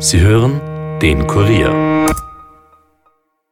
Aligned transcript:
Sie 0.00 0.20
hören 0.20 0.60
den 1.00 1.26
Kurier. 1.26 2.06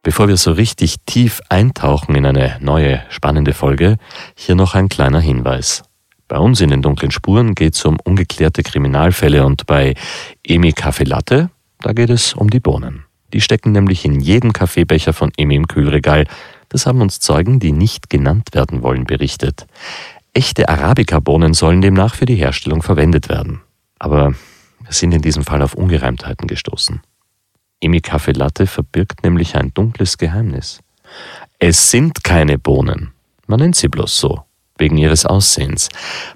Bevor 0.01 0.29
wir 0.29 0.37
so 0.37 0.53
richtig 0.53 0.95
tief 1.05 1.41
eintauchen 1.49 2.15
in 2.15 2.25
eine 2.25 2.55
neue 2.61 3.03
spannende 3.09 3.53
Folge, 3.53 3.97
hier 4.33 4.55
noch 4.55 4.73
ein 4.73 4.87
kleiner 4.87 5.19
Hinweis. 5.19 5.83
Bei 6.29 6.37
uns 6.37 6.61
in 6.61 6.69
den 6.69 6.81
dunklen 6.81 7.11
Spuren 7.11 7.53
geht 7.53 7.75
es 7.75 7.83
um 7.83 7.97
ungeklärte 8.01 8.63
Kriminalfälle 8.63 9.45
und 9.45 9.65
bei 9.65 9.95
Emi 10.41 10.71
Kaffee 10.71 11.03
Latte, 11.03 11.49
da 11.81 11.91
geht 11.91 12.09
es 12.09 12.33
um 12.33 12.49
die 12.49 12.61
Bohnen. 12.61 13.03
Die 13.33 13.41
stecken 13.41 13.73
nämlich 13.73 14.05
in 14.05 14.21
jedem 14.21 14.53
Kaffeebecher 14.53 15.11
von 15.11 15.33
Emi 15.35 15.55
im 15.55 15.67
Kühlregal. 15.67 16.27
Das 16.69 16.85
haben 16.85 17.01
uns 17.01 17.19
Zeugen, 17.19 17.59
die 17.59 17.73
nicht 17.73 18.09
genannt 18.09 18.51
werden 18.53 18.83
wollen, 18.83 19.03
berichtet. 19.03 19.67
Echte 20.33 20.69
Arabica-Bohnen 20.69 21.53
sollen 21.53 21.81
demnach 21.81 22.15
für 22.15 22.25
die 22.25 22.35
Herstellung 22.35 22.83
verwendet 22.83 23.27
werden. 23.27 23.59
Aber 23.99 24.33
sind 24.89 25.13
in 25.13 25.21
diesem 25.21 25.43
Fall 25.43 25.61
auf 25.61 25.73
Ungereimtheiten 25.73 26.47
gestoßen. 26.47 27.01
Emi 27.81 28.01
Kaffee 28.01 28.31
Latte 28.31 28.67
verbirgt 28.67 29.23
nämlich 29.23 29.55
ein 29.55 29.73
dunkles 29.73 30.17
Geheimnis. 30.17 30.79
Es 31.59 31.91
sind 31.91 32.23
keine 32.23 32.57
Bohnen. 32.57 33.13
Man 33.45 33.59
nennt 33.59 33.75
sie 33.75 33.87
bloß 33.87 34.19
so, 34.19 34.43
wegen 34.77 34.97
ihres 34.97 35.25
Aussehens. 35.25 35.89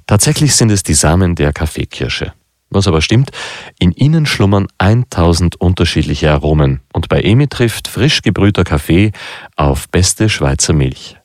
Tatsächlich 0.07 0.55
sind 0.55 0.71
es 0.71 0.83
die 0.83 0.93
Samen 0.93 1.35
der 1.35 1.53
Kaffeekirsche. 1.53 2.33
Was 2.69 2.87
aber 2.87 3.01
stimmt, 3.01 3.31
in 3.79 3.91
ihnen 3.91 4.25
schlummern 4.25 4.67
1000 4.77 5.57
unterschiedliche 5.57 6.31
Aromen 6.31 6.79
und 6.93 7.09
bei 7.09 7.21
Emi 7.21 7.47
trifft 7.47 7.89
frisch 7.89 8.21
gebrühter 8.21 8.63
Kaffee 8.63 9.11
auf 9.57 9.89
beste 9.89 10.29
Schweizer 10.29 10.71
Milch. 10.71 11.17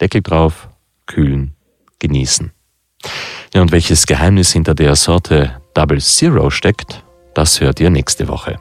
Deckel 0.00 0.20
drauf, 0.20 0.68
kühlen, 1.06 1.54
genießen. 2.00 2.52
Ja, 3.54 3.62
und 3.62 3.72
welches 3.72 4.06
Geheimnis 4.06 4.52
hinter 4.52 4.74
der 4.74 4.94
Sorte 4.94 5.59
Double 5.74 6.00
Zero 6.00 6.50
steckt, 6.50 7.04
das 7.34 7.60
hört 7.60 7.80
ihr 7.80 7.90
nächste 7.90 8.28
Woche. 8.28 8.56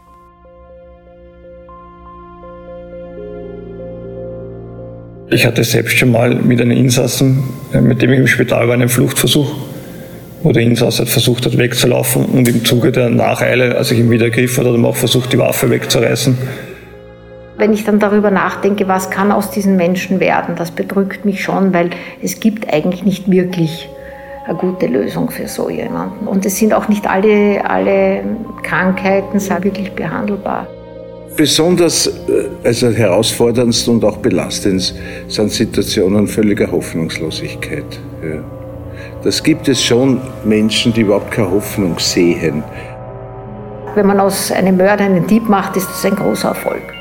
Ich 5.32 5.46
hatte 5.46 5.64
selbst 5.64 5.98
schon 5.98 6.12
mal 6.12 6.34
mit 6.34 6.60
einem 6.60 6.72
Insassen, 6.72 7.44
äh, 7.74 7.82
mit 7.82 8.02
dem 8.02 8.12
ich 8.14 8.20
im 8.20 8.28
Spital 8.28 8.68
war, 8.68 8.74
einen 8.74 8.90
Fluchtversuch 8.90 9.56
wo 10.44 10.52
der 10.52 10.64
Insasse 10.64 11.06
versucht 11.06 11.46
hat 11.46 11.58
wegzulaufen 11.58 12.26
und 12.26 12.48
im 12.48 12.64
Zuge 12.64 12.92
der 12.92 13.10
Nacheile, 13.10 13.76
als 13.76 13.92
ich 13.92 14.00
ihn 14.00 14.10
wieder 14.10 14.26
ergriffen 14.26 14.66
hat, 14.66 14.74
hat 14.74 14.80
er 14.80 14.86
auch 14.86 14.96
versucht, 14.96 15.34
die 15.34 15.38
Waffe 15.38 15.70
wegzureißen. 15.70 16.38
Wenn 17.58 17.74
ich 17.74 17.84
dann 17.84 18.00
darüber 18.00 18.32
nachdenke, 18.32 18.88
was 18.88 19.10
kann 19.10 19.34
aus 19.34 19.52
diesen 19.52 19.76
Menschen 19.76 20.22
werden, 20.22 20.56
das 20.56 20.72
bedrückt 20.72 21.26
mich 21.26 21.44
schon, 21.44 21.74
weil 21.74 21.90
es 22.22 22.40
gibt 22.40 22.72
eigentlich 22.72 23.04
nicht 23.04 23.30
wirklich 23.30 23.90
eine 24.50 24.58
gute 24.58 24.88
Lösung 24.88 25.30
für 25.30 25.48
so 25.48 25.70
jemanden. 25.70 26.28
Und 26.28 26.46
es 26.46 26.58
sind 26.58 26.74
auch 26.74 26.88
nicht 26.88 27.08
alle, 27.08 27.64
alle 27.70 28.24
Krankheiten 28.64 29.40
so 29.40 29.54
wirklich 29.62 29.92
behandelbar. 29.92 30.68
Besonders 31.36 32.08
äh, 32.08 32.12
also 32.64 32.90
herausforderndst 32.90 33.88
und 33.88 34.04
auch 34.04 34.18
belastend 34.18 34.94
sind 35.28 35.52
Situationen 35.52 36.28
völliger 36.28 36.70
Hoffnungslosigkeit. 36.72 38.00
Ja. 38.24 38.44
Das 39.24 39.44
gibt 39.44 39.68
es 39.68 39.84
schon 39.84 40.20
Menschen, 40.44 40.94
die 40.94 41.02
überhaupt 41.02 41.32
keine 41.32 41.52
Hoffnung 41.52 42.00
sehen. 42.00 42.64
Wenn 43.96 44.08
man 44.08 44.20
aus 44.20 44.52
einem 44.52 44.78
Mörder 44.78 45.06
einen 45.06 45.28
Dieb 45.28 45.48
macht, 45.48 45.78
ist 45.78 45.88
das 45.90 46.06
ein 46.06 46.16
großer 46.16 46.50
Erfolg. 46.50 46.99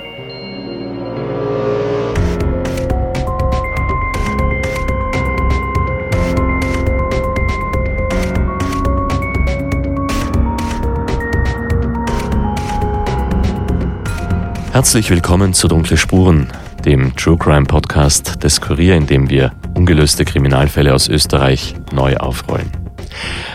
Herzlich 14.79 15.11
willkommen 15.11 15.55
zu 15.55 15.67
Dunkle 15.67 15.97
Spuren, 15.97 16.47
dem 16.85 17.17
True 17.17 17.37
Crime 17.37 17.67
Podcast 17.67 18.45
des 18.45 18.61
Kurier, 18.61 18.95
in 18.95 19.09
dem 19.09 19.29
wir 19.29 19.51
ungelöste 19.75 20.25
Kriminalfälle 20.25 20.95
aus 20.95 21.09
Österreich 21.09 21.75
neu 21.93 22.17
aufrollen. 22.17 22.71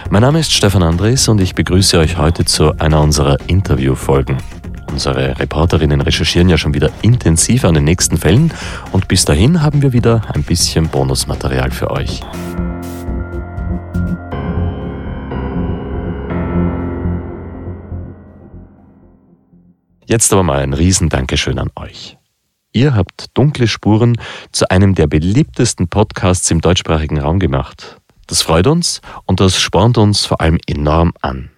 Mein 0.10 0.22
Name 0.24 0.42
ist 0.42 0.52
Stefan 0.52 0.84
Andres 0.84 1.30
und 1.30 1.40
ich 1.40 1.56
begrüße 1.56 1.98
euch 1.98 2.18
heute 2.18 2.44
zu 2.44 2.78
einer 2.78 3.00
unserer 3.00 3.38
Interviewfolgen. 3.48 4.36
Unsere 4.92 5.40
Reporterinnen 5.40 6.02
recherchieren 6.02 6.50
ja 6.50 6.58
schon 6.58 6.74
wieder 6.74 6.90
intensiv 7.04 7.64
an 7.64 7.76
den 7.76 7.86
nächsten 7.86 8.18
Fällen 8.18 8.52
und 8.92 9.08
bis 9.08 9.24
dahin 9.24 9.62
haben 9.62 9.82
wir 9.82 9.94
wieder 9.94 10.24
ein 10.34 10.44
bisschen 10.44 10.90
Bonusmaterial 10.90 11.72
für 11.72 11.90
euch. 11.90 12.20
Jetzt 20.06 20.34
aber 20.34 20.44
mal 20.44 20.60
ein 20.60 20.74
Riesendankeschön 20.74 21.60
an 21.60 21.70
euch. 21.76 22.18
Ihr 22.74 22.96
habt 22.96 23.28
dunkle 23.36 23.68
Spuren 23.68 24.18
zu 24.52 24.70
einem 24.70 24.96
der 24.96 25.08
beliebtesten 25.08 25.88
Podcasts 25.88 26.50
im 26.52 26.60
deutschsprachigen 26.60 27.20
Raum 27.20 27.40
gemacht. 27.40 27.98
Das 28.28 28.42
freut 28.42 28.68
uns 28.68 29.02
und 29.26 29.40
das 29.40 29.60
spornt 29.60 29.98
uns 29.98 30.26
vor 30.26 30.42
allem 30.42 30.58
enorm 30.68 31.14
an. 31.22 31.52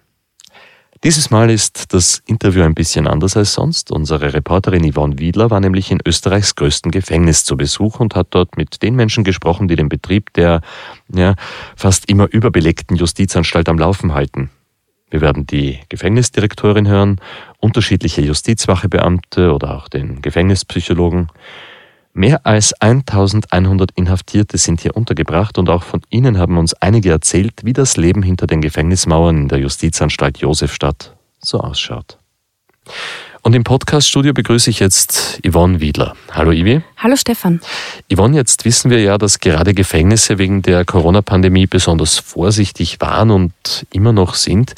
Dieses 1.04 1.30
Mal 1.30 1.50
ist 1.50 1.92
das 1.92 2.22
Interview 2.26 2.62
ein 2.62 2.74
bisschen 2.74 3.06
anders 3.06 3.36
als 3.36 3.52
sonst. 3.52 3.90
Unsere 3.92 4.32
Reporterin 4.32 4.90
Yvonne 4.90 5.18
Wiedler 5.18 5.50
war 5.50 5.60
nämlich 5.60 5.90
in 5.90 6.00
Österreichs 6.04 6.54
größten 6.54 6.90
Gefängnis 6.90 7.44
zu 7.44 7.56
Besuch 7.56 8.00
und 8.00 8.14
hat 8.14 8.28
dort 8.30 8.56
mit 8.56 8.82
den 8.82 8.94
Menschen 8.96 9.22
gesprochen, 9.22 9.68
die 9.68 9.76
den 9.76 9.88
Betrieb 9.88 10.32
der 10.34 10.62
ja, 11.14 11.34
fast 11.76 12.08
immer 12.08 12.28
überbelegten 12.32 12.96
Justizanstalt 12.96 13.68
am 13.68 13.78
Laufen 13.78 14.14
halten. 14.14 14.50
Wir 15.08 15.20
werden 15.20 15.46
die 15.46 15.80
Gefängnisdirektorin 15.88 16.88
hören, 16.88 17.20
unterschiedliche 17.58 18.22
Justizwachebeamte 18.22 19.52
oder 19.52 19.76
auch 19.76 19.88
den 19.88 20.20
Gefängnispsychologen. 20.20 21.28
Mehr 22.12 22.46
als 22.46 22.72
1100 22.80 23.90
Inhaftierte 23.94 24.56
sind 24.58 24.80
hier 24.80 24.96
untergebracht 24.96 25.58
und 25.58 25.68
auch 25.68 25.82
von 25.82 26.00
ihnen 26.08 26.38
haben 26.38 26.56
uns 26.56 26.74
einige 26.74 27.10
erzählt, 27.10 27.60
wie 27.62 27.74
das 27.74 27.96
Leben 27.96 28.22
hinter 28.22 28.46
den 28.46 28.62
Gefängnismauern 28.62 29.36
in 29.36 29.48
der 29.48 29.58
Justizanstalt 29.58 30.38
Josefstadt 30.38 31.14
so 31.40 31.60
ausschaut. 31.60 32.18
Und 33.46 33.54
im 33.54 33.62
Podcaststudio 33.62 34.32
begrüße 34.32 34.70
ich 34.70 34.80
jetzt 34.80 35.38
Yvonne 35.46 35.80
Wiedler. 35.80 36.16
Hallo 36.32 36.50
Ivi. 36.50 36.82
Hallo 36.96 37.14
Stefan. 37.14 37.60
Yvonne, 38.12 38.34
jetzt 38.34 38.64
wissen 38.64 38.90
wir 38.90 39.00
ja, 39.00 39.18
dass 39.18 39.38
gerade 39.38 39.72
Gefängnisse 39.72 40.38
wegen 40.38 40.62
der 40.62 40.84
Corona-Pandemie 40.84 41.68
besonders 41.68 42.18
vorsichtig 42.18 43.00
waren 43.00 43.30
und 43.30 43.52
immer 43.92 44.12
noch 44.12 44.34
sind. 44.34 44.74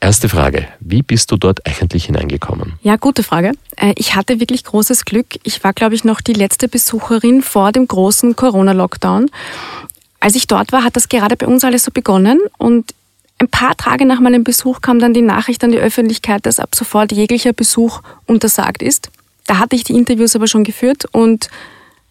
Erste 0.00 0.30
Frage, 0.30 0.68
wie 0.80 1.02
bist 1.02 1.32
du 1.32 1.36
dort 1.36 1.66
eigentlich 1.66 2.06
hineingekommen? 2.06 2.78
Ja, 2.80 2.96
gute 2.96 3.22
Frage. 3.22 3.52
Äh, 3.76 3.92
ich 3.96 4.16
hatte 4.16 4.40
wirklich 4.40 4.64
großes 4.64 5.04
Glück. 5.04 5.26
Ich 5.42 5.62
war, 5.62 5.74
glaube 5.74 5.94
ich, 5.94 6.02
noch 6.02 6.22
die 6.22 6.32
letzte 6.32 6.66
Besucherin 6.66 7.42
vor 7.42 7.72
dem 7.72 7.86
großen 7.86 8.34
Corona-Lockdown. 8.36 9.30
Als 10.18 10.34
ich 10.34 10.46
dort 10.46 10.72
war, 10.72 10.82
hat 10.82 10.96
das 10.96 11.10
gerade 11.10 11.36
bei 11.36 11.46
uns 11.46 11.62
alles 11.62 11.84
so 11.84 11.90
begonnen 11.90 12.40
und 12.56 12.94
ein 13.38 13.48
paar 13.48 13.76
Tage 13.76 14.04
nach 14.04 14.20
meinem 14.20 14.44
Besuch 14.44 14.80
kam 14.80 14.98
dann 14.98 15.14
die 15.14 15.22
Nachricht 15.22 15.62
an 15.62 15.72
die 15.72 15.78
Öffentlichkeit, 15.78 16.44
dass 16.44 16.58
ab 16.58 16.74
sofort 16.74 17.12
jeglicher 17.12 17.52
Besuch 17.52 18.02
untersagt 18.26 18.82
ist. 18.82 19.10
Da 19.46 19.58
hatte 19.58 19.76
ich 19.76 19.84
die 19.84 19.94
Interviews 19.94 20.34
aber 20.36 20.48
schon 20.48 20.64
geführt 20.64 21.04
und 21.12 21.48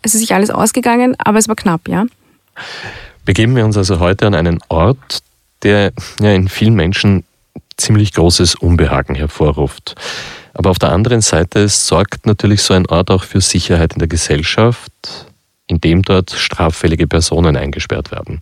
es 0.02 0.14
ist 0.14 0.22
sich 0.22 0.34
alles 0.34 0.50
ausgegangen, 0.50 1.16
aber 1.18 1.38
es 1.38 1.48
war 1.48 1.56
knapp, 1.56 1.88
ja. 1.88 2.06
Begeben 3.26 3.56
wir 3.56 3.66
uns 3.66 3.78
also 3.78 4.00
heute 4.00 4.26
an 4.26 4.36
einen 4.36 4.60
Ort, 4.70 5.22
der 5.64 5.92
ja 6.20 6.32
in 6.32 6.48
vielen 6.48 6.76
Menschen 6.76 7.26
ziemlich 7.76 8.14
großes 8.14 8.56
Unbehagen 8.56 9.16
hervorruft. 9.16 9.96
Aber 10.54 10.72
auf 10.72 10.80
der 10.80 10.92
anderen 10.92 11.22
Seite 11.22 11.68
sorgt 11.68 12.26
natürlich 12.26 12.64
so 12.64 12.74
ein 12.74 12.88
Ort 12.88 13.12
auch 13.12 13.24
für 13.24 13.42
Sicherheit 13.42 13.94
in 13.94 14.00
der 14.00 14.08
Gesellschaft, 14.08 14.92
indem 15.68 16.02
dort 16.02 16.32
straffällige 16.32 17.06
Personen 17.06 17.56
eingesperrt 17.56 18.12
werden. 18.12 18.42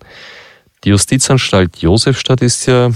Die 0.85 0.89
Justizanstalt 0.89 1.77
Josefstadt 1.77 2.43
ist 2.43 2.67
ja, 2.67 2.91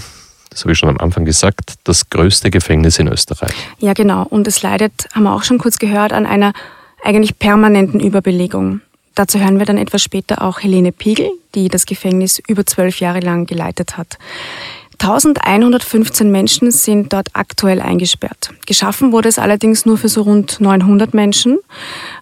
das 0.51 0.61
habe 0.61 0.73
ich 0.73 0.77
schon 0.77 0.89
am 0.89 0.99
Anfang 0.99 1.25
gesagt, 1.25 1.73
das 1.85 2.07
größte 2.11 2.51
Gefängnis 2.51 2.99
in 2.99 3.07
Österreich. 3.07 3.53
Ja, 3.79 3.93
genau. 3.93 4.27
Und 4.29 4.47
es 4.47 4.61
leidet, 4.61 5.07
haben 5.13 5.23
wir 5.23 5.33
auch 5.33 5.41
schon 5.41 5.57
kurz 5.57 5.79
gehört, 5.79 6.13
an 6.13 6.27
einer 6.27 6.53
eigentlich 7.03 7.39
permanenten 7.39 7.99
Überbelegung. 7.99 8.81
Dazu 9.15 9.39
hören 9.39 9.57
wir 9.57 9.65
dann 9.65 9.79
etwas 9.79 10.03
später 10.03 10.43
auch 10.43 10.61
Helene 10.61 10.91
Piegel, 10.91 11.31
die 11.55 11.67
das 11.67 11.87
Gefängnis 11.87 12.39
über 12.47 12.63
zwölf 12.63 12.99
Jahre 12.99 13.21
lang 13.21 13.47
geleitet 13.47 13.97
hat. 13.97 14.19
1115 15.01 16.29
Menschen 16.29 16.71
sind 16.71 17.13
dort 17.13 17.29
aktuell 17.33 17.81
eingesperrt. 17.81 18.51
Geschaffen 18.67 19.11
wurde 19.11 19.29
es 19.29 19.39
allerdings 19.39 19.85
nur 19.85 19.97
für 19.97 20.09
so 20.09 20.23
rund 20.23 20.59
900 20.59 21.13
Menschen. 21.13 21.57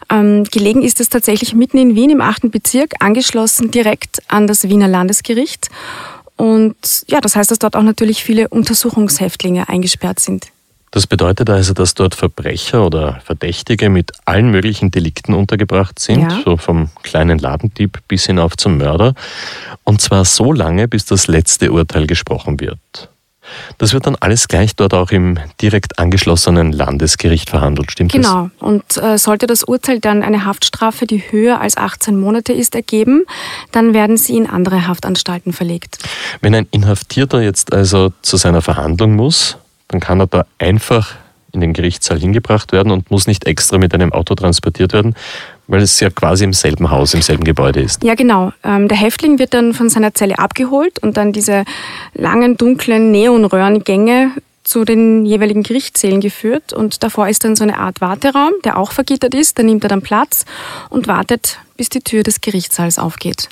Ähm, 0.09 0.43
gelegen 0.45 0.83
ist 0.83 0.99
es 0.99 1.09
tatsächlich 1.09 1.53
mitten 1.53 1.77
in 1.77 1.95
Wien 1.95 2.09
im 2.09 2.21
8. 2.21 2.51
Bezirk, 2.51 2.93
angeschlossen 2.99 3.71
direkt 3.71 4.21
an 4.27 4.47
das 4.47 4.69
Wiener 4.69 4.87
Landesgericht. 4.87 5.69
Und 6.35 6.75
ja, 7.07 7.19
das 7.19 7.35
heißt, 7.35 7.51
dass 7.51 7.59
dort 7.59 7.75
auch 7.75 7.83
natürlich 7.83 8.23
viele 8.23 8.47
Untersuchungshäftlinge 8.47 9.67
eingesperrt 9.67 10.19
sind. 10.19 10.47
Das 10.91 11.05
bedeutet 11.05 11.49
also, 11.49 11.73
dass 11.73 11.95
dort 11.95 12.15
Verbrecher 12.15 12.85
oder 12.85 13.19
Verdächtige 13.25 13.89
mit 13.89 14.11
allen 14.25 14.49
möglichen 14.51 14.89
Delikten 14.89 15.33
untergebracht 15.33 15.99
sind, 15.99 16.21
ja. 16.21 16.41
so 16.45 16.55
vom 16.55 16.89
kleinen 17.03 17.39
Ladendieb 17.39 17.99
bis 18.07 18.25
hinauf 18.25 18.55
zum 18.55 18.77
Mörder. 18.77 19.13
Und 19.83 20.01
zwar 20.01 20.23
so 20.23 20.53
lange, 20.53 20.87
bis 20.87 21.05
das 21.05 21.27
letzte 21.27 21.71
Urteil 21.71 22.07
gesprochen 22.07 22.59
wird. 22.59 23.09
Das 23.77 23.93
wird 23.93 24.07
dann 24.07 24.15
alles 24.15 24.47
gleich 24.47 24.75
dort 24.75 24.93
auch 24.93 25.11
im 25.11 25.39
direkt 25.61 25.99
angeschlossenen 25.99 26.71
Landesgericht 26.71 27.49
verhandelt, 27.49 27.91
stimmt 27.91 28.11
genau. 28.11 28.49
das? 28.49 28.59
Genau. 28.59 28.71
Und 28.71 28.97
äh, 28.97 29.17
sollte 29.17 29.47
das 29.47 29.63
Urteil 29.63 29.99
dann 29.99 30.23
eine 30.23 30.45
Haftstrafe, 30.45 31.05
die 31.05 31.23
höher 31.31 31.61
als 31.61 31.77
18 31.77 32.19
Monate 32.19 32.53
ist, 32.53 32.75
ergeben, 32.75 33.25
dann 33.71 33.93
werden 33.93 34.17
sie 34.17 34.37
in 34.37 34.47
andere 34.47 34.87
Haftanstalten 34.87 35.53
verlegt. 35.53 35.99
Wenn 36.41 36.55
ein 36.55 36.67
Inhaftierter 36.71 37.41
jetzt 37.41 37.73
also 37.73 38.11
zu 38.21 38.37
seiner 38.37 38.61
Verhandlung 38.61 39.15
muss, 39.15 39.57
dann 39.87 39.99
kann 39.99 40.19
er 40.19 40.27
da 40.27 40.45
einfach 40.57 41.15
in 41.53 41.61
den 41.61 41.73
Gerichtssaal 41.73 42.19
hingebracht 42.19 42.71
werden 42.71 42.91
und 42.91 43.09
muss 43.09 43.27
nicht 43.27 43.45
extra 43.45 43.77
mit 43.77 43.93
einem 43.93 44.11
Auto 44.11 44.35
transportiert 44.35 44.93
werden, 44.93 45.15
weil 45.67 45.81
es 45.81 45.99
ja 45.99 46.09
quasi 46.09 46.43
im 46.43 46.53
selben 46.53 46.89
Haus, 46.89 47.13
im 47.13 47.21
selben 47.21 47.43
Gebäude 47.43 47.81
ist. 47.81 48.03
Ja, 48.03 48.15
genau. 48.15 48.51
Ähm, 48.63 48.87
der 48.87 48.97
Häftling 48.97 49.39
wird 49.39 49.53
dann 49.53 49.73
von 49.73 49.89
seiner 49.89 50.13
Zelle 50.13 50.39
abgeholt 50.39 50.99
und 50.99 51.17
dann 51.17 51.33
diese 51.33 51.65
langen, 52.13 52.57
dunklen 52.57 53.11
Neonröhrengänge 53.11 54.31
zu 54.63 54.83
den 54.83 55.25
jeweiligen 55.25 55.63
Gerichtssälen 55.63 56.19
geführt 56.19 56.73
und 56.73 57.01
davor 57.01 57.29
ist 57.29 57.45
dann 57.45 57.55
so 57.55 57.63
eine 57.63 57.79
Art 57.79 58.01
Warteraum, 58.01 58.51
der 58.65 58.77
auch 58.77 58.91
vergittert 58.91 59.33
ist. 59.33 59.57
Da 59.57 59.63
nimmt 59.63 59.83
er 59.83 59.89
dann 59.89 60.01
Platz 60.01 60.45
und 60.89 61.07
wartet, 61.07 61.59
bis 61.77 61.87
die 61.89 62.01
Tür 62.01 62.23
des 62.23 62.41
Gerichtssaals 62.41 62.99
aufgeht. 62.99 63.47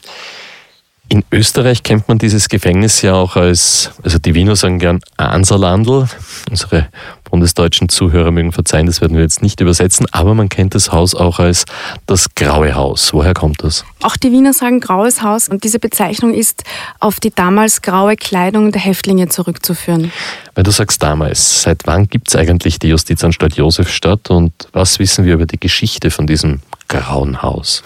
In 1.07 1.23
Österreich 1.31 1.83
kennt 1.83 2.07
man 2.07 2.17
dieses 2.17 2.49
Gefängnis 2.49 3.01
ja 3.01 3.13
auch 3.13 3.35
als, 3.35 3.91
also 4.03 4.17
die 4.17 4.33
Wiener 4.33 4.55
sagen 4.55 4.79
gern 4.79 4.99
Anserlandl. 5.17 6.07
Unsere 6.49 6.87
bundesdeutschen 7.35 7.89
Zuhörer 7.89 8.31
mögen 8.31 8.53
verzeihen, 8.53 8.85
das 8.85 9.01
werden 9.01 9.17
wir 9.17 9.21
jetzt 9.21 9.41
nicht 9.41 9.59
übersetzen, 9.59 10.07
aber 10.11 10.33
man 10.35 10.47
kennt 10.47 10.73
das 10.73 10.93
Haus 10.93 11.13
auch 11.13 11.37
als 11.37 11.65
das 12.05 12.33
Graue 12.33 12.75
Haus. 12.75 13.11
Woher 13.11 13.33
kommt 13.33 13.61
das? 13.61 13.83
Auch 14.03 14.15
die 14.15 14.31
Wiener 14.31 14.53
sagen 14.53 14.79
Graues 14.79 15.21
Haus 15.21 15.49
und 15.49 15.65
diese 15.65 15.79
Bezeichnung 15.79 16.33
ist 16.33 16.63
auf 17.01 17.19
die 17.19 17.31
damals 17.35 17.81
graue 17.81 18.15
Kleidung 18.15 18.71
der 18.71 18.79
Häftlinge 18.79 19.27
zurückzuführen. 19.27 20.13
Weil 20.53 20.63
du 20.63 20.71
sagst 20.71 21.03
damals, 21.03 21.63
seit 21.63 21.81
wann 21.85 22.07
gibt 22.07 22.29
es 22.29 22.37
eigentlich 22.37 22.79
die 22.79 22.87
Justizanstalt 22.87 23.57
Josefstadt 23.57 24.29
und 24.29 24.53
was 24.71 24.97
wissen 24.99 25.25
wir 25.25 25.33
über 25.33 25.45
die 25.45 25.59
Geschichte 25.59 26.11
von 26.11 26.27
diesem 26.27 26.61
Grauen 26.87 27.41
Haus? 27.41 27.83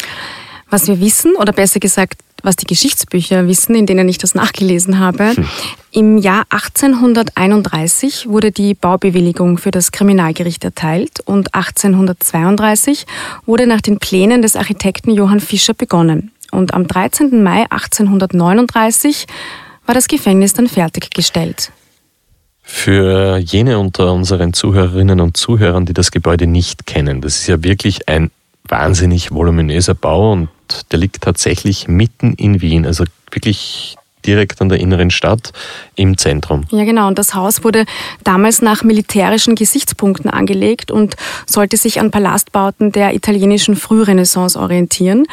Was 0.70 0.88
wir 0.88 1.00
wissen, 1.00 1.36
oder 1.36 1.52
besser 1.52 1.80
gesagt, 1.80 2.22
was 2.44 2.56
die 2.56 2.66
Geschichtsbücher 2.66 3.48
wissen, 3.48 3.76
in 3.76 3.86
denen 3.86 4.08
ich 4.08 4.18
das 4.18 4.36
nachgelesen 4.36 5.00
habe. 5.00 5.36
Hm. 5.36 5.48
Im 5.92 6.18
Jahr 6.18 6.46
1831 6.50 8.30
wurde 8.30 8.52
die 8.52 8.74
Baubewilligung 8.74 9.58
für 9.58 9.72
das 9.72 9.92
Kriminalgericht 9.92 10.64
erteilt 10.64 11.20
und 11.26 11.54
1832 11.54 13.06
wurde 13.46 13.68
nach 13.68 13.82
den 13.82 14.00
Plänen 14.00 14.42
des 14.42 14.56
Architekten 14.56 15.12
Johann 15.12 15.40
Fischer 15.40 15.74
begonnen. 15.74 16.32
Und 16.52 16.74
am 16.74 16.88
13. 16.88 17.44
Mai 17.44 17.66
1839 17.70 19.26
war 19.86 19.96
das 19.96 20.08
Gefängnis 20.08 20.54
dann 20.54 20.68
fertiggestellt. 20.68 21.72
Für 22.62 23.38
jene 23.38 23.80
unter 23.80 24.14
unseren 24.14 24.54
Zuhörerinnen 24.54 25.20
und 25.20 25.38
Zuhörern, 25.38 25.88
die 25.88 25.94
das 25.94 26.12
Gebäude 26.12 26.46
nicht 26.46 26.86
kennen, 26.86 27.22
das 27.22 27.38
ist 27.38 27.48
ja 27.48 27.64
wirklich 27.64 28.08
ein 28.08 28.30
wahnsinnig 28.68 29.32
voluminöser 29.32 29.96
Bau 29.96 30.32
und 30.32 30.50
der 30.92 31.00
liegt 31.00 31.22
tatsächlich 31.22 31.88
mitten 31.88 32.34
in 32.34 32.62
Wien, 32.62 32.86
also 32.86 33.06
wirklich 33.32 33.98
direkt 34.26 34.62
an 34.62 34.70
der 34.70 34.80
inneren 34.80 35.12
Stadt 35.12 35.54
im 35.96 36.18
Zentrum. 36.18 36.66
Ja, 36.72 36.84
genau. 36.84 37.08
Und 37.08 37.18
das 37.18 37.34
Haus 37.34 37.64
wurde 37.64 37.86
damals 38.24 38.62
nach 38.62 38.84
militärischen 38.84 39.56
Gesichtspunkten 39.56 40.30
angelegt 40.30 40.92
und 40.92 41.16
sollte 41.46 41.78
sich 41.78 42.00
an 42.00 42.12
Palastbauten 42.12 42.92
der 42.92 43.16
italienischen 43.16 43.76
Frührenaissance 43.76 44.60
orientieren. 44.60 45.26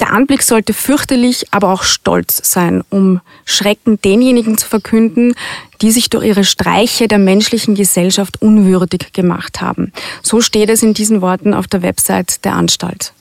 Der 0.00 0.12
Anblick 0.12 0.42
sollte 0.42 0.74
fürchterlich, 0.74 1.46
aber 1.52 1.72
auch 1.72 1.82
stolz 1.82 2.40
sein, 2.44 2.82
um 2.90 3.20
Schrecken 3.44 4.00
denjenigen 4.02 4.58
zu 4.58 4.68
verkünden, 4.68 5.34
die 5.80 5.90
sich 5.90 6.10
durch 6.10 6.24
ihre 6.24 6.44
Streiche 6.44 7.08
der 7.08 7.18
menschlichen 7.18 7.74
Gesellschaft 7.74 8.42
unwürdig 8.42 9.12
gemacht 9.12 9.60
haben. 9.60 9.92
So 10.22 10.40
steht 10.40 10.68
es 10.68 10.82
in 10.82 10.94
diesen 10.94 11.20
Worten 11.22 11.54
auf 11.54 11.66
der 11.66 11.82
Website 11.82 12.44
der 12.44 12.54
Anstalt. 12.54 13.12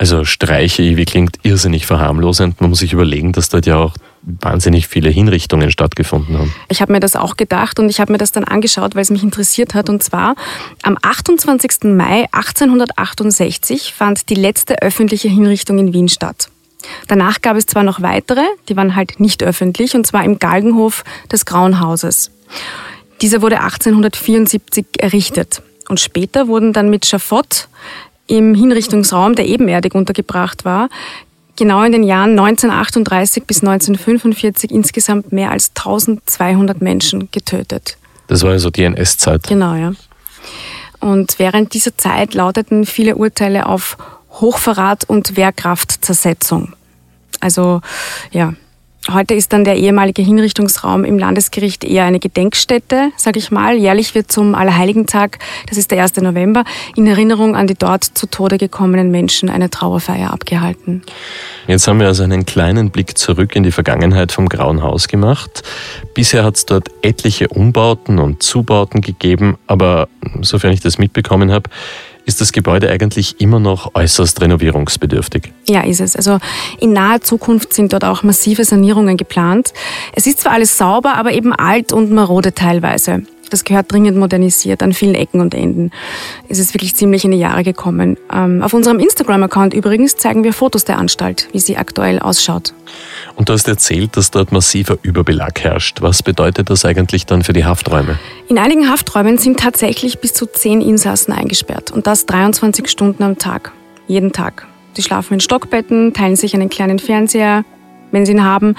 Also 0.00 0.24
Streiche 0.24 0.96
wie 0.96 1.04
klingt 1.04 1.36
irrsinnig 1.42 1.84
verharmlosend. 1.84 2.58
Man 2.62 2.70
muss 2.70 2.78
sich 2.78 2.94
überlegen, 2.94 3.32
dass 3.32 3.50
dort 3.50 3.66
ja 3.66 3.76
auch 3.76 3.92
wahnsinnig 4.22 4.88
viele 4.88 5.10
Hinrichtungen 5.10 5.70
stattgefunden 5.70 6.38
haben. 6.38 6.54
Ich 6.70 6.80
habe 6.80 6.90
mir 6.90 7.00
das 7.00 7.16
auch 7.16 7.36
gedacht 7.36 7.78
und 7.78 7.90
ich 7.90 8.00
habe 8.00 8.10
mir 8.10 8.16
das 8.16 8.32
dann 8.32 8.44
angeschaut, 8.44 8.94
weil 8.94 9.02
es 9.02 9.10
mich 9.10 9.22
interessiert 9.22 9.74
hat. 9.74 9.90
Und 9.90 10.02
zwar 10.02 10.36
am 10.84 10.96
28. 11.02 11.84
Mai 11.94 12.24
1868 12.32 13.92
fand 13.92 14.30
die 14.30 14.36
letzte 14.36 14.80
öffentliche 14.80 15.28
Hinrichtung 15.28 15.78
in 15.78 15.92
Wien 15.92 16.08
statt. 16.08 16.48
Danach 17.06 17.42
gab 17.42 17.58
es 17.58 17.66
zwar 17.66 17.82
noch 17.82 18.00
weitere, 18.00 18.44
die 18.70 18.76
waren 18.78 18.96
halt 18.96 19.20
nicht 19.20 19.42
öffentlich, 19.42 19.94
und 19.94 20.06
zwar 20.06 20.24
im 20.24 20.38
Galgenhof 20.38 21.04
des 21.30 21.44
Grauen 21.44 21.78
Hauses. 21.78 22.30
Dieser 23.20 23.42
wurde 23.42 23.60
1874 23.60 24.86
errichtet. 24.98 25.60
Und 25.90 26.00
später 26.00 26.48
wurden 26.48 26.72
dann 26.72 26.88
mit 26.88 27.04
Schafott 27.04 27.68
im 28.30 28.54
Hinrichtungsraum, 28.54 29.34
der 29.34 29.46
ebenerdig 29.46 29.94
untergebracht 29.94 30.64
war, 30.64 30.88
genau 31.56 31.82
in 31.82 31.92
den 31.92 32.04
Jahren 32.04 32.38
1938 32.38 33.44
bis 33.44 33.58
1945 33.58 34.70
insgesamt 34.70 35.32
mehr 35.32 35.50
als 35.50 35.72
1200 35.76 36.80
Menschen 36.80 37.28
getötet. 37.32 37.96
Das 38.28 38.42
war 38.42 38.52
also 38.52 38.70
die 38.70 38.84
NS-Zeit. 38.84 39.48
Genau, 39.48 39.74
ja. 39.74 39.92
Und 41.00 41.38
während 41.38 41.74
dieser 41.74 41.96
Zeit 41.96 42.34
lauteten 42.34 42.86
viele 42.86 43.16
Urteile 43.16 43.66
auf 43.66 43.96
Hochverrat 44.32 45.04
und 45.04 45.36
Wehrkraftzersetzung. 45.36 46.74
Also 47.40 47.80
ja, 48.30 48.54
Heute 49.08 49.32
ist 49.32 49.54
dann 49.54 49.64
der 49.64 49.76
ehemalige 49.76 50.20
Hinrichtungsraum 50.20 51.04
im 51.04 51.18
Landesgericht 51.18 51.84
eher 51.84 52.04
eine 52.04 52.18
Gedenkstätte, 52.18 53.12
sage 53.16 53.38
ich 53.38 53.50
mal. 53.50 53.74
Jährlich 53.76 54.14
wird 54.14 54.30
zum 54.30 54.54
Allerheiligentag, 54.54 55.38
das 55.68 55.78
ist 55.78 55.90
der 55.90 56.02
1. 56.02 56.18
November, 56.18 56.64
in 56.96 57.06
Erinnerung 57.06 57.56
an 57.56 57.66
die 57.66 57.74
dort 57.74 58.04
zu 58.04 58.26
Tode 58.26 58.58
gekommenen 58.58 59.10
Menschen 59.10 59.48
eine 59.48 59.70
Trauerfeier 59.70 60.30
abgehalten. 60.30 61.02
Jetzt 61.66 61.88
haben 61.88 61.98
wir 61.98 62.08
also 62.08 62.24
einen 62.24 62.44
kleinen 62.44 62.90
Blick 62.90 63.16
zurück 63.16 63.56
in 63.56 63.62
die 63.62 63.72
Vergangenheit 63.72 64.32
vom 64.32 64.50
Grauen 64.50 64.82
Haus 64.82 65.08
gemacht. 65.08 65.62
Bisher 66.12 66.44
hat 66.44 66.56
es 66.56 66.66
dort 66.66 66.90
etliche 67.00 67.48
Umbauten 67.48 68.18
und 68.18 68.42
Zubauten 68.42 69.00
gegeben, 69.00 69.56
aber 69.66 70.08
sofern 70.42 70.72
ich 70.72 70.80
das 70.80 70.98
mitbekommen 70.98 71.50
habe, 71.50 71.70
ist 72.30 72.40
das 72.40 72.52
Gebäude 72.52 72.88
eigentlich 72.88 73.40
immer 73.40 73.58
noch 73.58 73.96
äußerst 73.96 74.40
renovierungsbedürftig. 74.40 75.52
Ja, 75.68 75.80
ist 75.80 76.00
es. 76.00 76.14
Also 76.14 76.38
in 76.78 76.92
naher 76.92 77.20
Zukunft 77.20 77.74
sind 77.74 77.92
dort 77.92 78.04
auch 78.04 78.22
massive 78.22 78.64
Sanierungen 78.64 79.16
geplant. 79.16 79.72
Es 80.12 80.28
ist 80.28 80.38
zwar 80.38 80.52
alles 80.52 80.78
sauber, 80.78 81.16
aber 81.16 81.32
eben 81.32 81.52
alt 81.52 81.92
und 81.92 82.12
marode 82.12 82.54
teilweise. 82.54 83.22
Das 83.50 83.64
gehört 83.64 83.92
dringend 83.92 84.16
modernisiert 84.16 84.82
an 84.82 84.92
vielen 84.92 85.14
Ecken 85.14 85.40
und 85.40 85.54
Enden. 85.54 85.90
Es 86.48 86.58
ist 86.58 86.72
wirklich 86.72 86.94
ziemlich 86.94 87.24
in 87.24 87.32
die 87.32 87.38
Jahre 87.38 87.64
gekommen. 87.64 88.16
Ähm, 88.32 88.62
auf 88.62 88.72
unserem 88.72 89.00
Instagram-Account 89.00 89.74
übrigens 89.74 90.16
zeigen 90.16 90.44
wir 90.44 90.52
Fotos 90.52 90.84
der 90.84 90.98
Anstalt, 90.98 91.48
wie 91.52 91.58
sie 91.58 91.76
aktuell 91.76 92.20
ausschaut. 92.20 92.72
Und 93.34 93.48
du 93.48 93.52
hast 93.52 93.68
erzählt, 93.68 94.16
dass 94.16 94.30
dort 94.30 94.52
massiver 94.52 94.98
Überbelag 95.02 95.60
herrscht. 95.60 96.00
Was 96.00 96.22
bedeutet 96.22 96.70
das 96.70 96.84
eigentlich 96.84 97.26
dann 97.26 97.42
für 97.42 97.52
die 97.52 97.64
Hafträume? 97.64 98.18
In 98.48 98.58
einigen 98.58 98.88
Hafträumen 98.88 99.36
sind 99.38 99.58
tatsächlich 99.58 100.20
bis 100.20 100.32
zu 100.32 100.46
zehn 100.46 100.80
Insassen 100.80 101.32
eingesperrt 101.32 101.90
und 101.90 102.06
das 102.06 102.26
23 102.26 102.88
Stunden 102.88 103.22
am 103.22 103.38
Tag. 103.38 103.72
Jeden 104.06 104.32
Tag. 104.32 104.66
Sie 104.94 105.02
schlafen 105.02 105.34
in 105.34 105.40
Stockbetten, 105.40 106.12
teilen 106.12 106.36
sich 106.36 106.54
einen 106.54 106.68
kleinen 106.68 106.98
Fernseher, 106.98 107.64
wenn 108.12 108.26
sie 108.26 108.32
ihn 108.32 108.44
haben, 108.44 108.76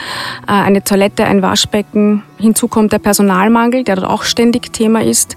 äh, 0.48 0.52
eine 0.52 0.84
Toilette, 0.84 1.26
ein 1.26 1.42
Waschbecken. 1.42 2.24
Hinzu 2.38 2.68
kommt 2.68 2.92
der 2.92 3.00
Personalmangel, 3.00 3.84
der 3.84 3.96
dort 3.96 4.08
auch 4.08 4.24
ständig 4.24 4.74
Thema 4.74 5.04
ist. 5.04 5.36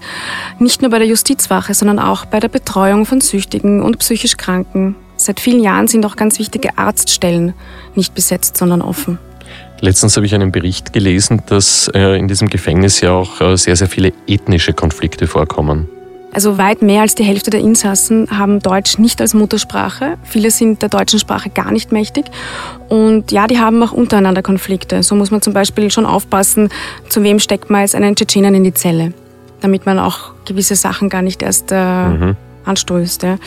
Nicht 0.59 0.81
nur 0.81 0.91
bei 0.91 0.99
der 0.99 1.07
Justizwache, 1.07 1.73
sondern 1.73 1.99
auch 1.99 2.25
bei 2.25 2.39
der 2.39 2.49
Betreuung 2.49 3.05
von 3.05 3.21
Süchtigen 3.21 3.81
und 3.81 3.99
psychisch 3.99 4.37
Kranken. 4.37 4.95
Seit 5.17 5.39
vielen 5.39 5.63
Jahren 5.63 5.87
sind 5.87 6.05
auch 6.05 6.15
ganz 6.15 6.39
wichtige 6.39 6.77
Arztstellen 6.77 7.53
nicht 7.95 8.13
besetzt, 8.13 8.57
sondern 8.57 8.81
offen. 8.81 9.17
Letztens 9.81 10.15
habe 10.15 10.25
ich 10.25 10.33
einen 10.33 10.51
Bericht 10.51 10.93
gelesen, 10.93 11.41
dass 11.47 11.89
äh, 11.93 12.17
in 12.17 12.27
diesem 12.27 12.47
Gefängnis 12.47 13.01
ja 13.01 13.11
auch 13.11 13.41
äh, 13.41 13.57
sehr, 13.57 13.75
sehr 13.75 13.87
viele 13.87 14.13
ethnische 14.27 14.73
Konflikte 14.73 15.27
vorkommen. 15.27 15.89
Also 16.35 16.57
weit 16.57 16.81
mehr 16.81 16.99
als 16.99 17.15
die 17.15 17.23
Hälfte 17.23 17.49
der 17.49 17.61
Insassen 17.61 18.27
haben 18.29 18.59
Deutsch 18.59 18.97
nicht 18.97 19.21
als 19.21 19.33
Muttersprache. 19.33 20.17
Viele 20.23 20.51
sind 20.51 20.81
der 20.81 20.89
deutschen 20.89 21.17
Sprache 21.17 21.49
gar 21.49 21.71
nicht 21.71 21.93
mächtig. 21.93 22.25
Und 22.89 23.31
ja, 23.31 23.47
die 23.47 23.57
haben 23.57 23.81
auch 23.81 23.93
untereinander 23.93 24.41
Konflikte. 24.41 25.01
So 25.01 25.15
muss 25.15 25.31
man 25.31 25.41
zum 25.41 25.53
Beispiel 25.53 25.89
schon 25.91 26.05
aufpassen, 26.05 26.67
zu 27.07 27.23
wem 27.23 27.39
steckt 27.39 27.69
man 27.69 27.81
jetzt 27.81 27.95
einen 27.95 28.17
Tschetschenen 28.17 28.53
in 28.53 28.65
die 28.65 28.73
Zelle, 28.73 29.13
damit 29.61 29.85
man 29.85 29.97
auch 29.97 30.33
gewisse 30.43 30.75
Sachen 30.75 31.07
gar 31.07 31.21
nicht 31.21 31.41
erst 31.41 31.71
äh, 31.71 32.09
mhm. 32.09 32.35
anstößt. 32.65 33.23
Ja. 33.23 33.37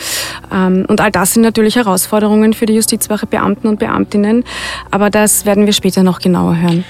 Ähm, 0.51 0.85
und 0.87 0.99
all 0.99 1.11
das 1.11 1.35
sind 1.35 1.43
natürlich 1.43 1.75
Herausforderungen 1.75 2.53
für 2.53 2.65
die 2.65 2.73
Justizwache 2.73 3.27
Beamten 3.27 3.67
und 3.67 3.77
Beamtinnen. 3.77 4.43
Aber 4.89 5.11
das 5.11 5.45
werden 5.45 5.67
wir 5.67 5.73
später 5.73 6.01
noch 6.01 6.17
genauer 6.17 6.57
hören. 6.57 6.83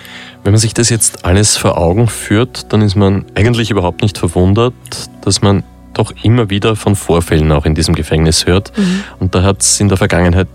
Wenn 0.45 0.53
man 0.53 0.61
sich 0.61 0.73
das 0.73 0.87
jetzt 0.89 1.25
alles 1.25 1.57
vor 1.57 1.77
Augen 1.77 2.07
führt, 2.07 2.71
dann 2.71 2.79
ist 2.79 2.95
man 2.95 3.25
eigentlich 3.35 3.69
überhaupt 3.69 4.01
nicht 4.01 4.17
verwundert, 4.17 4.73
dass 5.25 5.41
man 5.41 5.65
doch 5.93 6.13
immer 6.23 6.49
wieder 6.49 6.75
von 6.75 6.95
Vorfällen 6.95 7.51
auch 7.51 7.65
in 7.65 7.75
diesem 7.75 7.95
Gefängnis 7.95 8.45
hört. 8.45 8.77
Mhm. 8.77 9.03
Und 9.19 9.35
da 9.35 9.43
hat 9.43 9.61
es 9.61 9.79
in 9.79 9.89
der 9.89 9.97
Vergangenheit 9.97 10.47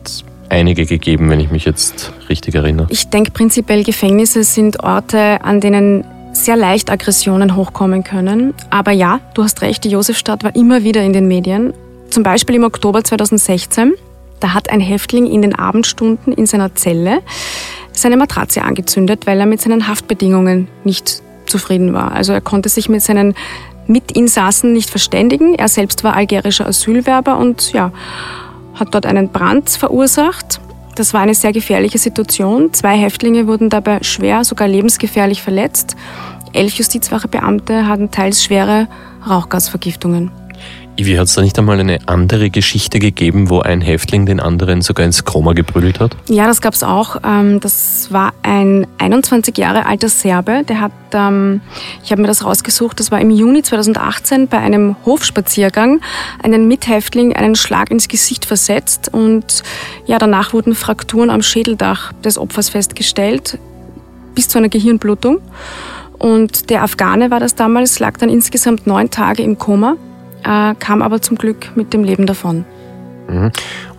einige 0.48 0.86
gegeben, 0.86 1.30
wenn 1.30 1.40
ich 1.40 1.50
mich 1.50 1.64
jetzt 1.64 2.12
richtig 2.28 2.54
erinnere. 2.54 2.86
Ich 2.90 3.08
denke 3.08 3.30
prinzipiell, 3.30 3.82
Gefängnisse 3.82 4.44
sind 4.44 4.82
Orte, 4.82 5.42
an 5.42 5.60
denen 5.60 6.04
sehr 6.32 6.56
leicht 6.56 6.90
Aggressionen 6.90 7.56
hochkommen 7.56 8.04
können. 8.04 8.54
Aber 8.70 8.92
ja, 8.92 9.20
du 9.34 9.42
hast 9.42 9.62
recht, 9.62 9.84
die 9.84 9.90
Josefstadt 9.90 10.44
war 10.44 10.54
immer 10.54 10.82
wieder 10.84 11.02
in 11.02 11.12
den 11.12 11.28
Medien. 11.28 11.72
Zum 12.10 12.22
Beispiel 12.22 12.56
im 12.56 12.64
Oktober 12.64 13.02
2016. 13.04 13.94
Da 14.40 14.52
hat 14.52 14.70
ein 14.70 14.80
Häftling 14.80 15.26
in 15.26 15.42
den 15.42 15.54
Abendstunden 15.54 16.32
in 16.32 16.46
seiner 16.46 16.74
Zelle 16.74 17.20
seine 17.92 18.16
Matratze 18.16 18.62
angezündet, 18.62 19.26
weil 19.26 19.38
er 19.38 19.46
mit 19.46 19.60
seinen 19.60 19.86
Haftbedingungen 19.88 20.68
nicht 20.82 21.22
zufrieden 21.46 21.92
war. 21.92 22.12
Also 22.12 22.32
er 22.32 22.40
konnte 22.40 22.68
sich 22.68 22.88
mit 22.88 23.02
seinen 23.02 23.34
Mitinsassen 23.86 24.72
nicht 24.72 24.90
verständigen. 24.90 25.54
Er 25.54 25.68
selbst 25.68 26.04
war 26.04 26.14
algerischer 26.14 26.66
Asylwerber 26.66 27.38
und 27.38 27.72
ja, 27.72 27.92
hat 28.74 28.94
dort 28.94 29.06
einen 29.06 29.28
Brand 29.30 29.70
verursacht. 29.70 30.60
Das 30.94 31.12
war 31.12 31.20
eine 31.20 31.34
sehr 31.34 31.52
gefährliche 31.52 31.98
Situation. 31.98 32.72
Zwei 32.72 32.96
Häftlinge 32.96 33.46
wurden 33.46 33.68
dabei 33.68 34.02
schwer, 34.02 34.44
sogar 34.44 34.68
lebensgefährlich 34.68 35.42
verletzt. 35.42 35.96
Elf 36.52 36.74
Justizwachebeamte 36.74 37.88
hatten 37.88 38.10
teils 38.12 38.44
schwere 38.44 38.86
Rauchgasvergiftungen. 39.28 40.30
Wie 40.96 41.18
hat 41.18 41.26
es 41.26 41.34
da 41.34 41.42
nicht 41.42 41.58
einmal 41.58 41.80
eine 41.80 41.98
andere 42.06 42.50
Geschichte 42.50 43.00
gegeben, 43.00 43.50
wo 43.50 43.58
ein 43.60 43.80
Häftling 43.80 44.26
den 44.26 44.38
anderen 44.38 44.80
sogar 44.80 45.04
ins 45.04 45.24
Koma 45.24 45.52
geprügelt 45.52 45.98
hat? 45.98 46.16
Ja, 46.28 46.46
das 46.46 46.60
gab 46.60 46.72
es 46.74 46.84
auch. 46.84 47.16
Ähm, 47.24 47.58
das 47.58 48.12
war 48.12 48.32
ein 48.42 48.86
21 48.98 49.58
Jahre 49.58 49.86
alter 49.86 50.08
Serbe, 50.08 50.62
der 50.62 50.80
hat, 50.80 50.92
ähm, 51.12 51.62
ich 52.04 52.12
habe 52.12 52.22
mir 52.22 52.28
das 52.28 52.44
rausgesucht, 52.44 53.00
das 53.00 53.10
war 53.10 53.20
im 53.20 53.30
Juni 53.30 53.62
2018 53.62 54.46
bei 54.46 54.58
einem 54.58 54.94
Hofspaziergang 55.04 56.00
einen 56.42 56.68
Mithäftling 56.68 57.34
einen 57.34 57.56
Schlag 57.56 57.90
ins 57.90 58.06
Gesicht 58.06 58.44
versetzt 58.44 59.12
und 59.12 59.64
ja, 60.06 60.18
danach 60.18 60.52
wurden 60.52 60.76
Frakturen 60.76 61.30
am 61.30 61.42
Schädeldach 61.42 62.12
des 62.24 62.38
Opfers 62.38 62.68
festgestellt, 62.68 63.58
bis 64.36 64.46
zu 64.48 64.58
einer 64.58 64.68
Gehirnblutung. 64.68 65.40
Und 66.18 66.70
der 66.70 66.84
Afghane 66.84 67.32
war 67.32 67.40
das 67.40 67.56
damals, 67.56 67.98
lag 67.98 68.16
dann 68.18 68.28
insgesamt 68.28 68.86
neun 68.86 69.10
Tage 69.10 69.42
im 69.42 69.58
Koma 69.58 69.96
äh, 70.44 70.74
kam 70.78 71.02
aber 71.02 71.20
zum 71.20 71.36
Glück 71.36 71.76
mit 71.76 71.92
dem 71.92 72.04
Leben 72.04 72.26
davon. 72.26 72.64
Mhm. 73.28 73.50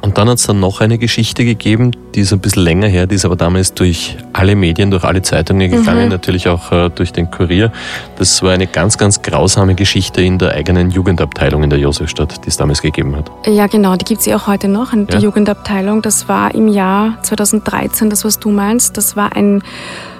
Und 0.02 0.18
dann 0.20 0.30
hat 0.30 0.38
es 0.38 0.46
dann 0.46 0.60
noch 0.60 0.82
eine 0.82 1.00
Geschichte 1.00 1.46
gegeben, 1.46 1.92
die 2.14 2.22
ist 2.22 2.32
ein 2.32 2.40
bisschen 2.40 2.62
länger 2.64 2.88
her, 2.88 3.08
die 3.08 3.16
ist 3.16 3.26
aber 3.26 3.36
damals 3.36 3.74
durch 3.74 4.18
alle 4.34 4.56
Medien, 4.56 4.92
durch 4.92 5.04
alle 5.04 5.24
Zeitungen 5.24 5.72
gegangen, 5.72 6.06
mhm. 6.06 6.10
natürlich 6.10 6.48
auch 6.48 6.72
äh, 6.72 6.90
durch 6.90 7.12
den 7.12 7.32
Kurier. 7.32 7.72
Das 8.18 8.44
war 8.44 8.52
eine 8.52 8.68
ganz, 8.68 8.98
ganz 8.98 9.22
grausame 9.24 9.74
Geschichte 9.74 10.22
in 10.22 10.38
der 10.38 10.52
eigenen 10.52 10.92
Jugendabteilung 10.92 11.64
in 11.64 11.72
der 11.72 11.80
Josefstadt, 11.80 12.46
die 12.46 12.50
es 12.50 12.58
damals 12.58 12.82
gegeben 12.84 13.16
hat. 13.16 13.32
Ja, 13.48 13.66
genau, 13.66 13.96
die 13.96 14.06
gibt 14.06 14.20
es 14.20 14.28
ja 14.28 14.36
auch 14.36 14.46
heute 14.46 14.68
noch, 14.68 14.92
die 14.92 15.12
ja. 15.12 15.20
Jugendabteilung. 15.20 16.04
Das 16.04 16.30
war 16.30 16.54
im 16.54 16.68
Jahr 16.68 17.18
2013, 17.24 18.12
das 18.12 18.24
was 18.26 18.38
du 18.38 18.52
meinst. 18.52 18.98
Das 18.98 19.16
war 19.16 19.36
ein 19.36 19.64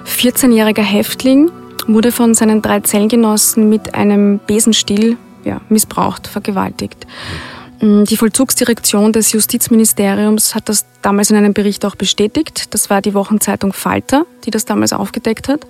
14-jähriger 0.04 0.82
Häftling, 0.82 1.50
wurde 1.86 2.10
von 2.10 2.34
seinen 2.34 2.60
drei 2.60 2.80
Zellengenossen 2.80 3.68
mit 3.68 3.94
einem 3.94 4.40
Besenstiel 4.44 5.16
ja, 5.46 5.60
missbraucht, 5.68 6.26
vergewaltigt. 6.26 7.06
Mm, 7.80 8.04
die 8.04 8.16
Vollzugsdirektion 8.16 9.12
des 9.12 9.32
Justizministeriums 9.32 10.54
hat 10.54 10.68
das 10.68 10.86
damals 11.02 11.30
in 11.30 11.36
einem 11.36 11.54
Bericht 11.54 11.84
auch 11.84 11.94
bestätigt. 11.94 12.74
Das 12.74 12.90
war 12.90 13.00
die 13.00 13.14
Wochenzeitung 13.14 13.72
Falter, 13.72 14.26
die 14.44 14.50
das 14.50 14.64
damals 14.64 14.92
aufgedeckt 14.92 15.48
hat. 15.48 15.66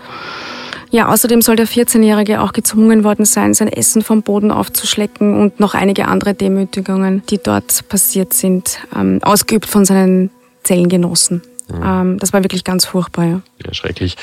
Ja, 0.90 1.08
außerdem 1.08 1.42
soll 1.42 1.56
der 1.56 1.66
14-Jährige 1.66 2.40
auch 2.40 2.52
gezwungen 2.52 3.02
worden 3.02 3.24
sein, 3.24 3.54
sein 3.54 3.68
Essen 3.68 4.02
vom 4.02 4.22
Boden 4.22 4.52
aufzuschlecken 4.52 5.38
und 5.38 5.58
noch 5.58 5.74
einige 5.74 6.06
andere 6.06 6.32
Demütigungen, 6.32 7.22
die 7.28 7.38
dort 7.38 7.88
passiert 7.88 8.32
sind, 8.32 8.78
ähm, 8.94 9.18
ausgeübt 9.22 9.66
von 9.66 9.84
seinen 9.84 10.30
Zellengenossen. 10.62 11.42
Mhm. 11.68 11.82
Ähm, 11.84 12.18
das 12.18 12.32
war 12.32 12.42
wirklich 12.44 12.62
ganz 12.62 12.84
furchtbar. 12.84 13.24
Ja. 13.24 13.40
ja, 13.64 13.74
schrecklich. 13.74 14.16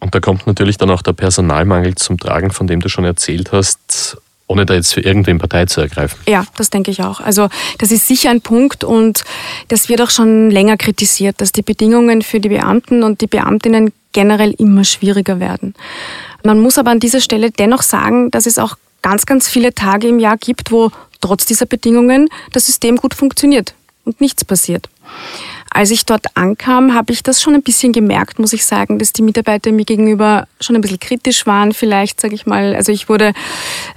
Und 0.00 0.14
da 0.14 0.20
kommt 0.20 0.46
natürlich 0.48 0.78
dann 0.78 0.90
auch 0.90 1.00
der 1.00 1.12
Personalmangel 1.12 1.94
zum 1.94 2.18
Tragen, 2.18 2.50
von 2.50 2.66
dem 2.66 2.80
du 2.80 2.88
schon 2.88 3.04
erzählt 3.04 3.52
hast 3.52 4.18
ohne 4.46 4.66
da 4.66 4.74
jetzt 4.74 4.92
für 4.92 5.00
irgendwen 5.00 5.38
Partei 5.38 5.66
zu 5.66 5.80
ergreifen. 5.80 6.18
Ja, 6.28 6.44
das 6.56 6.70
denke 6.70 6.90
ich 6.90 7.02
auch. 7.02 7.20
Also 7.20 7.48
das 7.78 7.90
ist 7.90 8.06
sicher 8.06 8.30
ein 8.30 8.40
Punkt 8.40 8.84
und 8.84 9.24
das 9.68 9.88
wird 9.88 10.02
auch 10.02 10.10
schon 10.10 10.50
länger 10.50 10.76
kritisiert, 10.76 11.40
dass 11.40 11.52
die 11.52 11.62
Bedingungen 11.62 12.22
für 12.22 12.40
die 12.40 12.50
Beamten 12.50 13.02
und 13.02 13.20
die 13.20 13.26
Beamtinnen 13.26 13.92
generell 14.12 14.52
immer 14.52 14.84
schwieriger 14.84 15.40
werden. 15.40 15.74
Man 16.44 16.60
muss 16.60 16.78
aber 16.78 16.90
an 16.90 17.00
dieser 17.00 17.20
Stelle 17.20 17.50
dennoch 17.50 17.82
sagen, 17.82 18.30
dass 18.30 18.46
es 18.46 18.58
auch 18.58 18.76
ganz, 19.02 19.26
ganz 19.26 19.48
viele 19.48 19.74
Tage 19.74 20.08
im 20.08 20.18
Jahr 20.18 20.36
gibt, 20.36 20.70
wo 20.70 20.90
trotz 21.20 21.46
dieser 21.46 21.66
Bedingungen 21.66 22.28
das 22.52 22.66
System 22.66 22.96
gut 22.96 23.14
funktioniert 23.14 23.74
und 24.04 24.20
nichts 24.20 24.44
passiert. 24.44 24.88
Als 25.74 25.90
ich 25.90 26.06
dort 26.06 26.26
ankam, 26.34 26.94
habe 26.94 27.12
ich 27.12 27.24
das 27.24 27.42
schon 27.42 27.52
ein 27.52 27.62
bisschen 27.62 27.92
gemerkt, 27.92 28.38
muss 28.38 28.52
ich 28.52 28.64
sagen, 28.64 29.00
dass 29.00 29.12
die 29.12 29.22
Mitarbeiter 29.22 29.72
mir 29.72 29.84
gegenüber 29.84 30.46
schon 30.60 30.76
ein 30.76 30.80
bisschen 30.80 31.00
kritisch 31.00 31.46
waren, 31.46 31.72
vielleicht, 31.72 32.20
sage 32.20 32.36
ich 32.36 32.46
mal. 32.46 32.76
Also 32.76 32.92
ich 32.92 33.08
wurde 33.08 33.32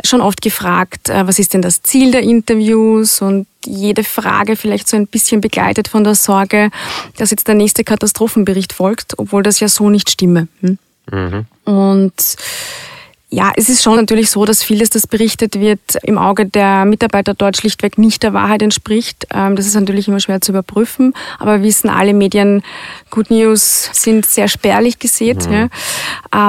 schon 0.03 0.19
oft 0.19 0.41
gefragt, 0.41 1.09
äh, 1.09 1.27
was 1.27 1.37
ist 1.37 1.53
denn 1.53 1.61
das 1.61 1.83
Ziel 1.83 2.11
der 2.11 2.23
Interviews 2.23 3.21
und 3.21 3.45
jede 3.63 4.03
Frage 4.03 4.55
vielleicht 4.55 4.87
so 4.87 4.97
ein 4.97 5.05
bisschen 5.05 5.39
begleitet 5.39 5.87
von 5.87 6.03
der 6.03 6.15
Sorge, 6.15 6.71
dass 7.17 7.29
jetzt 7.29 7.47
der 7.47 7.53
nächste 7.55 7.83
Katastrophenbericht 7.83 8.73
folgt, 8.73 9.13
obwohl 9.19 9.43
das 9.43 9.59
ja 9.59 9.67
so 9.67 9.91
nicht 9.91 10.09
stimme. 10.09 10.47
Hm? 10.61 10.79
Mhm. 11.11 11.45
Und 11.63 12.13
ja, 13.29 13.51
es 13.57 13.67
ist 13.67 13.83
schon 13.83 13.97
natürlich 13.97 14.29
so, 14.29 14.45
dass 14.45 14.63
vieles, 14.63 14.89
das 14.89 15.05
berichtet 15.05 15.59
wird, 15.59 15.79
im 16.03 16.17
Auge 16.17 16.45
der 16.45 16.85
Mitarbeiter 16.85 17.33
dort 17.33 17.57
schlichtweg 17.57 17.97
nicht 17.97 18.23
der 18.23 18.33
Wahrheit 18.33 18.61
entspricht. 18.61 19.27
Ähm, 19.33 19.57
das 19.57 19.65
ist 19.65 19.75
natürlich 19.75 20.07
immer 20.07 20.21
schwer 20.21 20.39
zu 20.39 20.53
überprüfen, 20.53 21.13
aber 21.37 21.57
wir 21.57 21.63
wissen 21.63 21.89
alle 21.89 22.13
Medien, 22.13 22.63
Good 23.09 23.29
News 23.29 23.89
sind 23.91 24.25
sehr 24.25 24.47
spärlich 24.47 24.99
gesät. 24.99 25.45
Mhm. 25.45 25.53
Ja. 25.53 25.67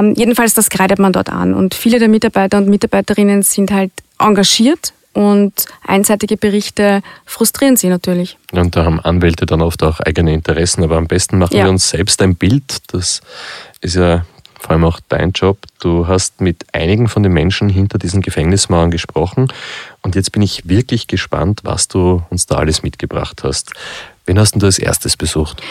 Ähm, 0.00 0.14
jedenfalls, 0.16 0.54
das 0.54 0.70
kreidet 0.70 1.00
man 1.00 1.12
dort 1.12 1.30
an. 1.30 1.52
Und 1.52 1.74
viele 1.74 1.98
der 1.98 2.08
Mitarbeiter 2.08 2.58
und 2.58 2.68
Mitarbeiterinnen 2.68 3.42
sind 3.42 3.72
halt 3.72 3.90
engagiert 4.20 4.92
und 5.14 5.52
einseitige 5.84 6.36
Berichte 6.36 7.02
frustrieren 7.24 7.76
sie 7.76 7.88
natürlich. 7.88 8.38
Und 8.52 8.76
da 8.76 8.84
haben 8.84 9.00
Anwälte 9.00 9.46
dann 9.46 9.62
oft 9.62 9.82
auch 9.82 9.98
eigene 9.98 10.32
Interessen, 10.32 10.84
aber 10.84 10.96
am 10.96 11.08
besten 11.08 11.38
machen 11.38 11.56
ja. 11.56 11.64
wir 11.64 11.70
uns 11.70 11.88
selbst 11.88 12.22
ein 12.22 12.36
Bild. 12.36 12.78
Das 12.92 13.20
ist 13.80 13.96
ja 13.96 14.24
vor 14.58 14.72
allem 14.72 14.84
auch 14.84 15.00
dein 15.08 15.32
Job. 15.32 15.58
Du 15.80 16.06
hast 16.06 16.40
mit 16.40 16.66
einigen 16.72 17.08
von 17.08 17.22
den 17.22 17.32
Menschen 17.32 17.68
hinter 17.68 17.98
diesen 17.98 18.22
Gefängnismauern 18.22 18.90
gesprochen 18.90 19.48
und 20.02 20.14
jetzt 20.14 20.32
bin 20.32 20.42
ich 20.42 20.68
wirklich 20.68 21.06
gespannt, 21.06 21.60
was 21.64 21.88
du 21.88 22.22
uns 22.30 22.46
da 22.46 22.56
alles 22.56 22.82
mitgebracht 22.82 23.42
hast. 23.44 23.72
Wen 24.26 24.38
hast 24.38 24.54
du 24.56 24.66
als 24.66 24.78
erstes 24.78 25.16
besucht? 25.16 25.62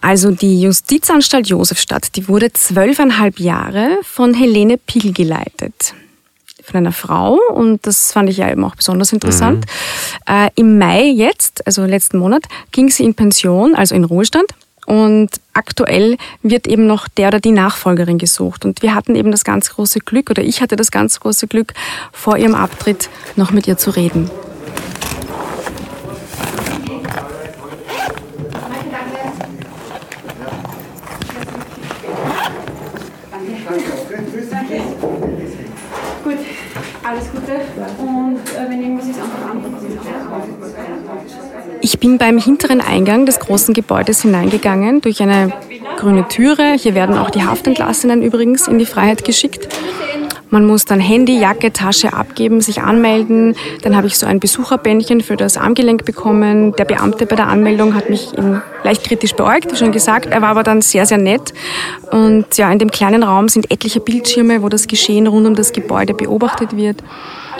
Also 0.00 0.30
die 0.30 0.60
Justizanstalt 0.60 1.48
Josefstadt, 1.48 2.14
die 2.14 2.28
wurde 2.28 2.52
zwölfeinhalb 2.52 3.40
Jahre 3.40 3.98
von 4.02 4.34
Helene 4.34 4.78
Pil 4.78 5.12
geleitet 5.12 5.94
von 6.66 6.78
einer 6.78 6.92
Frau 6.92 7.38
und 7.54 7.86
das 7.86 8.12
fand 8.12 8.28
ich 8.28 8.38
ja 8.38 8.50
eben 8.50 8.64
auch 8.64 8.74
besonders 8.74 9.12
interessant. 9.12 9.66
Mhm. 10.28 10.34
Äh, 10.34 10.50
Im 10.56 10.78
Mai 10.78 11.04
jetzt, 11.04 11.64
also 11.64 11.84
letzten 11.84 12.18
Monat, 12.18 12.42
ging 12.72 12.90
sie 12.90 13.04
in 13.04 13.14
Pension, 13.14 13.76
also 13.76 13.94
in 13.94 14.04
Ruhestand. 14.04 14.46
Und 14.86 15.30
aktuell 15.56 16.16
wird 16.42 16.66
eben 16.66 16.86
noch 16.86 17.08
der 17.08 17.28
oder 17.28 17.40
die 17.40 17.52
Nachfolgerin 17.52 18.18
gesucht. 18.18 18.64
Und 18.64 18.82
wir 18.82 18.94
hatten 18.94 19.14
eben 19.16 19.30
das 19.30 19.44
ganz 19.44 19.70
große 19.70 20.00
Glück, 20.00 20.30
oder 20.30 20.42
ich 20.42 20.60
hatte 20.60 20.76
das 20.76 20.90
ganz 20.90 21.20
große 21.20 21.46
Glück, 21.46 21.74
vor 22.12 22.36
ihrem 22.36 22.54
Abtritt 22.54 23.08
noch 23.36 23.50
mit 23.50 23.66
ihr 23.66 23.76
zu 23.76 23.90
reden. 23.90 24.30
Gut, 36.24 36.38
alles 37.04 37.30
Gute. 37.30 37.52
Und 37.98 38.36
äh, 38.36 38.70
wenn 38.70 38.82
irgendwas 38.82 39.06
ist, 39.06 39.20
einfach 39.20 39.50
anrufen. 39.50 39.85
Ich 41.88 42.00
bin 42.00 42.18
beim 42.18 42.36
hinteren 42.38 42.80
Eingang 42.80 43.26
des 43.26 43.38
großen 43.38 43.72
Gebäudes 43.72 44.22
hineingegangen, 44.22 45.02
durch 45.02 45.22
eine 45.22 45.52
grüne 45.96 46.26
Türe. 46.26 46.72
Hier 46.76 46.96
werden 46.96 47.16
auch 47.16 47.30
die 47.30 47.44
Haftentlassenen 47.44 48.22
übrigens 48.22 48.66
in 48.66 48.80
die 48.80 48.86
Freiheit 48.86 49.22
geschickt. 49.24 49.68
Man 50.48 50.64
muss 50.64 50.84
dann 50.84 51.00
Handy, 51.00 51.40
Jacke, 51.40 51.72
Tasche 51.72 52.12
abgeben, 52.12 52.60
sich 52.60 52.80
anmelden. 52.80 53.56
Dann 53.82 53.96
habe 53.96 54.06
ich 54.06 54.16
so 54.16 54.26
ein 54.26 54.38
Besucherbändchen 54.38 55.20
für 55.20 55.36
das 55.36 55.56
Armgelenk 55.56 56.04
bekommen. 56.04 56.72
Der 56.76 56.84
Beamte 56.84 57.26
bei 57.26 57.34
der 57.34 57.48
Anmeldung 57.48 57.94
hat 57.94 58.08
mich 58.10 58.30
leicht 58.84 59.04
kritisch 59.04 59.34
beäugt, 59.34 59.72
wie 59.72 59.76
schon 59.76 59.90
gesagt. 59.90 60.26
Er 60.26 60.42
war 60.42 60.50
aber 60.50 60.62
dann 60.62 60.82
sehr, 60.82 61.04
sehr 61.04 61.18
nett. 61.18 61.52
Und 62.12 62.56
ja, 62.56 62.70
in 62.70 62.78
dem 62.78 62.90
kleinen 62.92 63.24
Raum 63.24 63.48
sind 63.48 63.72
etliche 63.72 63.98
Bildschirme, 63.98 64.62
wo 64.62 64.68
das 64.68 64.86
Geschehen 64.86 65.26
rund 65.26 65.46
um 65.46 65.54
das 65.56 65.72
Gebäude 65.72 66.14
beobachtet 66.14 66.76
wird. 66.76 67.02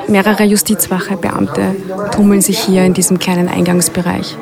Mehrere 0.06 0.44
Justizwachebeamte 0.44 1.74
tummeln 2.12 2.40
sich 2.40 2.60
hier 2.60 2.84
in 2.84 2.94
diesem 2.94 3.18
kleinen 3.18 3.48
Eingangsbereich. 3.48 4.36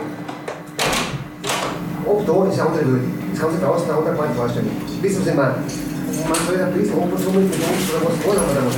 Ob 2.05 2.27
da 2.27 2.47
ist 2.47 2.61
andere. 2.61 3.01
Das 3.33 3.41
kann 3.41 3.51
sich 3.51 3.61
draußen 3.61 3.87
der 3.87 3.97
andere 3.97 4.15
Part 4.15 4.37
vorstellen. 4.37 4.71
Wissen 5.01 5.25
Sie 5.25 5.33
mal, 5.33 5.55
man 6.23 6.39
soll 6.47 6.61
ein 6.63 6.73
bisschen 6.73 6.95
ab 6.95 7.09
und 7.11 7.19
zu 7.19 7.31
mit 7.31 7.45
uns 7.45 7.91
oder 7.91 8.01
was 8.07 8.17
vorhaben 8.23 8.51
oder 8.51 8.67
was 8.67 8.77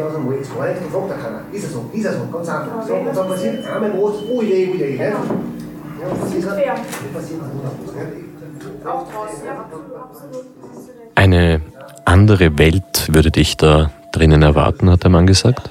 das 0.00 0.14
einmal, 0.14 0.34
jetzt 0.40 0.56
gar 0.56 0.66
nicht, 0.68 0.80
dann 0.80 0.90
fragt 0.90 1.10
er 1.10 1.16
keiner. 1.16 1.40
Ist 1.52 1.64
er 1.64 1.70
so, 1.70 1.90
ist 1.92 2.04
er 2.04 2.12
so, 2.12 2.26
ganz 2.32 2.48
einfach. 2.48 2.86
So, 2.86 2.94
und 2.94 3.16
dann 3.16 3.28
passiert 3.28 3.66
einmal 3.66 3.92
was, 3.92 4.22
ui, 4.28 4.46
ui, 4.46 4.70
ui, 4.70 4.82
ui. 4.82 4.96
Ja, 4.96 5.12
das 6.22 6.34
ist 6.34 6.48
fair. 6.48 6.74
Eine 11.14 11.60
andere 12.04 12.58
Welt 12.58 13.08
würde 13.12 13.30
dich 13.30 13.56
da 13.56 13.90
drinnen 14.12 14.42
erwarten, 14.42 14.90
hat 14.90 15.02
der 15.02 15.10
Mann 15.10 15.26
gesagt. 15.26 15.70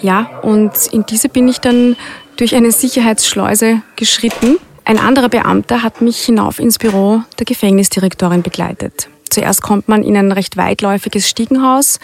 Ja, 0.00 0.40
und 0.42 0.72
in 0.92 1.04
diese 1.06 1.28
bin 1.28 1.48
ich 1.48 1.58
dann 1.58 1.96
durch 2.36 2.54
eine 2.54 2.72
Sicherheitsschleuse 2.72 3.82
geschritten. 3.96 4.56
Ein 4.84 4.98
anderer 4.98 5.28
Beamter 5.28 5.82
hat 5.82 6.00
mich 6.00 6.18
hinauf 6.18 6.58
ins 6.58 6.78
Büro 6.78 7.22
der 7.38 7.46
Gefängnisdirektorin 7.46 8.42
begleitet. 8.42 9.08
Zuerst 9.28 9.62
kommt 9.62 9.88
man 9.88 10.02
in 10.02 10.16
ein 10.16 10.32
recht 10.32 10.56
weitläufiges 10.56 11.28
Stiegenhaus. 11.28 11.98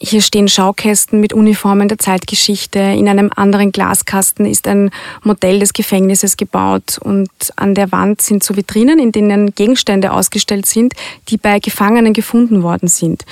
Hier 0.00 0.20
stehen 0.22 0.46
Schaukästen 0.46 1.18
mit 1.18 1.32
Uniformen 1.32 1.88
der 1.88 1.98
Zeitgeschichte. 1.98 2.78
In 2.78 3.08
einem 3.08 3.30
anderen 3.34 3.72
Glaskasten 3.72 4.46
ist 4.46 4.68
ein 4.68 4.90
Modell 5.24 5.58
des 5.58 5.72
Gefängnisses 5.72 6.36
gebaut 6.36 6.98
und 7.00 7.30
an 7.56 7.74
der 7.74 7.90
Wand 7.90 8.22
sind 8.22 8.44
so 8.44 8.56
Vitrinen, 8.56 9.00
in 9.00 9.10
denen 9.10 9.54
Gegenstände 9.56 10.12
ausgestellt 10.12 10.66
sind, 10.66 10.94
die 11.28 11.36
bei 11.36 11.58
Gefangenen 11.58 12.12
gefunden 12.12 12.62
worden 12.62 12.86
sind. 12.86 13.24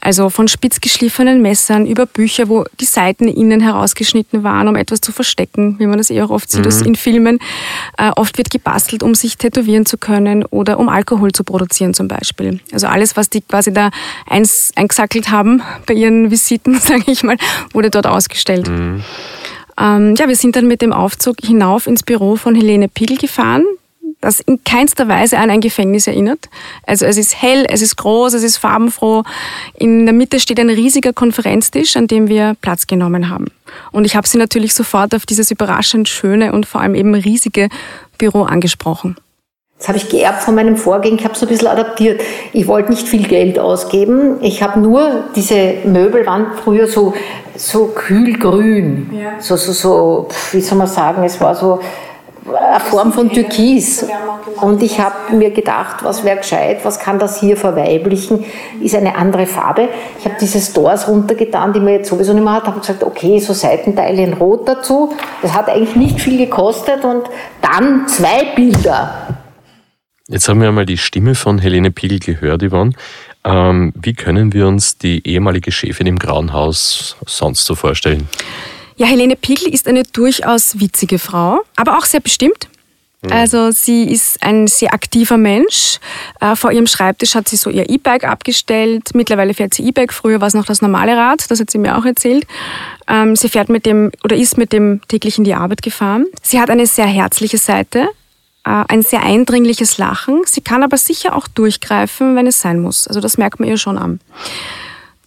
Also 0.00 0.30
von 0.30 0.48
spitzgeschliffenen 0.48 1.42
Messern 1.42 1.86
über 1.86 2.06
Bücher, 2.06 2.48
wo 2.48 2.64
die 2.80 2.86
Seiten 2.86 3.28
innen 3.28 3.60
herausgeschnitten 3.60 4.42
waren, 4.42 4.66
um 4.68 4.76
etwas 4.76 5.00
zu 5.00 5.12
verstecken, 5.12 5.78
wie 5.78 5.86
man 5.86 5.98
das 5.98 6.10
eh 6.10 6.22
auch 6.22 6.30
oft 6.30 6.50
sieht 6.50 6.64
mhm. 6.64 6.86
in 6.86 6.94
Filmen. 6.96 7.38
Äh, 7.98 8.10
oft 8.16 8.38
wird 8.38 8.50
gebastelt, 8.50 9.02
um 9.02 9.14
sich 9.14 9.36
tätowieren 9.36 9.84
zu 9.84 9.98
können 9.98 10.44
oder 10.44 10.78
um 10.78 10.88
Alkohol 10.88 11.32
zu 11.32 11.44
produzieren 11.44 11.92
zum 11.92 12.08
Beispiel. 12.08 12.60
Also 12.72 12.86
alles, 12.86 13.16
was 13.16 13.28
die 13.28 13.42
quasi 13.42 13.72
da 13.72 13.90
eins, 14.26 14.72
eingesackelt 14.74 15.30
haben 15.30 15.62
bei 15.86 15.94
ihren 15.94 16.30
Visiten, 16.30 16.74
sage 16.80 17.04
ich 17.06 17.22
mal, 17.22 17.36
wurde 17.72 17.90
dort 17.90 18.06
ausgestellt. 18.06 18.68
Mhm. 18.68 19.02
Ähm, 19.78 20.14
ja, 20.16 20.28
wir 20.28 20.36
sind 20.36 20.56
dann 20.56 20.66
mit 20.66 20.82
dem 20.82 20.92
Aufzug 20.92 21.36
hinauf 21.42 21.86
ins 21.86 22.02
Büro 22.02 22.36
von 22.36 22.54
Helene 22.54 22.88
Pigel 22.88 23.16
gefahren 23.16 23.64
das 24.20 24.40
in 24.40 24.62
keinster 24.64 25.08
Weise 25.08 25.38
an 25.38 25.50
ein 25.50 25.60
Gefängnis 25.60 26.06
erinnert. 26.06 26.48
Also 26.86 27.06
es 27.06 27.16
ist 27.16 27.40
hell, 27.40 27.66
es 27.68 27.82
ist 27.82 27.96
groß, 27.96 28.34
es 28.34 28.42
ist 28.42 28.58
farbenfroh. 28.58 29.22
In 29.74 30.04
der 30.04 30.12
Mitte 30.12 30.40
steht 30.40 30.60
ein 30.60 30.70
riesiger 30.70 31.12
Konferenztisch, 31.12 31.96
an 31.96 32.06
dem 32.06 32.28
wir 32.28 32.56
Platz 32.60 32.86
genommen 32.86 33.30
haben. 33.30 33.46
Und 33.92 34.04
ich 34.04 34.16
habe 34.16 34.28
sie 34.28 34.38
natürlich 34.38 34.74
sofort 34.74 35.14
auf 35.14 35.24
dieses 35.24 35.50
überraschend 35.50 36.08
schöne 36.08 36.52
und 36.52 36.66
vor 36.66 36.80
allem 36.80 36.94
eben 36.94 37.14
riesige 37.14 37.68
Büro 38.18 38.42
angesprochen. 38.42 39.16
Das 39.78 39.88
habe 39.88 39.96
ich 39.96 40.10
geerbt 40.10 40.42
von 40.42 40.54
meinem 40.54 40.76
Vorgänger, 40.76 41.16
ich 41.16 41.24
habe 41.24 41.32
es 41.32 41.42
ein 41.42 41.48
bisschen 41.48 41.68
adaptiert. 41.68 42.20
Ich 42.52 42.66
wollte 42.66 42.90
nicht 42.90 43.08
viel 43.08 43.26
Geld 43.26 43.58
ausgeben. 43.58 44.36
Ich 44.42 44.62
habe 44.62 44.78
nur 44.78 45.24
diese 45.34 45.76
Möbel 45.84 46.26
waren 46.26 46.48
früher 46.62 46.86
so, 46.86 47.14
so 47.56 47.86
kühlgrün. 47.86 49.10
Ja. 49.18 49.40
So, 49.40 49.56
so, 49.56 49.72
so, 49.72 50.28
wie 50.52 50.60
soll 50.60 50.76
man 50.76 50.86
sagen, 50.86 51.24
es 51.24 51.40
war 51.40 51.54
so 51.54 51.80
eine 52.46 52.80
Form 52.80 53.12
von 53.12 53.30
Türkis. 53.30 54.06
Und 54.60 54.82
ich 54.82 54.98
habe 54.98 55.36
mir 55.36 55.50
gedacht, 55.50 56.02
was 56.02 56.24
wäre 56.24 56.38
gescheit, 56.38 56.80
was 56.84 56.98
kann 56.98 57.18
das 57.18 57.40
hier 57.40 57.56
verweiblichen, 57.56 58.44
ist 58.80 58.94
eine 58.94 59.14
andere 59.14 59.46
Farbe. 59.46 59.88
Ich 60.18 60.24
habe 60.24 60.36
diese 60.40 60.60
Stores 60.60 61.08
runtergetan, 61.08 61.72
die 61.72 61.80
man 61.80 61.94
jetzt 61.94 62.08
sowieso 62.08 62.32
nicht 62.32 62.44
mehr 62.44 62.54
hat, 62.54 62.66
habe 62.66 62.80
gesagt, 62.80 63.02
okay, 63.02 63.38
so 63.38 63.52
Seitenteile 63.52 64.22
in 64.22 64.34
Rot 64.34 64.68
dazu. 64.68 65.12
Das 65.42 65.54
hat 65.54 65.68
eigentlich 65.68 65.96
nicht 65.96 66.20
viel 66.20 66.38
gekostet 66.38 67.04
und 67.04 67.24
dann 67.62 68.08
zwei 68.08 68.54
Bilder. 68.54 69.36
Jetzt 70.28 70.48
haben 70.48 70.60
wir 70.60 70.68
einmal 70.68 70.86
die 70.86 70.98
Stimme 70.98 71.34
von 71.34 71.58
Helene 71.58 71.90
Pigel 71.90 72.20
gehört, 72.20 72.62
Yvonne. 72.62 72.92
Ähm, 73.42 73.92
wie 74.00 74.12
können 74.12 74.52
wir 74.52 74.68
uns 74.68 74.96
die 74.96 75.26
ehemalige 75.26 75.72
Chefin 75.72 76.06
im 76.06 76.18
Grauen 76.18 76.52
Haus 76.52 77.16
sonst 77.26 77.64
so 77.64 77.74
vorstellen? 77.74 78.28
Ja, 79.00 79.06
Helene 79.06 79.34
Pigl 79.34 79.72
ist 79.72 79.88
eine 79.88 80.02
durchaus 80.02 80.78
witzige 80.78 81.18
Frau, 81.18 81.62
aber 81.74 81.96
auch 81.96 82.04
sehr 82.04 82.20
bestimmt. 82.20 82.68
Mhm. 83.22 83.32
Also 83.32 83.70
sie 83.70 84.04
ist 84.04 84.42
ein 84.42 84.66
sehr 84.66 84.92
aktiver 84.92 85.38
Mensch. 85.38 85.98
Äh, 86.38 86.54
vor 86.54 86.70
ihrem 86.70 86.86
Schreibtisch 86.86 87.34
hat 87.34 87.48
sie 87.48 87.56
so 87.56 87.70
ihr 87.70 87.88
E-Bike 87.88 88.24
abgestellt. 88.24 89.14
Mittlerweile 89.14 89.54
fährt 89.54 89.72
sie 89.72 89.84
E-Bike. 89.84 90.12
Früher 90.12 90.42
war 90.42 90.48
es 90.48 90.54
noch 90.54 90.66
das 90.66 90.82
normale 90.82 91.16
Rad. 91.16 91.50
Das 91.50 91.60
hat 91.60 91.70
sie 91.70 91.78
mir 91.78 91.96
auch 91.96 92.04
erzählt. 92.04 92.46
Ähm, 93.08 93.36
sie 93.36 93.48
fährt 93.48 93.70
mit 93.70 93.86
dem 93.86 94.12
oder 94.22 94.36
ist 94.36 94.58
mit 94.58 94.70
dem 94.70 95.00
täglich 95.08 95.38
in 95.38 95.44
die 95.44 95.54
Arbeit 95.54 95.80
gefahren. 95.80 96.26
Sie 96.42 96.60
hat 96.60 96.68
eine 96.68 96.86
sehr 96.86 97.06
herzliche 97.06 97.56
Seite, 97.56 98.00
äh, 98.66 98.84
ein 98.86 99.00
sehr 99.00 99.22
eindringliches 99.22 99.96
Lachen. 99.96 100.42
Sie 100.44 100.60
kann 100.60 100.82
aber 100.82 100.98
sicher 100.98 101.34
auch 101.34 101.48
durchgreifen, 101.48 102.36
wenn 102.36 102.46
es 102.46 102.60
sein 102.60 102.80
muss. 102.80 103.08
Also 103.08 103.20
das 103.20 103.38
merkt 103.38 103.60
man 103.60 103.68
ihr 103.70 103.78
schon 103.78 103.96
an. 103.96 104.20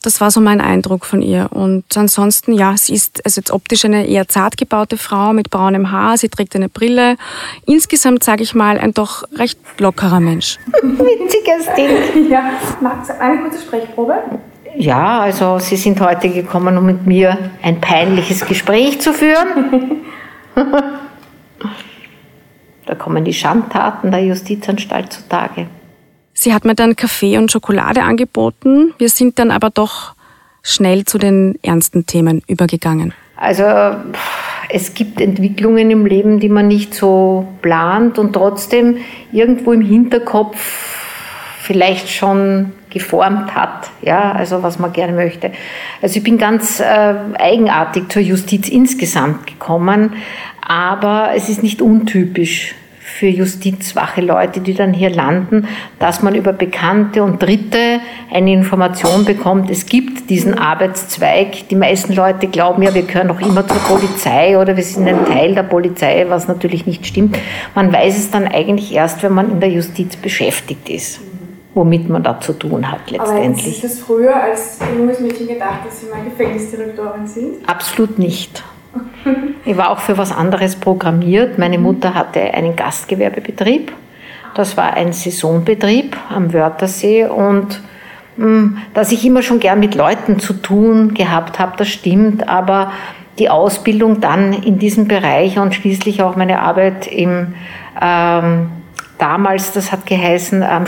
Das 0.03 0.19
war 0.19 0.31
so 0.31 0.41
mein 0.41 0.59
Eindruck 0.59 1.05
von 1.05 1.21
ihr. 1.21 1.47
Und 1.51 1.85
ansonsten, 1.95 2.51
ja, 2.51 2.75
sie 2.75 2.93
ist 2.93 3.25
also 3.25 3.39
jetzt 3.39 3.51
optisch 3.51 3.85
eine 3.85 4.05
eher 4.05 4.27
zart 4.27 4.57
gebaute 4.57 4.97
Frau 4.97 5.31
mit 5.31 5.49
braunem 5.49 5.91
Haar. 5.91 6.17
Sie 6.17 6.27
trägt 6.27 6.57
eine 6.57 6.67
Brille. 6.67 7.15
Insgesamt, 7.65 8.21
sage 8.23 8.43
ich 8.43 8.53
mal, 8.53 8.77
ein 8.77 8.93
doch 8.93 9.23
recht 9.37 9.57
lockerer 9.79 10.19
Mensch. 10.19 10.59
Witziges 10.83 11.73
Ding. 11.77 12.29
Ja, 12.29 12.51
magst 12.81 13.11
du 13.11 13.19
eine 13.19 13.43
kurze 13.43 13.61
Sprechprobe? 13.61 14.15
Ja, 14.75 15.21
also 15.21 15.59
Sie 15.59 15.77
sind 15.77 16.01
heute 16.01 16.29
gekommen, 16.29 16.77
um 16.77 16.85
mit 16.85 17.05
mir 17.05 17.37
ein 17.61 17.79
peinliches 17.79 18.45
Gespräch 18.45 18.99
zu 18.99 19.13
führen. 19.13 20.01
da 22.85 22.95
kommen 22.95 23.23
die 23.23 23.33
Schandtaten 23.33 24.11
der 24.11 24.25
Justizanstalt 24.25 25.13
zutage. 25.13 25.67
Sie 26.33 26.53
hat 26.53 26.65
mir 26.65 26.75
dann 26.75 26.95
Kaffee 26.95 27.37
und 27.37 27.51
Schokolade 27.51 28.03
angeboten. 28.03 28.93
Wir 28.97 29.09
sind 29.09 29.39
dann 29.39 29.51
aber 29.51 29.69
doch 29.69 30.13
schnell 30.63 31.05
zu 31.05 31.17
den 31.17 31.59
ernsten 31.61 32.05
Themen 32.05 32.41
übergegangen. 32.47 33.13
Also 33.35 33.63
es 34.69 34.93
gibt 34.93 35.19
Entwicklungen 35.19 35.91
im 35.91 36.05
Leben, 36.05 36.39
die 36.39 36.49
man 36.49 36.67
nicht 36.67 36.93
so 36.93 37.47
plant 37.61 38.17
und 38.17 38.33
trotzdem 38.33 38.97
irgendwo 39.31 39.73
im 39.73 39.81
Hinterkopf 39.81 40.57
vielleicht 41.59 42.09
schon 42.09 42.71
geformt 42.89 43.55
hat, 43.55 43.89
ja, 44.01 44.33
also 44.33 44.63
was 44.63 44.79
man 44.79 44.93
gerne 44.93 45.13
möchte. 45.13 45.51
Also 46.01 46.17
ich 46.17 46.23
bin 46.23 46.37
ganz 46.37 46.79
äh, 46.79 47.15
eigenartig 47.37 48.09
zur 48.09 48.21
Justiz 48.21 48.69
insgesamt 48.69 49.47
gekommen, 49.47 50.13
aber 50.61 51.31
es 51.35 51.49
ist 51.49 51.63
nicht 51.63 51.81
untypisch 51.81 52.75
für 53.23 53.29
justizwache 53.29 54.19
Leute, 54.19 54.59
die 54.59 54.73
dann 54.73 54.91
hier 54.93 55.09
landen, 55.09 55.65
dass 55.97 56.21
man 56.21 56.35
über 56.35 56.51
Bekannte 56.51 57.23
und 57.23 57.41
Dritte 57.41 58.01
eine 58.29 58.51
Information 58.51 59.23
bekommt. 59.23 59.69
Es 59.69 59.85
gibt 59.85 60.29
diesen 60.29 60.59
Arbeitszweig. 60.59 61.69
Die 61.69 61.77
meisten 61.77 62.13
Leute 62.15 62.47
glauben 62.47 62.83
ja, 62.83 62.93
wir 62.93 63.03
gehören 63.03 63.27
noch 63.27 63.39
immer 63.39 63.65
zur 63.65 63.77
Polizei 63.77 64.59
oder 64.59 64.75
wir 64.75 64.83
sind 64.83 65.07
ein 65.07 65.25
Teil 65.25 65.55
der 65.55 65.63
Polizei, 65.63 66.25
was 66.27 66.49
natürlich 66.49 66.85
nicht 66.85 67.07
stimmt. 67.07 67.37
Man 67.75 67.93
weiß 67.93 68.17
es 68.17 68.29
dann 68.29 68.45
eigentlich 68.45 68.93
erst, 68.93 69.23
wenn 69.23 69.31
man 69.31 69.51
in 69.51 69.61
der 69.61 69.69
Justiz 69.69 70.17
beschäftigt 70.17 70.89
ist 70.89 71.21
womit 71.75 72.07
man 72.07 72.21
da 72.21 72.39
zu 72.39 72.53
tun 72.53 72.91
hat 72.91 73.09
letztendlich. 73.09 73.65
Aber 73.65 73.75
ist 73.75 73.83
das 73.83 73.99
früher 73.99 74.35
als 74.35 74.77
junges 74.95 75.19
Mädchen 75.19 75.47
gedacht, 75.47 75.79
dass 75.87 76.01
Sie 76.01 76.05
mal 76.05 76.23
Gefängnisdirektorin 76.23 77.25
sind? 77.25 77.67
Absolut 77.67 78.19
nicht. 78.19 78.63
Ich 79.65 79.77
war 79.77 79.89
auch 79.89 79.99
für 79.99 80.17
was 80.17 80.31
anderes 80.31 80.75
programmiert. 80.75 81.57
Meine 81.57 81.79
Mutter 81.79 82.13
hatte 82.13 82.41
einen 82.41 82.75
Gastgewerbebetrieb. 82.75 83.91
Das 84.55 84.77
war 84.77 84.93
ein 84.93 85.13
Saisonbetrieb 85.13 86.15
am 86.29 86.53
Wörthersee 86.53 87.25
und 87.25 87.81
hm, 88.37 88.77
dass 88.93 89.11
ich 89.11 89.25
immer 89.25 89.41
schon 89.41 89.59
gern 89.59 89.79
mit 89.79 89.95
Leuten 89.95 90.39
zu 90.39 90.53
tun 90.53 91.13
gehabt 91.13 91.59
habe, 91.59 91.73
das 91.77 91.87
stimmt, 91.87 92.47
aber 92.47 92.91
die 93.39 93.49
Ausbildung 93.49 94.21
dann 94.21 94.53
in 94.53 94.77
diesem 94.77 95.07
Bereich 95.07 95.57
und 95.57 95.73
schließlich 95.73 96.21
auch 96.21 96.35
meine 96.35 96.59
Arbeit 96.59 97.07
im 97.07 97.55
ähm, 97.99 98.69
damals, 99.17 99.71
das 99.71 99.91
hat 99.91 100.05
geheißen, 100.05 100.63
am, 100.63 100.85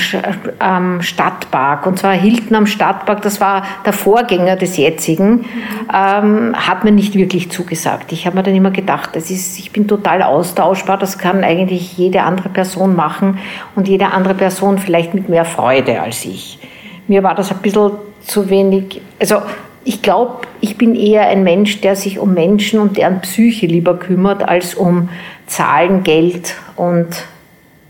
am, 0.60 1.02
Stadtpark, 1.02 1.86
und 1.86 2.00
zwar 2.00 2.14
Hilton 2.14 2.56
am 2.56 2.68
Stadtpark, 2.68 3.22
das 3.22 3.40
war 3.40 3.64
der 3.86 3.94
Vorgänger 3.94 4.56
des 4.56 4.78
jetzigen, 4.78 5.46
ähm, 5.94 6.56
hat 6.56 6.84
mir 6.84 6.92
nicht 6.92 7.16
wirklich 7.16 7.52
zugesagt. 7.52 8.12
Ich 8.12 8.26
habe 8.26 8.38
mir 8.38 8.44
dann 8.44 8.56
immer 8.56 8.72
gedacht, 8.72 9.12
das 9.14 9.30
ist, 9.30 9.60
ich 9.60 9.72
bin 9.72 9.88
total 9.88 10.22
austauschbar, 10.22 10.98
das 10.98 11.18
kann 11.18 11.44
eigentlich 11.44 11.98
jede 11.98 12.24
andere 12.24 12.50
Person 12.50 12.96
machen 12.96 13.40
und 13.76 13.88
jede 13.88 14.08
andere 14.08 14.34
Person 14.34 14.78
vielleicht 14.78 15.14
mit 15.14 15.30
mehr 15.30 15.46
Freude 15.46 16.02
als 16.02 16.26
ich. 16.26 16.60
Mir 17.08 17.24
war 17.24 17.36
das 17.36 17.52
ein 17.52 17.60
bisschen 17.60 17.92
zu 18.22 18.50
wenig, 18.50 19.02
also 19.20 19.42
ich 19.84 20.02
glaube, 20.02 20.48
ich 20.62 20.78
bin 20.78 20.96
eher 20.96 21.28
ein 21.28 21.44
Mensch, 21.44 21.80
der 21.82 21.96
sich 21.96 22.18
um 22.18 22.34
Menschen 22.34 22.80
und 22.80 22.98
deren 22.98 23.22
Psyche 23.22 23.68
lieber 23.68 23.98
kümmert, 24.00 24.48
als 24.48 24.74
um 24.74 25.10
Zahlen, 25.46 26.02
Geld 26.02 26.56
und 26.76 27.08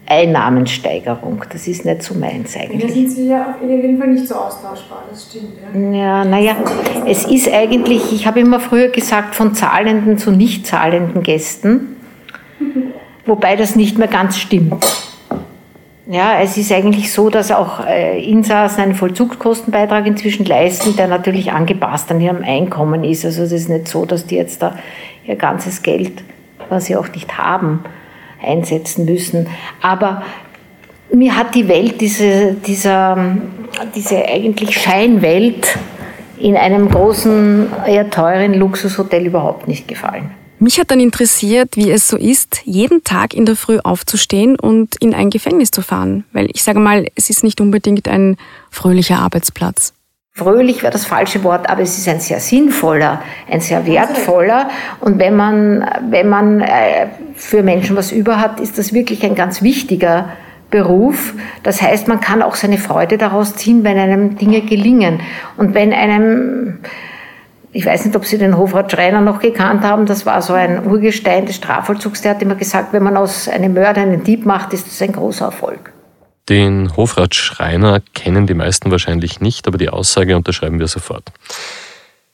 Einnahmensteigerung. 0.07 1.43
Das 1.51 1.67
ist 1.67 1.85
nicht 1.85 2.03
so 2.03 2.13
meins 2.13 2.55
eigentlich. 2.55 2.81
Da 2.81 2.93
sind 2.93 3.09
Sie 3.09 3.27
ja 3.27 3.55
auf 3.55 3.67
jeden 3.67 3.97
Fall 3.97 4.09
nicht 4.09 4.27
so 4.27 4.35
austauschbar, 4.35 5.05
das 5.09 5.27
stimmt. 5.29 5.53
Ja, 5.73 5.97
ja 5.97 6.25
naja, 6.25 6.55
es 7.07 7.25
ist 7.25 7.51
eigentlich, 7.51 8.13
ich 8.13 8.27
habe 8.27 8.39
immer 8.39 8.59
früher 8.59 8.89
gesagt, 8.89 9.35
von 9.35 9.55
zahlenden 9.55 10.17
zu 10.17 10.31
nicht 10.31 10.67
zahlenden 10.67 11.23
Gästen, 11.23 11.95
wobei 13.25 13.55
das 13.55 13.75
nicht 13.75 13.97
mehr 13.97 14.07
ganz 14.07 14.37
stimmt. 14.37 14.85
Ja, 16.07 16.39
es 16.39 16.55
ist 16.55 16.71
eigentlich 16.71 17.11
so, 17.11 17.31
dass 17.31 17.51
auch 17.51 17.83
äh, 17.83 18.23
Insassen 18.23 18.81
einen 18.81 18.93
Vollzugskostenbeitrag 18.93 20.05
inzwischen 20.05 20.45
leisten, 20.45 20.95
der 20.95 21.07
natürlich 21.07 21.51
angepasst 21.51 22.11
an 22.11 22.21
ihrem 22.21 22.43
Einkommen 22.43 23.03
ist. 23.03 23.25
Also 23.25 23.41
es 23.41 23.51
ist 23.51 23.69
nicht 23.69 23.87
so, 23.87 24.05
dass 24.05 24.27
die 24.27 24.35
jetzt 24.35 24.61
da 24.61 24.77
ihr 25.25 25.35
ganzes 25.35 25.81
Geld, 25.81 26.23
was 26.69 26.85
sie 26.85 26.95
auch 26.95 27.07
nicht 27.07 27.39
haben, 27.39 27.83
einsetzen 28.45 29.05
müssen. 29.05 29.47
Aber 29.81 30.23
mir 31.13 31.35
hat 31.35 31.55
die 31.55 31.67
Welt, 31.67 32.01
diese, 32.01 32.53
dieser, 32.53 33.37
diese 33.95 34.25
eigentlich 34.25 34.79
Scheinwelt 34.79 35.77
in 36.37 36.55
einem 36.55 36.89
großen, 36.89 37.67
eher 37.87 38.09
teuren 38.09 38.53
Luxushotel 38.53 39.25
überhaupt 39.25 39.67
nicht 39.67 39.87
gefallen. 39.87 40.31
Mich 40.57 40.79
hat 40.79 40.89
dann 40.89 41.01
interessiert, 41.01 41.75
wie 41.75 41.91
es 41.91 42.07
so 42.07 42.17
ist, 42.17 42.61
jeden 42.63 43.03
Tag 43.03 43.33
in 43.33 43.45
der 43.45 43.55
Früh 43.55 43.79
aufzustehen 43.79 44.57
und 44.57 44.95
in 45.01 45.13
ein 45.13 45.29
Gefängnis 45.29 45.69
zu 45.69 45.81
fahren. 45.81 46.23
Weil 46.31 46.47
ich 46.53 46.63
sage 46.63 46.79
mal, 46.79 47.05
es 47.15 47.29
ist 47.29 47.43
nicht 47.43 47.59
unbedingt 47.59 48.07
ein 48.07 48.37
fröhlicher 48.71 49.19
Arbeitsplatz. 49.19 49.93
Fröhlich 50.37 50.83
wäre 50.83 50.91
das 50.91 51.05
falsche 51.05 51.45
Wort, 51.45 51.69
aber 51.69 51.81
es 51.81 51.97
ist 51.97 52.09
ein 52.09 52.19
sehr 52.19 52.41
sinnvoller, 52.41 53.21
ein 53.49 53.61
sehr 53.61 53.87
wertvoller. 53.87 54.67
Und 54.99 55.17
wenn 55.17 55.33
man, 55.33 55.89
wenn 56.09 56.27
man 56.27 56.59
äh, 56.59 57.07
für 57.35 57.63
Menschen 57.63 57.95
was 57.95 58.11
über 58.11 58.41
hat, 58.41 58.59
ist 58.59 58.77
das 58.77 58.91
wirklich 58.91 59.23
ein 59.23 59.35
ganz 59.35 59.61
wichtiger 59.61 60.27
Beruf. 60.69 61.33
Das 61.63 61.81
heißt, 61.81 62.09
man 62.09 62.19
kann 62.19 62.41
auch 62.41 62.55
seine 62.55 62.77
Freude 62.77 63.17
daraus 63.17 63.55
ziehen, 63.55 63.85
wenn 63.85 63.97
einem 63.97 64.35
Dinge 64.35 64.59
gelingen. 64.59 65.21
Und 65.55 65.73
wenn 65.73 65.93
einem 65.93 66.79
ich 67.71 67.85
weiß 67.85 68.05
nicht, 68.05 68.15
ob 68.17 68.25
Sie 68.25 68.37
den 68.37 68.57
Hofrat 68.57 68.91
Schreiner 68.91 69.21
noch 69.21 69.39
gekannt 69.39 69.83
haben. 69.83 70.05
Das 70.05 70.25
war 70.25 70.41
so 70.41 70.53
ein 70.53 70.85
Urgestein 70.85 71.45
des 71.45 71.57
Strafvollzugs. 71.57 72.21
Der 72.21 72.31
hat 72.31 72.41
immer 72.41 72.55
gesagt, 72.55 72.91
wenn 72.91 73.03
man 73.03 73.15
aus 73.15 73.47
einem 73.47 73.73
Mörder 73.73 74.01
einen 74.01 74.23
Dieb 74.23 74.45
macht, 74.45 74.73
ist 74.73 74.87
das 74.87 75.01
ein 75.01 75.11
großer 75.13 75.45
Erfolg. 75.45 75.94
Den 76.49 76.95
Hofrat 76.95 77.33
Schreiner 77.33 78.01
kennen 78.13 78.45
die 78.45 78.53
meisten 78.53 78.91
wahrscheinlich 78.91 79.41
nicht, 79.41 79.67
aber 79.67 79.77
die 79.77 79.89
Aussage 79.89 80.35
unterschreiben 80.35 80.79
wir 80.79 80.87
sofort. 80.87 81.31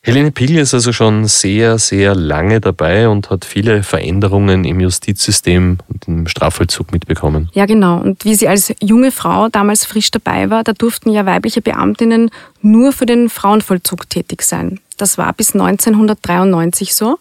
Helene 0.04 0.32
Pigl 0.32 0.58
ist 0.58 0.74
also 0.74 0.92
schon 0.94 1.28
sehr, 1.28 1.78
sehr 1.78 2.16
lange 2.16 2.60
dabei 2.60 3.08
und 3.08 3.30
hat 3.30 3.46
viele 3.46 3.84
Veränderungen 3.84 4.66
im 4.66 4.80
Justizsystem 4.80 5.78
und 5.88 6.08
im 6.08 6.28
Strafvollzug 6.28 6.92
mitbekommen. 6.92 7.50
Ja, 7.54 7.68
genau. 7.68 8.00
Und 8.00 8.26
wie 8.26 8.34
sie 8.34 8.48
als 8.48 8.74
junge 8.82 9.12
Frau 9.12 9.48
damals 9.50 9.86
frisch 9.86 10.10
dabei 10.10 10.50
war, 10.50 10.64
da 10.64 10.74
durften 10.74 11.12
ja 11.12 11.28
weibliche 11.28 11.62
Beamtinnen 11.62 12.32
nur 12.64 12.94
für 12.94 13.06
den 13.06 13.30
Frauenvollzug 13.30 14.10
tätig 14.10 14.42
sein. 14.42 14.80
Das 14.98 15.20
war 15.20 15.32
bis 15.34 15.54
1993 15.54 16.96
so. 16.96 17.20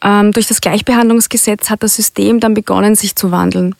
Ähm, 0.00 0.30
durch 0.30 0.46
das 0.46 0.60
Gleichbehandlungsgesetz 0.60 1.68
hat 1.68 1.82
das 1.82 1.96
System 1.96 2.38
dann 2.38 2.54
begonnen, 2.54 2.94
sich 2.94 3.16
zu 3.16 3.32
wandeln. 3.32 3.74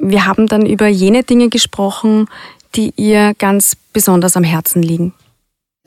Wir 0.00 0.26
haben 0.26 0.46
dann 0.46 0.64
über 0.64 0.86
jene 0.88 1.22
Dinge 1.22 1.50
gesprochen, 1.50 2.26
die 2.74 2.92
ihr 2.96 3.34
ganz 3.38 3.76
besonders 3.92 4.36
am 4.36 4.44
Herzen 4.44 4.82
liegen. 4.82 5.12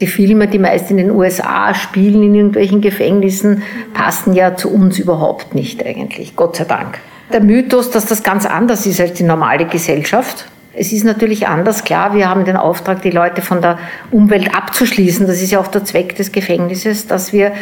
Die 0.02 0.08
Filme, 0.08 0.48
die 0.48 0.60
meist 0.60 0.92
in 0.92 0.98
den 0.98 1.12
USA 1.12 1.74
spielen, 1.74 2.24
in 2.24 2.36
irgendwelchen 2.36 2.82
Gefängnissen, 2.82 3.64
passen 3.94 4.34
ja 4.34 4.56
zu 4.56 4.70
uns 4.72 5.00
überhaupt 5.00 5.56
nicht 5.56 5.84
eigentlich, 5.86 6.36
Gott 6.36 6.56
sei 6.56 6.66
Dank. 6.66 7.00
Der 7.32 7.42
Mythos, 7.42 7.90
dass 7.90 8.06
das 8.06 8.22
ganz 8.22 8.46
anders 8.46 8.86
ist 8.86 9.00
als 9.00 9.14
die 9.14 9.24
normale 9.24 9.66
Gesellschaft. 9.66 10.46
Es 10.76 10.92
ist 10.92 11.06
natürlich 11.06 11.48
anders, 11.48 11.84
klar, 11.84 12.16
wir 12.16 12.28
haben 12.28 12.46
den 12.46 12.58
Auftrag, 12.58 13.04
die 13.04 13.12
Leute 13.12 13.42
von 13.42 13.62
der 13.62 13.78
Umwelt 14.12 14.56
abzuschließen. 14.56 15.28
Das 15.28 15.42
ist 15.42 15.52
ja 15.52 15.60
auch 15.60 15.68
der 15.68 15.86
Zweck 15.86 16.16
des 16.16 16.32
Gefängnisses, 16.32 17.08
dass 17.08 17.32
wir, 17.32 17.54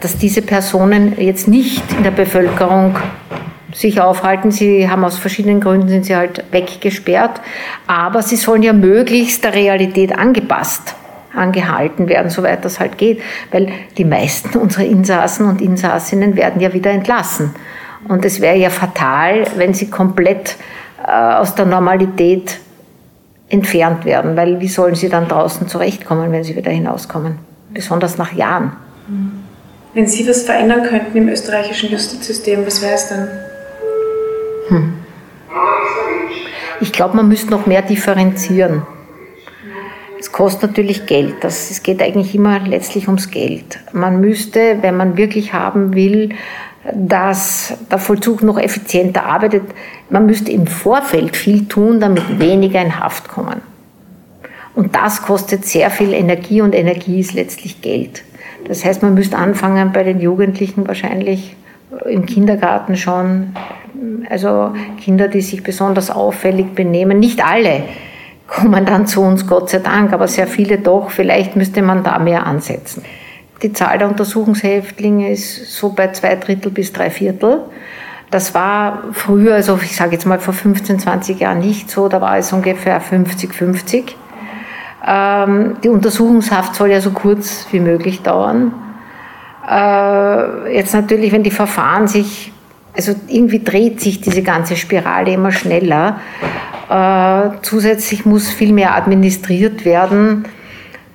dass 0.00 0.16
diese 0.16 0.42
Personen 0.42 1.20
jetzt 1.20 1.48
nicht 1.48 1.82
in 1.96 2.04
der 2.04 2.12
Bevölkerung 2.12 2.96
sich 3.72 4.00
aufhalten. 4.00 4.50
Sie 4.50 4.88
haben 4.88 5.04
aus 5.04 5.18
verschiedenen 5.18 5.60
Gründen 5.60 5.88
sind 5.88 6.06
sie 6.06 6.16
halt 6.16 6.44
weggesperrt, 6.50 7.40
aber 7.86 8.22
sie 8.22 8.36
sollen 8.36 8.62
ja 8.62 8.72
möglichst 8.72 9.44
der 9.44 9.54
Realität 9.54 10.16
angepasst 10.16 10.94
angehalten 11.34 12.08
werden, 12.08 12.30
soweit 12.30 12.62
das 12.62 12.78
halt 12.78 12.98
geht. 12.98 13.22
Weil 13.50 13.72
die 13.96 14.04
meisten 14.04 14.58
unserer 14.58 14.84
Insassen 14.84 15.46
und 15.46 15.60
Insassinnen 15.60 16.36
werden 16.36 16.60
ja 16.60 16.72
wieder 16.72 16.90
entlassen. 16.90 17.54
Und 18.08 18.24
es 18.24 18.40
wäre 18.40 18.56
ja 18.56 18.70
fatal, 18.70 19.44
wenn 19.56 19.74
sie 19.74 19.88
komplett 19.88 20.56
äh, 21.06 21.10
aus 21.10 21.54
der 21.54 21.66
Normalität 21.66 22.58
entfernt 23.48 24.04
werden, 24.04 24.36
weil 24.36 24.60
wie 24.60 24.68
sollen 24.68 24.94
sie 24.94 25.08
dann 25.08 25.28
draußen 25.28 25.68
zurechtkommen, 25.68 26.32
wenn 26.32 26.42
sie 26.42 26.56
wieder 26.56 26.70
hinauskommen? 26.70 27.38
Besonders 27.72 28.18
nach 28.18 28.32
Jahren. 28.32 28.72
Wenn 29.94 30.06
Sie 30.06 30.26
was 30.26 30.42
verändern 30.42 30.84
könnten 30.84 31.16
im 31.18 31.28
österreichischen 31.28 31.90
Justizsystem, 31.90 32.66
was 32.66 32.80
wäre 32.80 32.94
es 32.94 33.08
dann? 33.08 33.28
Ich 36.80 36.92
glaube, 36.92 37.16
man 37.16 37.28
müsste 37.28 37.50
noch 37.50 37.66
mehr 37.66 37.82
differenzieren. 37.82 38.82
Es 40.18 40.30
kostet 40.32 40.70
natürlich 40.70 41.06
Geld. 41.06 41.36
Das, 41.42 41.70
es 41.70 41.82
geht 41.82 42.02
eigentlich 42.02 42.34
immer 42.34 42.60
letztlich 42.60 43.08
ums 43.08 43.30
Geld. 43.30 43.78
Man 43.92 44.20
müsste, 44.20 44.78
wenn 44.80 44.96
man 44.96 45.16
wirklich 45.16 45.52
haben 45.52 45.94
will, 45.94 46.30
dass 46.92 47.74
der 47.90 47.98
Vollzug 47.98 48.42
noch 48.42 48.58
effizienter 48.58 49.24
arbeitet, 49.26 49.62
man 50.10 50.26
müsste 50.26 50.50
im 50.50 50.66
Vorfeld 50.66 51.36
viel 51.36 51.68
tun, 51.68 52.00
damit 52.00 52.40
weniger 52.40 52.80
in 52.80 52.98
Haft 52.98 53.28
kommen. 53.28 53.62
Und 54.74 54.96
das 54.96 55.22
kostet 55.22 55.64
sehr 55.64 55.90
viel 55.90 56.12
Energie 56.12 56.62
und 56.62 56.74
Energie 56.74 57.20
ist 57.20 57.34
letztlich 57.34 57.82
Geld. 57.82 58.24
Das 58.66 58.84
heißt, 58.84 59.02
man 59.02 59.14
müsste 59.14 59.36
anfangen 59.36 59.92
bei 59.92 60.02
den 60.02 60.20
Jugendlichen 60.20 60.86
wahrscheinlich 60.86 61.56
im 62.06 62.26
Kindergarten 62.26 62.96
schon, 62.96 63.54
also 64.28 64.72
Kinder, 65.00 65.28
die 65.28 65.40
sich 65.40 65.62
besonders 65.62 66.10
auffällig 66.10 66.74
benehmen, 66.74 67.18
nicht 67.18 67.44
alle, 67.44 67.84
kommen 68.46 68.84
dann 68.84 69.06
zu 69.06 69.22
uns, 69.22 69.46
Gott 69.46 69.70
sei 69.70 69.78
Dank, 69.78 70.12
aber 70.12 70.28
sehr 70.28 70.46
viele 70.46 70.78
doch. 70.78 71.10
Vielleicht 71.10 71.56
müsste 71.56 71.82
man 71.82 72.02
da 72.02 72.18
mehr 72.18 72.46
ansetzen. 72.46 73.02
Die 73.62 73.72
Zahl 73.72 73.98
der 73.98 74.08
Untersuchungshäftlinge 74.08 75.30
ist 75.30 75.74
so 75.76 75.90
bei 75.90 76.08
zwei 76.12 76.34
Drittel 76.36 76.70
bis 76.70 76.92
drei 76.92 77.10
Viertel. 77.10 77.60
Das 78.30 78.54
war 78.54 79.04
früher, 79.12 79.54
also 79.54 79.78
ich 79.82 79.94
sage 79.94 80.12
jetzt 80.12 80.26
mal 80.26 80.40
vor 80.40 80.54
15, 80.54 80.98
20 80.98 81.40
Jahren 81.40 81.60
nicht 81.60 81.90
so, 81.90 82.08
da 82.08 82.20
war 82.20 82.38
es 82.38 82.52
ungefähr 82.52 83.00
50-50. 83.00 84.14
Ähm, 85.06 85.76
die 85.82 85.88
Untersuchungshaft 85.88 86.74
soll 86.74 86.90
ja 86.90 87.00
so 87.00 87.10
kurz 87.10 87.66
wie 87.72 87.80
möglich 87.80 88.22
dauern. 88.22 88.72
Äh, 89.68 90.76
jetzt 90.76 90.94
natürlich, 90.94 91.32
wenn 91.32 91.42
die 91.42 91.50
Verfahren 91.50 92.08
sich, 92.08 92.52
also 92.94 93.14
irgendwie 93.28 93.60
dreht 93.60 94.00
sich 94.00 94.20
diese 94.20 94.42
ganze 94.42 94.76
Spirale 94.76 95.32
immer 95.32 95.52
schneller. 95.52 96.20
Äh, 96.90 97.56
zusätzlich 97.62 98.26
muss 98.26 98.50
viel 98.50 98.72
mehr 98.72 98.94
administriert 98.94 99.84
werden, 99.84 100.44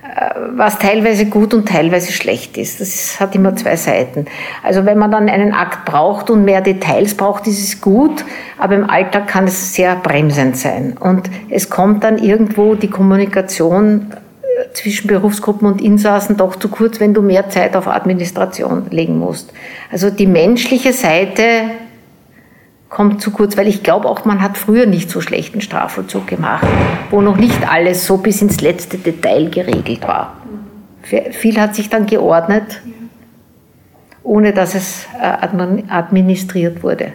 äh, 0.02 0.34
was 0.56 0.78
teilweise 0.78 1.26
gut 1.26 1.54
und 1.54 1.68
teilweise 1.68 2.12
schlecht 2.12 2.56
ist. 2.56 2.80
Das 2.80 3.20
hat 3.20 3.36
immer 3.36 3.54
zwei 3.54 3.76
Seiten. 3.76 4.26
Also 4.64 4.86
wenn 4.86 4.98
man 4.98 5.12
dann 5.12 5.28
einen 5.28 5.52
Akt 5.52 5.84
braucht 5.84 6.30
und 6.30 6.44
mehr 6.44 6.62
Details 6.62 7.14
braucht, 7.14 7.46
ist 7.46 7.62
es 7.62 7.80
gut, 7.80 8.24
aber 8.58 8.74
im 8.74 8.90
Alltag 8.90 9.28
kann 9.28 9.44
es 9.44 9.74
sehr 9.74 9.94
bremsend 9.94 10.56
sein. 10.56 10.96
Und 10.98 11.30
es 11.48 11.70
kommt 11.70 12.02
dann 12.02 12.18
irgendwo 12.18 12.74
die 12.74 12.90
Kommunikation 12.90 14.12
zwischen 14.74 15.08
Berufsgruppen 15.08 15.66
und 15.66 15.80
Insassen 15.80 16.36
doch 16.36 16.56
zu 16.56 16.68
kurz, 16.68 17.00
wenn 17.00 17.14
du 17.14 17.22
mehr 17.22 17.48
Zeit 17.50 17.76
auf 17.76 17.88
Administration 17.88 18.86
legen 18.90 19.18
musst. 19.18 19.52
Also 19.90 20.10
die 20.10 20.26
menschliche 20.26 20.92
Seite 20.92 21.42
kommt 22.88 23.20
zu 23.20 23.30
kurz, 23.30 23.56
weil 23.56 23.68
ich 23.68 23.82
glaube 23.82 24.08
auch, 24.08 24.24
man 24.24 24.40
hat 24.42 24.56
früher 24.56 24.86
nicht 24.86 25.10
so 25.10 25.20
schlechten 25.20 25.60
Strafvollzug 25.60 26.26
gemacht, 26.26 26.66
wo 27.10 27.20
noch 27.20 27.36
nicht 27.36 27.68
alles 27.70 28.06
so 28.06 28.16
bis 28.16 28.40
ins 28.42 28.60
letzte 28.60 28.98
Detail 28.98 29.50
geregelt 29.50 30.06
war. 30.06 30.36
Viel 31.02 31.60
hat 31.60 31.74
sich 31.74 31.88
dann 31.88 32.06
geordnet, 32.06 32.82
ohne 34.22 34.52
dass 34.52 34.74
es 34.74 35.06
äh, 35.20 35.88
administriert 35.88 36.82
wurde. 36.82 37.12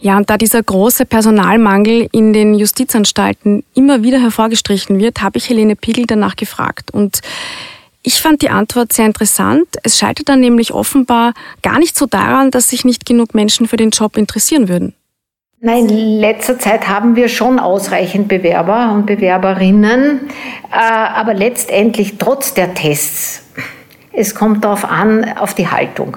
Ja, 0.00 0.16
und 0.16 0.30
da 0.30 0.36
dieser 0.36 0.62
große 0.62 1.06
Personalmangel 1.06 2.08
in 2.12 2.32
den 2.32 2.54
Justizanstalten 2.54 3.64
immer 3.74 4.02
wieder 4.02 4.20
hervorgestrichen 4.20 4.98
wird, 5.00 5.22
habe 5.22 5.38
ich 5.38 5.48
Helene 5.48 5.74
Pigel 5.74 6.06
danach 6.06 6.36
gefragt. 6.36 6.92
Und 6.92 7.20
ich 8.04 8.22
fand 8.22 8.42
die 8.42 8.50
Antwort 8.50 8.92
sehr 8.92 9.06
interessant. 9.06 9.66
Es 9.82 9.98
scheitert 9.98 10.28
dann 10.28 10.40
nämlich 10.40 10.72
offenbar 10.72 11.34
gar 11.62 11.80
nicht 11.80 11.96
so 11.96 12.06
daran, 12.06 12.52
dass 12.52 12.70
sich 12.70 12.84
nicht 12.84 13.06
genug 13.06 13.34
Menschen 13.34 13.66
für 13.66 13.76
den 13.76 13.90
Job 13.90 14.16
interessieren 14.16 14.68
würden. 14.68 14.94
Nein, 15.60 15.88
in 15.88 16.20
letzter 16.20 16.56
Zeit 16.60 16.88
haben 16.88 17.16
wir 17.16 17.28
schon 17.28 17.58
ausreichend 17.58 18.28
Bewerber 18.28 18.92
und 18.92 19.06
Bewerberinnen, 19.06 20.30
äh, 20.70 20.76
aber 20.76 21.34
letztendlich 21.34 22.16
trotz 22.16 22.54
der 22.54 22.74
Tests, 22.74 23.42
es 24.12 24.36
kommt 24.36 24.64
darauf 24.64 24.84
an, 24.84 25.36
auf 25.36 25.54
die 25.54 25.66
Haltung. 25.66 26.16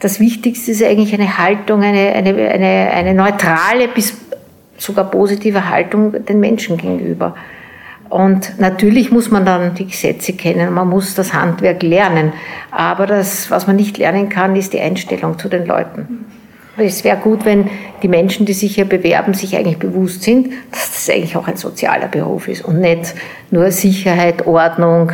Das 0.00 0.20
Wichtigste 0.20 0.70
ist 0.70 0.82
eigentlich 0.82 1.12
eine 1.12 1.38
Haltung, 1.38 1.82
eine, 1.82 2.12
eine, 2.12 2.30
eine, 2.30 2.90
eine 2.92 3.14
neutrale 3.14 3.88
bis 3.88 4.16
sogar 4.76 5.10
positive 5.10 5.68
Haltung 5.68 6.24
den 6.24 6.40
Menschen 6.40 6.76
gegenüber. 6.76 7.34
Und 8.08 8.58
natürlich 8.58 9.10
muss 9.10 9.30
man 9.30 9.44
dann 9.44 9.74
die 9.74 9.86
Gesetze 9.86 10.32
kennen, 10.32 10.72
man 10.72 10.88
muss 10.88 11.14
das 11.14 11.34
Handwerk 11.34 11.82
lernen. 11.82 12.32
Aber 12.70 13.06
das, 13.06 13.50
was 13.50 13.66
man 13.66 13.76
nicht 13.76 13.98
lernen 13.98 14.28
kann, 14.28 14.56
ist 14.56 14.72
die 14.72 14.80
Einstellung 14.80 15.38
zu 15.38 15.48
den 15.48 15.66
Leuten. 15.66 16.24
Es 16.78 17.04
wäre 17.04 17.16
gut, 17.16 17.44
wenn 17.44 17.68
die 18.02 18.08
Menschen, 18.08 18.46
die 18.46 18.52
sich 18.52 18.74
hier 18.74 18.84
bewerben, 18.84 19.34
sich 19.34 19.56
eigentlich 19.56 19.78
bewusst 19.78 20.22
sind, 20.22 20.52
dass 20.70 20.92
das 20.92 21.10
eigentlich 21.10 21.36
auch 21.36 21.48
ein 21.48 21.56
sozialer 21.56 22.08
Beruf 22.08 22.48
ist 22.48 22.64
und 22.64 22.80
nicht 22.80 23.14
nur 23.50 23.70
Sicherheit, 23.70 24.46
Ordnung 24.46 25.12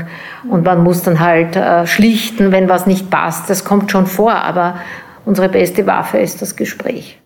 und 0.50 0.64
man 0.64 0.82
muss 0.82 1.02
dann 1.02 1.20
halt 1.20 1.56
äh, 1.56 1.86
schlichten, 1.86 2.52
wenn 2.52 2.68
was 2.68 2.86
nicht 2.86 3.10
passt. 3.10 3.48
Das 3.48 3.64
kommt 3.64 3.90
schon 3.90 4.06
vor, 4.06 4.34
aber 4.34 4.76
unsere 5.24 5.48
beste 5.48 5.86
Waffe 5.86 6.18
ist 6.18 6.42
das 6.42 6.56
Gespräch. 6.56 7.18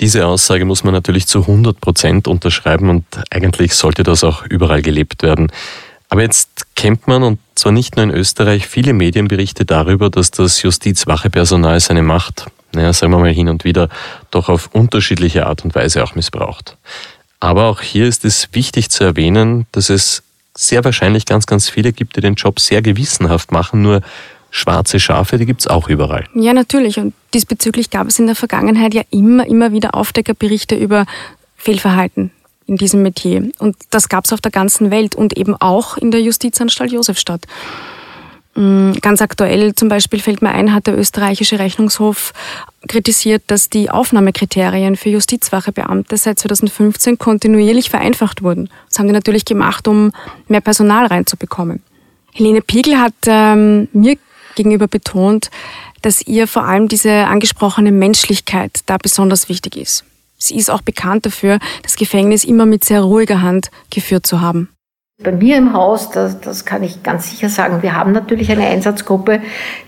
Diese 0.00 0.26
Aussage 0.26 0.64
muss 0.64 0.84
man 0.84 0.94
natürlich 0.94 1.26
zu 1.26 1.40
100 1.40 1.80
Prozent 1.80 2.26
unterschreiben 2.26 2.88
und 2.88 3.04
eigentlich 3.30 3.74
sollte 3.74 4.02
das 4.02 4.24
auch 4.24 4.44
überall 4.46 4.82
gelebt 4.82 5.22
werden. 5.22 5.52
Aber 6.08 6.22
jetzt 6.22 6.74
kennt 6.74 7.06
man, 7.06 7.22
und 7.22 7.38
zwar 7.54 7.72
nicht 7.72 7.96
nur 7.96 8.04
in 8.04 8.10
Österreich, 8.10 8.66
viele 8.66 8.92
Medienberichte 8.92 9.64
darüber, 9.64 10.10
dass 10.10 10.30
das 10.30 10.60
Justizwachepersonal 10.62 11.80
seine 11.80 12.02
Macht 12.02 12.46
naja, 12.74 12.92
sagen 12.92 13.12
wir 13.12 13.18
mal 13.18 13.32
hin 13.32 13.48
und 13.48 13.64
wieder, 13.64 13.88
doch 14.30 14.48
auf 14.48 14.70
unterschiedliche 14.72 15.46
Art 15.46 15.64
und 15.64 15.74
Weise 15.74 16.02
auch 16.02 16.14
missbraucht. 16.14 16.76
Aber 17.40 17.64
auch 17.66 17.80
hier 17.80 18.06
ist 18.06 18.24
es 18.24 18.48
wichtig 18.52 18.90
zu 18.90 19.04
erwähnen, 19.04 19.66
dass 19.72 19.90
es 19.90 20.22
sehr 20.54 20.84
wahrscheinlich 20.84 21.26
ganz, 21.26 21.46
ganz 21.46 21.68
viele 21.68 21.92
gibt, 21.92 22.16
die 22.16 22.20
den 22.20 22.34
Job 22.34 22.60
sehr 22.60 22.82
gewissenhaft 22.82 23.52
machen, 23.52 23.82
nur 23.82 24.00
schwarze 24.50 25.00
Schafe, 25.00 25.38
die 25.38 25.46
gibt 25.46 25.62
es 25.62 25.66
auch 25.66 25.88
überall. 25.88 26.26
Ja, 26.34 26.52
natürlich. 26.52 26.98
Und 26.98 27.14
diesbezüglich 27.34 27.90
gab 27.90 28.06
es 28.06 28.18
in 28.18 28.26
der 28.26 28.36
Vergangenheit 28.36 28.94
ja 28.94 29.02
immer, 29.10 29.46
immer 29.46 29.72
wieder 29.72 29.94
Aufdeckerberichte 29.94 30.76
über 30.76 31.06
Fehlverhalten 31.56 32.30
in 32.66 32.76
diesem 32.76 33.02
Metier. 33.02 33.50
Und 33.58 33.76
das 33.90 34.08
gab 34.08 34.26
es 34.26 34.32
auf 34.32 34.40
der 34.40 34.52
ganzen 34.52 34.90
Welt 34.90 35.14
und 35.14 35.36
eben 35.36 35.56
auch 35.56 35.96
in 35.96 36.10
der 36.10 36.20
Justizanstalt 36.20 36.92
Josefstadt. 36.92 37.46
Mm, 38.54 38.92
ganz 39.00 39.22
aktuell 39.22 39.74
zum 39.74 39.88
Beispiel 39.88 40.20
fällt 40.20 40.42
mir 40.42 40.50
ein, 40.50 40.74
hat 40.74 40.86
der 40.86 40.98
österreichische 40.98 41.58
Rechnungshof 41.58 42.32
kritisiert, 42.86 43.42
dass 43.46 43.70
die 43.70 43.88
Aufnahmekriterien 43.90 44.96
für 44.96 45.08
Justizwachebeamte 45.08 46.16
seit 46.16 46.38
2015 46.38 47.16
kontinuierlich 47.18 47.88
vereinfacht 47.88 48.42
wurden. 48.42 48.68
Das 48.88 48.98
haben 48.98 49.06
die 49.06 49.14
natürlich 49.14 49.44
gemacht, 49.44 49.88
um 49.88 50.12
mehr 50.48 50.60
Personal 50.60 51.06
reinzubekommen. 51.06 51.82
Helene 52.32 52.60
Piegel 52.60 52.98
hat 52.98 53.14
ähm, 53.26 53.88
mir 53.92 54.16
gegenüber 54.54 54.86
betont, 54.86 55.50
dass 56.02 56.26
ihr 56.26 56.46
vor 56.46 56.64
allem 56.64 56.88
diese 56.88 57.26
angesprochene 57.26 57.92
Menschlichkeit 57.92 58.80
da 58.86 58.98
besonders 58.98 59.48
wichtig 59.48 59.76
ist. 59.76 60.04
Sie 60.36 60.56
ist 60.56 60.70
auch 60.70 60.82
bekannt 60.82 61.24
dafür, 61.24 61.58
das 61.82 61.96
Gefängnis 61.96 62.44
immer 62.44 62.66
mit 62.66 62.84
sehr 62.84 63.02
ruhiger 63.02 63.42
Hand 63.42 63.70
geführt 63.90 64.26
zu 64.26 64.40
haben. 64.40 64.68
Bei 65.22 65.32
mir 65.32 65.56
im 65.56 65.72
Haus, 65.72 66.10
das, 66.10 66.40
das 66.40 66.64
kann 66.64 66.82
ich 66.82 67.02
ganz 67.02 67.30
sicher 67.30 67.48
sagen, 67.48 67.82
wir 67.82 67.94
haben 67.94 68.12
natürlich 68.12 68.50
eine 68.50 68.66
Einsatzgruppe, 68.66 69.40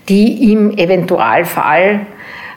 die 0.07 0.51
im 0.51 0.77
Eventualfall, 0.77 2.05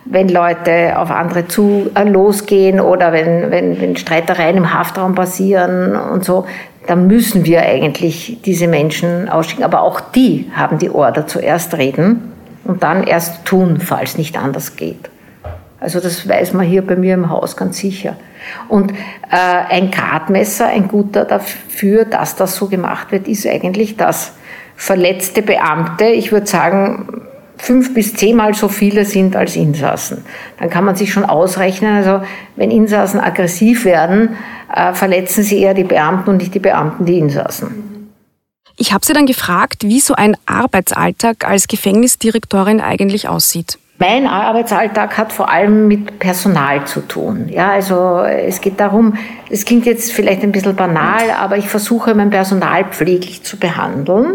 wenn 0.04 0.28
Leute 0.28 0.98
auf 0.98 1.10
andere 1.10 1.48
zu 1.48 1.90
äh, 1.94 2.04
losgehen 2.04 2.80
oder 2.80 3.12
wenn, 3.12 3.50
wenn, 3.50 3.80
wenn 3.80 3.96
Streitereien 3.96 4.56
im 4.56 4.72
Haftraum 4.72 5.14
passieren 5.14 5.96
und 5.96 6.24
so, 6.24 6.46
dann 6.86 7.06
müssen 7.06 7.44
wir 7.44 7.62
eigentlich 7.62 8.38
diese 8.44 8.68
Menschen 8.68 9.28
ausschicken. 9.28 9.64
Aber 9.64 9.82
auch 9.82 10.00
die 10.00 10.50
haben 10.54 10.78
die 10.78 10.90
Order 10.90 11.26
zuerst 11.26 11.76
reden 11.76 12.32
und 12.64 12.82
dann 12.82 13.02
erst 13.02 13.44
tun, 13.44 13.80
falls 13.80 14.16
nicht 14.16 14.38
anders 14.38 14.76
geht. 14.76 15.10
Also 15.80 16.00
das 16.00 16.28
weiß 16.28 16.54
man 16.54 16.66
hier 16.66 16.82
bei 16.82 16.96
mir 16.96 17.14
im 17.14 17.30
Haus 17.30 17.56
ganz 17.56 17.78
sicher. 17.78 18.16
Und 18.68 18.92
äh, 18.92 18.96
ein 19.30 19.90
Gradmesser, 19.90 20.66
ein 20.66 20.88
guter 20.88 21.24
dafür, 21.24 22.04
dass 22.04 22.34
das 22.34 22.56
so 22.56 22.66
gemacht 22.66 23.12
wird, 23.12 23.28
ist 23.28 23.46
eigentlich, 23.46 23.96
dass 23.96 24.32
verletzte 24.74 25.42
Beamte, 25.42 26.06
ich 26.06 26.32
würde 26.32 26.46
sagen, 26.46 27.22
fünf 27.58 27.94
bis 27.94 28.14
zehnmal 28.14 28.54
so 28.54 28.68
viele 28.68 29.04
sind 29.04 29.36
als 29.36 29.56
Insassen. 29.56 30.24
Dann 30.58 30.70
kann 30.70 30.84
man 30.84 30.96
sich 30.96 31.12
schon 31.12 31.24
ausrechnen, 31.24 31.96
also 31.96 32.24
wenn 32.56 32.70
Insassen 32.70 33.20
aggressiv 33.20 33.84
werden, 33.84 34.36
äh, 34.74 34.94
verletzen 34.94 35.42
sie 35.42 35.60
eher 35.60 35.74
die 35.74 35.84
Beamten 35.84 36.30
und 36.30 36.36
nicht 36.38 36.54
die 36.54 36.60
Beamten 36.60 37.04
die 37.04 37.18
Insassen. 37.18 38.10
Ich 38.76 38.92
habe 38.92 39.04
sie 39.04 39.12
dann 39.12 39.26
gefragt, 39.26 39.82
wie 39.82 39.98
so 39.98 40.14
ein 40.14 40.36
Arbeitsalltag 40.46 41.44
als 41.48 41.66
Gefängnisdirektorin 41.66 42.80
eigentlich 42.80 43.28
aussieht. 43.28 43.78
Mein 44.00 44.28
Arbeitsalltag 44.28 45.18
hat 45.18 45.32
vor 45.32 45.50
allem 45.50 45.88
mit 45.88 46.20
Personal 46.20 46.86
zu 46.86 47.00
tun. 47.00 47.48
Ja, 47.48 47.72
also 47.72 48.20
es 48.20 48.60
geht 48.60 48.78
darum, 48.78 49.14
es 49.50 49.64
klingt 49.64 49.86
jetzt 49.86 50.12
vielleicht 50.12 50.44
ein 50.44 50.52
bisschen 50.52 50.76
banal, 50.76 51.32
aber 51.36 51.56
ich 51.56 51.68
versuche 51.68 52.14
mein 52.14 52.30
Personal 52.30 52.84
pfleglich 52.84 53.42
zu 53.42 53.58
behandeln. 53.58 54.34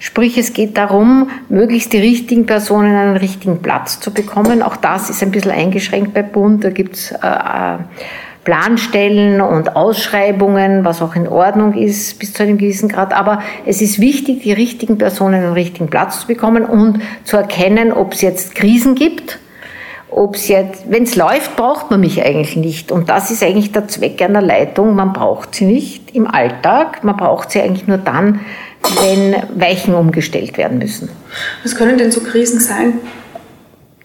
Sprich, 0.00 0.36
es 0.36 0.52
geht 0.52 0.76
darum, 0.76 1.30
möglichst 1.48 1.92
die 1.92 1.98
richtigen 1.98 2.46
Personen 2.46 2.94
an 2.96 3.08
den 3.08 3.16
richtigen 3.18 3.62
Platz 3.62 4.00
zu 4.00 4.12
bekommen. 4.12 4.62
Auch 4.62 4.76
das 4.76 5.10
ist 5.10 5.22
ein 5.22 5.30
bisschen 5.30 5.52
eingeschränkt 5.52 6.12
bei 6.12 6.22
Bund. 6.22 6.64
Da 6.64 6.70
gibt's 6.70 7.12
äh, 7.12 7.16
äh 7.26 7.78
Planstellen 8.48 9.42
und 9.42 9.76
Ausschreibungen, 9.76 10.82
was 10.82 11.02
auch 11.02 11.14
in 11.14 11.28
Ordnung 11.28 11.74
ist 11.74 12.18
bis 12.18 12.32
zu 12.32 12.44
einem 12.44 12.56
gewissen 12.56 12.88
Grad. 12.88 13.12
Aber 13.12 13.42
es 13.66 13.82
ist 13.82 14.00
wichtig, 14.00 14.40
die 14.40 14.54
richtigen 14.54 14.96
Personen 14.96 15.42
den 15.42 15.52
richtigen 15.52 15.88
Platz 15.88 16.20
zu 16.20 16.28
bekommen 16.28 16.64
und 16.64 17.02
zu 17.24 17.36
erkennen, 17.36 17.92
ob 17.92 18.14
es 18.14 18.22
jetzt 18.22 18.54
Krisen 18.54 18.94
gibt. 18.94 19.38
Ob 20.08 20.36
es 20.36 20.48
jetzt, 20.48 20.90
wenn 20.90 21.02
es 21.02 21.14
läuft, 21.14 21.56
braucht 21.56 21.90
man 21.90 22.00
mich 22.00 22.24
eigentlich 22.24 22.56
nicht. 22.56 22.90
Und 22.90 23.10
das 23.10 23.30
ist 23.30 23.42
eigentlich 23.42 23.72
der 23.72 23.86
Zweck 23.86 24.22
einer 24.22 24.40
Leitung. 24.40 24.94
Man 24.94 25.12
braucht 25.12 25.54
sie 25.54 25.66
nicht 25.66 26.14
im 26.14 26.26
Alltag. 26.26 27.04
Man 27.04 27.18
braucht 27.18 27.50
sie 27.50 27.60
eigentlich 27.60 27.86
nur 27.86 27.98
dann, 27.98 28.40
wenn 29.02 29.36
Weichen 29.60 29.92
umgestellt 29.92 30.56
werden 30.56 30.78
müssen. 30.78 31.10
Was 31.64 31.76
können 31.76 31.98
denn 31.98 32.10
so 32.10 32.22
Krisen 32.22 32.60
sein? 32.60 32.94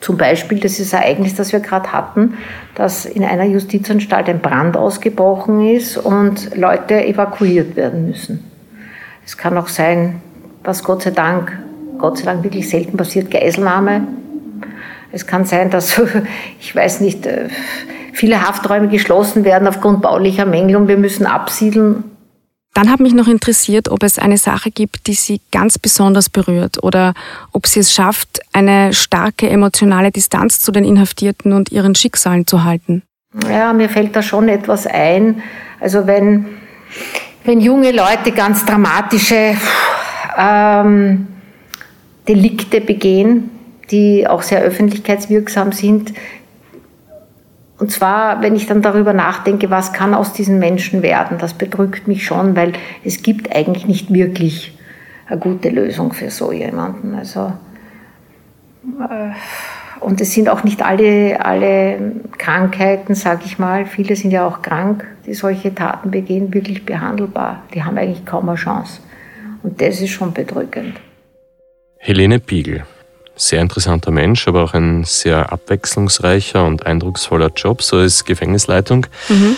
Zum 0.04 0.18
Beispiel 0.18 0.60
das 0.60 0.78
Ereignis, 0.92 1.34
das 1.36 1.54
wir 1.54 1.62
gerade 1.62 1.94
hatten, 1.94 2.34
dass 2.76 3.06
in 3.06 3.24
einer 3.24 3.46
Justizanstalt 3.46 4.28
ein 4.28 4.42
Brand 4.42 4.76
ausgebrochen 4.76 5.66
ist 5.66 5.96
und 5.96 6.58
Leute 6.58 7.06
evakuiert 7.06 7.78
werden 7.78 8.08
müssen. 8.08 8.44
Es 9.26 9.38
kann 9.38 9.58
auch 9.58 9.70
sein, 9.70 10.22
was 10.62 10.84
Gott 10.84 11.04
sei 11.04 11.12
Dank, 11.12 11.58
Gott 12.00 12.18
sei 12.18 12.26
Dank 12.26 12.44
wirklich 12.44 12.70
selten 12.70 12.98
passiert, 12.98 13.32
Geiselnahme. 13.32 14.06
Es 15.13 15.26
kann 15.26 15.46
sein, 15.46 15.70
dass, 15.70 16.02
ich 16.60 16.76
weiß 16.76 17.00
nicht, 17.00 17.26
äh, 17.26 17.48
viele 18.12 18.46
Hafträume 18.46 18.89
geschlossen 18.89 19.46
werden 19.46 19.70
aufgrund 19.70 20.02
baulicher 20.02 20.46
Mängel 20.46 20.76
und 20.76 20.89
wir 20.89 20.98
müssen 20.98 21.26
absiedeln 21.26 22.04
dann 22.73 22.89
hat 22.89 22.99
mich 22.99 23.13
noch 23.13 23.27
interessiert, 23.27 23.88
ob 23.89 24.03
es 24.03 24.17
eine 24.17 24.38
Sache 24.38 24.71
gibt, 24.71 25.07
die 25.07 25.13
Sie 25.13 25.41
ganz 25.51 25.77
besonders 25.77 26.29
berührt 26.29 26.83
oder 26.83 27.13
ob 27.51 27.67
sie 27.67 27.79
es 27.79 27.93
schafft, 27.93 28.41
eine 28.51 28.93
starke 28.93 29.47
emotionale 29.47 30.12
Distanz 30.12 30.59
zu 30.59 30.71
den 30.71 30.83
Inhaftierten 30.83 31.53
und 31.53 31.71
ihren 31.71 31.93
Schicksalen 31.93 32.47
zu 32.47 32.63
halten. 32.63 33.03
Ja, 33.49 33.73
mir 33.73 33.89
fällt 33.89 34.15
da 34.15 34.23
schon 34.23 34.49
etwas 34.49 34.88
ein. 34.88 35.43
Also 35.79 36.07
wenn, 36.07 36.45
wenn 37.43 37.62
junge 37.62 37.91
Leute 37.91 38.31
ganz 38.31 38.65
dramatische 38.65 39.55
ähm, 40.38 41.27
Delikte 42.27 42.81
begehen, 42.81 43.51
die 43.91 44.27
auch 44.27 44.41
sehr 44.41 44.62
öffentlichkeitswirksam 44.62 45.71
sind, 45.71 46.13
und 47.84 47.91
zwar, 47.91 48.41
wenn 48.41 48.56
ich 48.56 48.65
dann 48.65 48.82
darüber 48.82 49.12
nachdenke, 49.12 49.69
was 49.69 49.91
kann 49.91 50.13
aus 50.13 50.32
diesen 50.32 50.58
Menschen 50.58 51.02
werden, 51.02 51.38
das 51.38 51.54
bedrückt 51.54 52.08
mich 52.08 52.26
schon, 52.26 52.56
weil 52.56 52.72
es 53.04 53.24
gibt 53.24 53.54
eigentlich 53.54 53.86
nicht 53.86 54.13
wirklich 54.13 54.80
eine 55.28 55.38
gute 55.38 55.67
Lösung 55.67 56.13
für 56.13 56.30
so 56.30 56.54
jemanden. 56.54 57.13
Also, 57.13 57.52
äh, 59.02 59.32
und 60.00 60.22
es 60.22 60.32
sind 60.32 60.48
auch 60.48 60.63
nicht 60.63 60.82
alle, 60.82 61.46
alle 61.46 62.13
Krankheiten, 62.38 63.15
sage 63.15 63.41
ich 63.48 63.60
mal, 63.60 63.86
viele 63.86 64.15
sind 64.15 64.32
ja 64.32 64.48
auch 64.48 64.62
krank, 64.62 65.06
die 65.26 65.34
solche 65.34 65.76
Taten 65.76 66.10
begehen, 66.10 66.54
wirklich 66.54 66.86
behandelbar. 66.86 67.63
Die 67.74 67.84
haben 67.84 67.98
eigentlich 67.98 68.26
kaum 68.26 68.48
eine 68.48 68.58
Chance. 68.58 69.02
Und 69.62 69.82
das 69.82 70.00
ist 70.00 70.12
schon 70.12 70.32
bedrückend. 70.32 71.02
Helene 71.98 72.39
Piegel, 72.39 72.86
sehr 73.36 73.62
interessanter 73.62 74.12
Mensch, 74.12 74.48
aber 74.48 74.63
auch 74.63 74.74
ein 74.74 75.04
sehr 75.04 75.52
abwechslungsreicher 75.52 76.65
und 76.65 76.86
eindrucksvoller 76.86 77.52
Job, 77.56 77.82
so 77.82 77.98
als 77.98 78.26
Gefängnisleitung. 78.26 79.08
Mhm. 79.30 79.58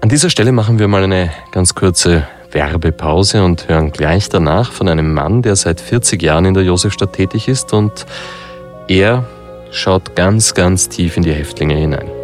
An 0.00 0.08
dieser 0.08 0.30
Stelle 0.30 0.52
machen 0.52 0.78
wir 0.78 0.88
mal 0.88 1.04
eine 1.04 1.30
ganz 1.52 1.74
kurze 1.74 2.26
Werbepause 2.52 3.44
und 3.44 3.68
hören 3.68 3.90
gleich 3.90 4.28
danach 4.28 4.72
von 4.72 4.88
einem 4.88 5.12
Mann, 5.12 5.42
der 5.42 5.56
seit 5.56 5.80
40 5.80 6.22
Jahren 6.22 6.44
in 6.44 6.54
der 6.54 6.62
Josefstadt 6.62 7.12
tätig 7.12 7.48
ist 7.48 7.72
und 7.72 8.06
er 8.88 9.26
schaut 9.72 10.14
ganz, 10.14 10.54
ganz 10.54 10.88
tief 10.88 11.16
in 11.16 11.22
die 11.22 11.32
Häftlinge 11.32 11.74
hinein. 11.74 12.15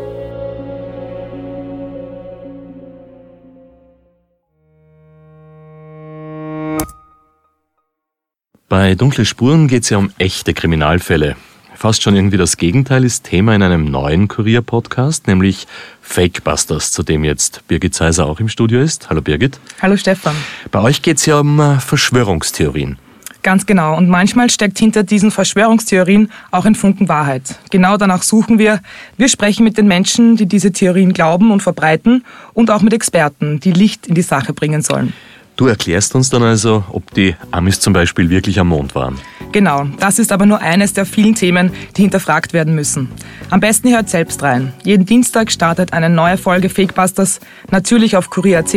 Bei 8.72 8.94
Dunkle 8.94 9.26
Spuren 9.26 9.68
geht 9.68 9.82
es 9.82 9.90
ja 9.90 9.98
um 9.98 10.12
echte 10.16 10.54
Kriminalfälle. 10.54 11.36
Fast 11.74 12.02
schon 12.02 12.16
irgendwie 12.16 12.38
das 12.38 12.56
Gegenteil 12.56 13.04
ist 13.04 13.24
Thema 13.24 13.54
in 13.54 13.62
einem 13.62 13.84
neuen 13.84 14.28
Kurier-Podcast, 14.28 15.26
nämlich 15.26 15.66
Fakebusters, 16.00 16.90
zu 16.90 17.02
dem 17.02 17.22
jetzt 17.22 17.68
Birgit 17.68 17.94
Seiser 17.94 18.24
auch 18.24 18.40
im 18.40 18.48
Studio 18.48 18.80
ist. 18.80 19.10
Hallo 19.10 19.20
Birgit. 19.20 19.60
Hallo 19.82 19.98
Stefan. 19.98 20.34
Bei 20.70 20.80
euch 20.80 21.02
geht 21.02 21.18
es 21.18 21.26
ja 21.26 21.40
um 21.40 21.60
äh, 21.60 21.80
Verschwörungstheorien. 21.80 22.96
Ganz 23.42 23.66
genau. 23.66 23.94
Und 23.94 24.08
manchmal 24.08 24.48
steckt 24.48 24.78
hinter 24.78 25.02
diesen 25.02 25.30
Verschwörungstheorien 25.30 26.30
auch 26.50 26.64
ein 26.64 26.74
Funken 26.74 27.10
Wahrheit. 27.10 27.56
Genau 27.70 27.98
danach 27.98 28.22
suchen 28.22 28.58
wir. 28.58 28.80
Wir 29.18 29.28
sprechen 29.28 29.64
mit 29.64 29.76
den 29.76 29.86
Menschen, 29.86 30.36
die 30.36 30.46
diese 30.46 30.72
Theorien 30.72 31.12
glauben 31.12 31.50
und 31.50 31.62
verbreiten 31.62 32.24
und 32.54 32.70
auch 32.70 32.80
mit 32.80 32.94
Experten, 32.94 33.60
die 33.60 33.72
Licht 33.72 34.06
in 34.06 34.14
die 34.14 34.22
Sache 34.22 34.54
bringen 34.54 34.80
sollen. 34.80 35.12
Du 35.62 35.68
erklärst 35.68 36.16
uns 36.16 36.28
dann 36.28 36.42
also, 36.42 36.82
ob 36.90 37.14
die 37.14 37.36
Amis 37.52 37.78
zum 37.78 37.92
Beispiel 37.92 38.28
wirklich 38.28 38.58
am 38.58 38.66
Mond 38.66 38.96
waren. 38.96 39.16
Genau, 39.52 39.84
das 40.00 40.18
ist 40.18 40.32
aber 40.32 40.44
nur 40.44 40.60
eines 40.60 40.92
der 40.92 41.06
vielen 41.06 41.36
Themen, 41.36 41.70
die 41.96 42.02
hinterfragt 42.02 42.52
werden 42.52 42.74
müssen. 42.74 43.08
Am 43.48 43.60
besten 43.60 43.94
hört 43.94 44.08
selbst 44.08 44.42
rein. 44.42 44.72
Jeden 44.82 45.06
Dienstag 45.06 45.52
startet 45.52 45.92
eine 45.92 46.10
neue 46.10 46.36
Folge 46.36 46.68
Fakebusters, 46.68 47.38
natürlich 47.70 48.16
auf 48.16 48.28
Kurier.at 48.28 48.74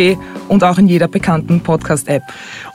und 0.47 0.63
auch 0.63 0.77
in 0.77 0.87
jeder 0.87 1.07
bekannten 1.07 1.59
Podcast-App. 1.59 2.21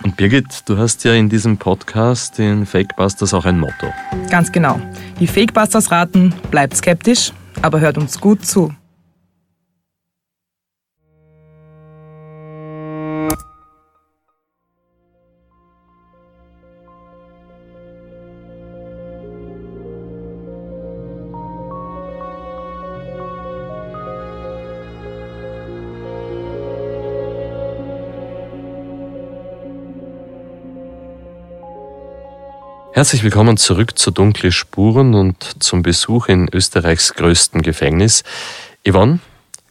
Und 0.02 0.16
Birgit, 0.16 0.64
du 0.64 0.76
hast 0.76 1.04
ja 1.04 1.14
in 1.14 1.28
diesem 1.28 1.56
Podcast, 1.56 2.40
in 2.40 2.66
Fakebusters, 2.66 3.32
auch 3.32 3.44
ein 3.44 3.60
Motto. 3.60 3.94
Ganz 4.28 4.50
genau. 4.50 4.80
Die 5.20 5.28
Fakebusters 5.28 5.92
raten, 5.92 6.34
bleibt 6.50 6.76
skeptisch, 6.76 7.32
aber 7.62 7.78
hört 7.78 7.96
uns 7.96 8.20
gut 8.20 8.44
zu. 8.44 8.74
Herzlich 33.00 33.24
willkommen 33.24 33.56
zurück 33.56 33.98
zu 33.98 34.10
Dunkle 34.10 34.52
Spuren 34.52 35.14
und 35.14 35.36
zum 35.60 35.80
Besuch 35.80 36.28
in 36.28 36.50
Österreichs 36.52 37.14
größten 37.14 37.62
Gefängnis. 37.62 38.24
Yvonne, 38.86 39.20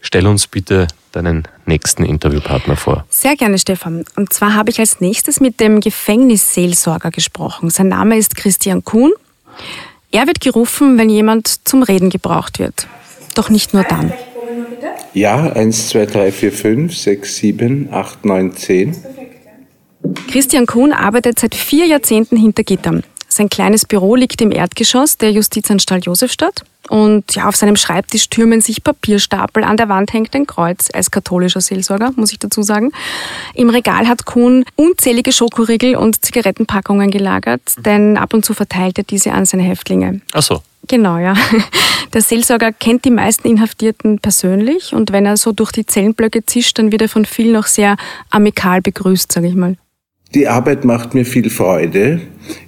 stell 0.02 0.26
uns 0.26 0.48
bitte 0.48 0.88
deinen 1.12 1.48
nächsten 1.68 2.06
Interviewpartner 2.06 2.76
vor. 2.76 3.06
Sehr 3.12 3.36
gerne, 3.36 3.60
Stefan. 3.60 4.04
Und 4.16 4.34
zwar 4.34 4.56
habe 4.56 4.72
ich 4.72 4.80
als 4.80 5.00
nächstes 5.00 5.42
mit 5.42 5.60
dem 5.60 5.80
Gefängnisseelsorger 5.80 7.12
gesprochen. 7.12 7.70
Sein 7.70 7.90
Name 7.90 8.18
ist 8.18 8.36
Christian 8.36 8.84
Kuhn. 8.84 9.12
Er 10.10 10.26
wird 10.26 10.42
gerufen, 10.42 10.98
wenn 10.98 11.12
jemand 11.12 11.68
zum 11.68 11.84
Reden 11.84 12.10
gebraucht 12.10 12.58
wird. 12.58 12.88
Doch 13.36 13.52
nicht 13.52 13.76
nur 13.76 13.84
dann. 13.84 14.12
Ja, 15.14 15.54
1, 15.54 15.90
2, 15.90 16.06
3, 16.08 16.32
4, 16.32 16.52
5, 16.52 16.98
6, 16.98 17.36
7, 17.36 17.90
8, 17.92 18.26
9, 18.26 18.56
10. 18.56 18.96
Christian 20.32 20.66
Kuhn 20.66 20.94
arbeitet 20.94 21.40
seit 21.40 21.54
vier 21.54 21.86
Jahrzehnten 21.86 22.36
hinter 22.36 22.64
Gittern. 22.64 23.04
Sein 23.30 23.48
kleines 23.48 23.86
Büro 23.86 24.16
liegt 24.16 24.42
im 24.42 24.52
Erdgeschoss 24.52 25.18
der 25.18 25.32
Justizanstalt 25.32 26.06
Josefstadt. 26.06 26.64
Und 26.90 27.36
ja, 27.36 27.48
auf 27.48 27.56
seinem 27.56 27.76
Schreibtisch 27.76 28.30
türmen 28.30 28.62
sich 28.62 28.84
Papierstapel, 28.84 29.64
an 29.64 29.78
der 29.78 29.90
Wand 29.90 30.12
hängt 30.12 30.36
ein 30.36 30.48
Kreuz 30.48 30.90
als 30.92 31.12
katholischer 31.12 31.62
Seelsorger, 31.62 32.12
muss 32.16 32.32
ich 32.32 32.40
dazu 32.40 32.64
sagen. 32.64 32.92
Im 33.54 33.70
Regal 33.70 34.08
hat 34.08 34.26
Kuhn 34.26 34.66
unzählige 34.76 35.32
Schokoriegel 35.32 35.96
und 35.96 36.26
Zigarettenpackungen 36.26 37.12
gelagert, 37.12 37.62
denn 37.86 38.18
ab 38.18 38.34
und 38.34 38.44
zu 38.44 38.56
verteilt 38.56 38.98
er 38.98 39.04
diese 39.04 39.34
an 39.34 39.46
seine 39.46 39.64
Häftlinge. 39.64 40.22
Ach 40.34 40.42
so. 40.42 40.64
Genau, 40.88 41.20
ja. 41.20 41.36
Der 42.14 42.22
Seelsorger 42.22 42.72
kennt 42.72 43.06
die 43.06 43.12
meisten 43.12 43.48
Inhaftierten 43.48 44.18
persönlich 44.18 44.94
und 44.94 45.12
wenn 45.12 45.28
er 45.28 45.38
so 45.38 45.52
durch 45.52 45.72
die 45.72 45.86
Zellenblöcke 45.86 46.44
zischt, 46.44 46.80
dann 46.80 46.92
wird 46.92 47.04
er 47.04 47.10
von 47.10 47.26
vielen 47.26 47.56
auch 47.56 47.68
sehr 47.68 47.98
amikal 48.32 48.82
begrüßt, 48.82 49.32
sage 49.32 49.48
ich 49.48 49.54
mal. 49.54 49.78
Die 50.36 50.48
Arbeit 50.48 50.86
macht 50.86 51.16
mir 51.16 51.26
viel 51.26 51.50
Freude. 51.50 52.22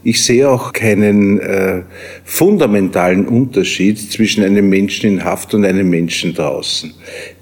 Ich 0.03 0.23
sehe 0.23 0.49
auch 0.49 0.73
keinen 0.73 1.39
äh, 1.39 1.83
fundamentalen 2.23 3.27
Unterschied 3.27 3.99
zwischen 3.99 4.43
einem 4.43 4.67
Menschen 4.67 5.11
in 5.11 5.23
Haft 5.23 5.53
und 5.53 5.63
einem 5.63 5.87
Menschen 5.87 6.33
draußen. 6.33 6.91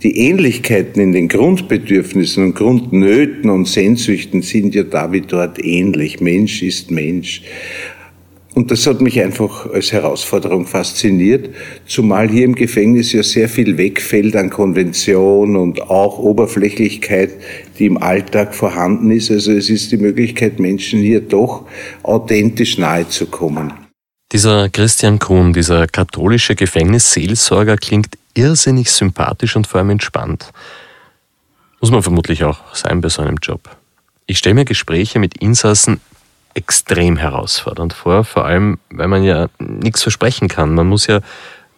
Die 0.03 0.17
Ähnlichkeiten 0.17 1.01
in 1.01 1.13
den 1.13 1.29
Grundbedürfnissen 1.29 2.43
und 2.43 2.55
Grundnöten 2.55 3.49
und 3.49 3.65
Sehnsüchten 3.65 4.41
sind 4.41 4.75
ja 4.75 4.83
da 4.83 5.09
wie 5.13 5.21
dort 5.21 5.63
ähnlich. 5.63 6.19
Mensch 6.19 6.63
ist 6.63 6.91
Mensch. 6.91 7.41
Und 8.55 8.71
das 8.71 8.87
hat 8.87 8.99
mich 8.99 9.21
einfach 9.21 9.67
als 9.71 9.91
Herausforderung 9.91 10.65
fasziniert, 10.65 11.49
zumal 11.85 12.29
hier 12.29 12.45
im 12.45 12.55
Gefängnis 12.55 13.13
ja 13.13 13.21
sehr 13.21 13.47
viel 13.47 13.77
wegfällt 13.77 14.35
an 14.35 14.49
Konvention 14.49 15.55
und 15.55 15.81
auch 15.83 16.17
Oberflächlichkeit, 16.17 17.31
die 17.77 17.85
im 17.85 18.01
Alltag 18.01 18.55
vorhanden 18.55 19.11
ist. 19.11 19.29
Also 19.29 19.51
es 19.51 19.69
ist 19.69 19.91
die 19.91 19.97
Möglichkeit, 19.97 20.59
Menschen 20.59 20.99
hier 20.99 21.21
doch 21.21 21.67
authentisch 22.03 22.77
nahe 22.77 23.07
zu 23.07 23.27
kommen. 23.27 23.71
Dieser 24.31 24.69
Christian 24.69 25.19
Kuhn, 25.19 25.53
dieser 25.53 25.87
katholische 25.87 26.55
Gefängnisseelsorger 26.55 27.77
klingt 27.77 28.17
irrsinnig 28.33 28.91
sympathisch 28.91 29.55
und 29.55 29.67
vor 29.67 29.79
allem 29.79 29.91
entspannt. 29.91 30.51
Muss 31.81 31.91
man 31.91 32.03
vermutlich 32.03 32.43
auch 32.43 32.75
sein 32.75 33.01
bei 33.01 33.09
so 33.09 33.21
einem 33.21 33.37
Job. 33.41 33.61
Ich 34.25 34.37
stelle 34.37 34.55
mir 34.55 34.65
Gespräche 34.65 35.17
mit 35.17 35.37
Insassen 35.41 35.99
extrem 36.53 37.17
herausfordernd 37.17 37.93
vor, 37.93 38.23
vor 38.23 38.45
allem, 38.45 38.79
weil 38.89 39.07
man 39.07 39.23
ja 39.23 39.47
nichts 39.59 40.03
versprechen 40.03 40.47
kann. 40.47 40.73
Man 40.73 40.87
muss 40.87 41.07
ja 41.07 41.21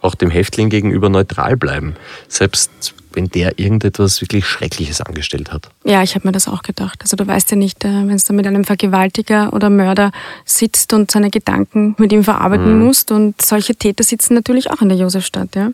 auch 0.02 0.16
dem 0.16 0.32
Häftling 0.32 0.70
gegenüber 0.70 1.10
neutral 1.10 1.58
bleiben, 1.58 1.96
selbst 2.28 2.96
wenn 3.14 3.28
der 3.28 3.60
irgendetwas 3.60 4.22
wirklich 4.22 4.46
Schreckliches 4.46 5.02
angestellt 5.02 5.52
hat. 5.52 5.70
Ja, 5.84 6.02
ich 6.02 6.16
habe 6.16 6.28
mir 6.28 6.32
das 6.32 6.48
auch 6.48 6.64
gedacht. 6.64 7.00
Also 7.02 7.18
du 7.18 7.28
weißt 7.28 7.52
ja 7.52 7.58
nicht, 7.58 7.84
äh, 7.84 8.08
wenn 8.08 8.18
du 8.18 8.34
mit 8.34 8.48
einem 8.48 8.64
Vergewaltiger 8.64 9.54
oder 9.54 9.70
Mörder 9.70 10.12
sitzt 10.46 10.94
und 10.94 11.12
seine 11.12 11.30
Gedanken 11.30 11.96
mit 11.98 12.14
ihm 12.14 12.24
verarbeiten 12.24 12.78
mhm. 12.78 12.86
musst 12.86 13.12
und 13.12 13.42
solche 13.42 13.76
Täter 13.76 14.04
sitzen 14.04 14.34
natürlich 14.34 14.72
auch 14.72 14.82
in 14.82 14.90
der 14.90 14.98
Josefstadt, 14.98 15.56
ja. 15.56 15.72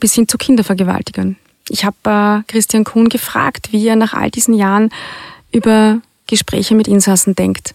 Bis 0.00 0.14
hin 0.14 0.28
zu 0.28 0.36
Kindervergewaltigern. 0.38 1.36
Ich 1.68 1.84
habe 1.84 1.96
äh, 2.04 2.42
Christian 2.50 2.84
Kuhn 2.84 3.08
gefragt, 3.08 3.68
wie 3.72 3.86
er 3.86 3.96
nach 3.96 4.14
all 4.14 4.30
diesen 4.30 4.54
Jahren 4.54 4.90
über 5.52 6.00
Gespräche 6.26 6.74
mit 6.74 6.88
Insassen 6.88 7.34
denkt. 7.34 7.74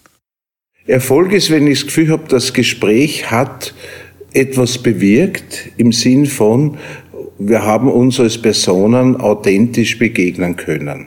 Erfolg 0.86 1.32
ist, 1.32 1.50
wenn 1.50 1.66
ich 1.66 1.78
das 1.80 1.86
Gefühl 1.86 2.10
habe, 2.10 2.24
das 2.28 2.52
Gespräch 2.52 3.30
hat 3.30 3.74
etwas 4.34 4.76
bewirkt 4.76 5.70
im 5.78 5.92
Sinn 5.92 6.26
von, 6.26 6.76
wir 7.38 7.62
haben 7.62 7.90
uns 7.90 8.20
als 8.20 8.36
Personen 8.36 9.16
authentisch 9.16 9.98
begegnen 9.98 10.56
können. 10.56 11.06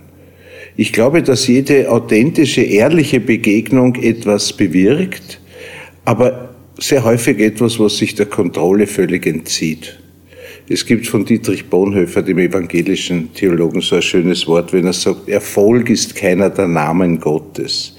Ich 0.77 0.93
glaube, 0.93 1.21
dass 1.21 1.47
jede 1.47 1.91
authentische, 1.91 2.61
ehrliche 2.61 3.19
Begegnung 3.19 3.95
etwas 3.95 4.53
bewirkt, 4.53 5.39
aber 6.05 6.55
sehr 6.79 7.03
häufig 7.03 7.39
etwas, 7.39 7.79
was 7.79 7.97
sich 7.97 8.15
der 8.15 8.25
Kontrolle 8.25 8.87
völlig 8.87 9.27
entzieht. 9.27 9.99
Es 10.67 10.85
gibt 10.85 11.05
von 11.07 11.23
Dietrich 11.23 11.65
Bonhoeffer, 11.65 12.23
dem 12.23 12.39
evangelischen 12.39 13.33
Theologen, 13.33 13.81
so 13.81 13.97
ein 13.97 14.01
schönes 14.01 14.47
Wort, 14.47 14.73
wenn 14.73 14.85
er 14.85 14.93
sagt, 14.93 15.29
Erfolg 15.29 15.89
ist 15.89 16.15
keiner 16.15 16.49
der 16.49 16.67
Namen 16.67 17.19
Gottes. 17.19 17.96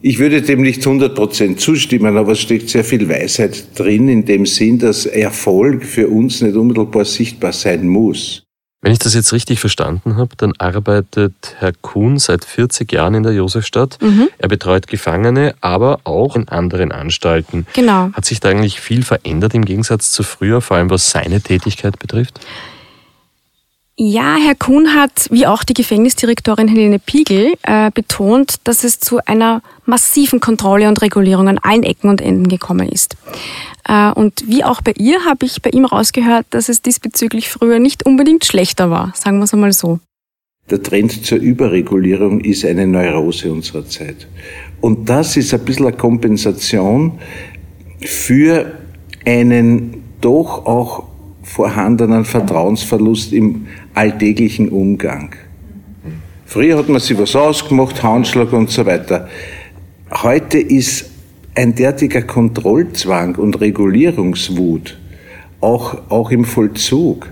Ich 0.00 0.20
würde 0.20 0.42
dem 0.42 0.62
nicht 0.62 0.82
100% 0.82 1.56
zustimmen, 1.56 2.16
aber 2.16 2.32
es 2.32 2.40
steckt 2.40 2.68
sehr 2.68 2.84
viel 2.84 3.08
Weisheit 3.08 3.76
drin, 3.76 4.08
in 4.08 4.24
dem 4.24 4.46
Sinn, 4.46 4.78
dass 4.78 5.06
Erfolg 5.06 5.84
für 5.84 6.08
uns 6.08 6.40
nicht 6.40 6.54
unmittelbar 6.54 7.04
sichtbar 7.04 7.52
sein 7.52 7.88
muss. 7.88 8.44
Wenn 8.80 8.92
ich 8.92 9.00
das 9.00 9.14
jetzt 9.14 9.32
richtig 9.32 9.58
verstanden 9.58 10.16
habe, 10.16 10.36
dann 10.36 10.52
arbeitet 10.58 11.34
Herr 11.58 11.72
Kuhn 11.72 12.20
seit 12.20 12.44
40 12.44 12.92
Jahren 12.92 13.14
in 13.14 13.22
der 13.24 13.32
Josefstadt. 13.32 13.98
Mhm. 14.00 14.28
Er 14.38 14.48
betreut 14.48 14.86
Gefangene, 14.86 15.56
aber 15.60 15.98
auch 16.04 16.36
in 16.36 16.46
anderen 16.46 16.92
Anstalten. 16.92 17.66
Genau. 17.72 18.10
Hat 18.12 18.24
sich 18.24 18.38
da 18.38 18.50
eigentlich 18.50 18.80
viel 18.80 19.02
verändert 19.02 19.54
im 19.54 19.64
Gegensatz 19.64 20.12
zu 20.12 20.22
früher, 20.22 20.60
vor 20.60 20.76
allem 20.76 20.90
was 20.90 21.10
seine 21.10 21.40
Tätigkeit 21.40 21.98
betrifft? 21.98 22.38
Ja, 24.00 24.36
Herr 24.36 24.54
Kuhn 24.54 24.94
hat, 24.94 25.26
wie 25.32 25.44
auch 25.44 25.64
die 25.64 25.74
Gefängnisdirektorin 25.74 26.68
Helene 26.68 27.00
Piegel, 27.00 27.54
äh, 27.64 27.90
betont, 27.90 28.60
dass 28.62 28.84
es 28.84 29.00
zu 29.00 29.18
einer 29.26 29.60
massiven 29.86 30.38
Kontrolle 30.38 30.86
und 30.86 31.02
Regulierung 31.02 31.48
an 31.48 31.58
allen 31.58 31.82
Ecken 31.82 32.08
und 32.08 32.20
Enden 32.20 32.46
gekommen 32.46 32.88
ist. 32.88 33.16
Äh, 33.88 34.12
und 34.12 34.44
wie 34.46 34.62
auch 34.62 34.82
bei 34.82 34.92
ihr 34.96 35.24
habe 35.24 35.46
ich 35.46 35.60
bei 35.62 35.70
ihm 35.70 35.84
rausgehört, 35.84 36.46
dass 36.50 36.68
es 36.68 36.80
diesbezüglich 36.80 37.48
früher 37.48 37.80
nicht 37.80 38.06
unbedingt 38.06 38.44
schlechter 38.44 38.88
war, 38.88 39.12
sagen 39.16 39.38
wir 39.38 39.44
es 39.44 39.52
einmal 39.52 39.72
so. 39.72 39.98
Der 40.70 40.80
Trend 40.80 41.26
zur 41.26 41.38
Überregulierung 41.38 42.38
ist 42.38 42.64
eine 42.64 42.86
Neurose 42.86 43.50
unserer 43.50 43.84
Zeit. 43.84 44.28
Und 44.80 45.08
das 45.08 45.36
ist 45.36 45.52
ein 45.52 45.64
bisschen 45.64 45.86
eine 45.86 45.96
Kompensation 45.96 47.18
für 48.00 48.74
einen 49.24 50.04
doch 50.20 50.66
auch 50.66 51.08
vorhandenen 51.48 52.24
Vertrauensverlust 52.24 53.32
im 53.32 53.66
alltäglichen 53.98 54.68
Umgang. 54.68 55.34
Früher 56.46 56.78
hat 56.78 56.88
man 56.88 57.00
sich 57.00 57.18
was 57.18 57.34
ausgemacht, 57.34 58.00
Handschlag 58.02 58.52
und 58.52 58.70
so 58.70 58.86
weiter. 58.86 59.28
Heute 60.22 60.58
ist 60.58 61.10
ein 61.56 61.74
derartiger 61.74 62.22
Kontrollzwang 62.22 63.34
und 63.34 63.60
Regulierungswut 63.60 64.96
auch, 65.60 66.10
auch 66.10 66.30
im 66.30 66.44
Vollzug 66.44 67.28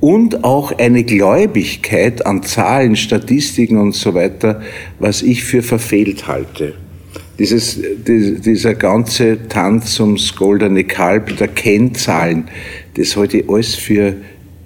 und 0.00 0.44
auch 0.44 0.72
eine 0.78 1.04
Gläubigkeit 1.04 2.24
an 2.24 2.42
Zahlen, 2.42 2.96
Statistiken 2.96 3.76
und 3.76 3.94
so 3.94 4.14
weiter, 4.14 4.62
was 4.98 5.20
ich 5.20 5.44
für 5.44 5.62
verfehlt 5.62 6.26
halte. 6.26 6.74
Dieses, 7.38 7.78
dieser 8.06 8.74
ganze 8.74 9.46
Tanz 9.48 10.00
ums 10.00 10.34
goldene 10.34 10.84
Kalb 10.84 11.36
der 11.36 11.48
Kennzahlen, 11.48 12.48
das 12.94 13.14
halte 13.14 13.38
ich 13.38 13.50
alles 13.50 13.74
für 13.74 14.16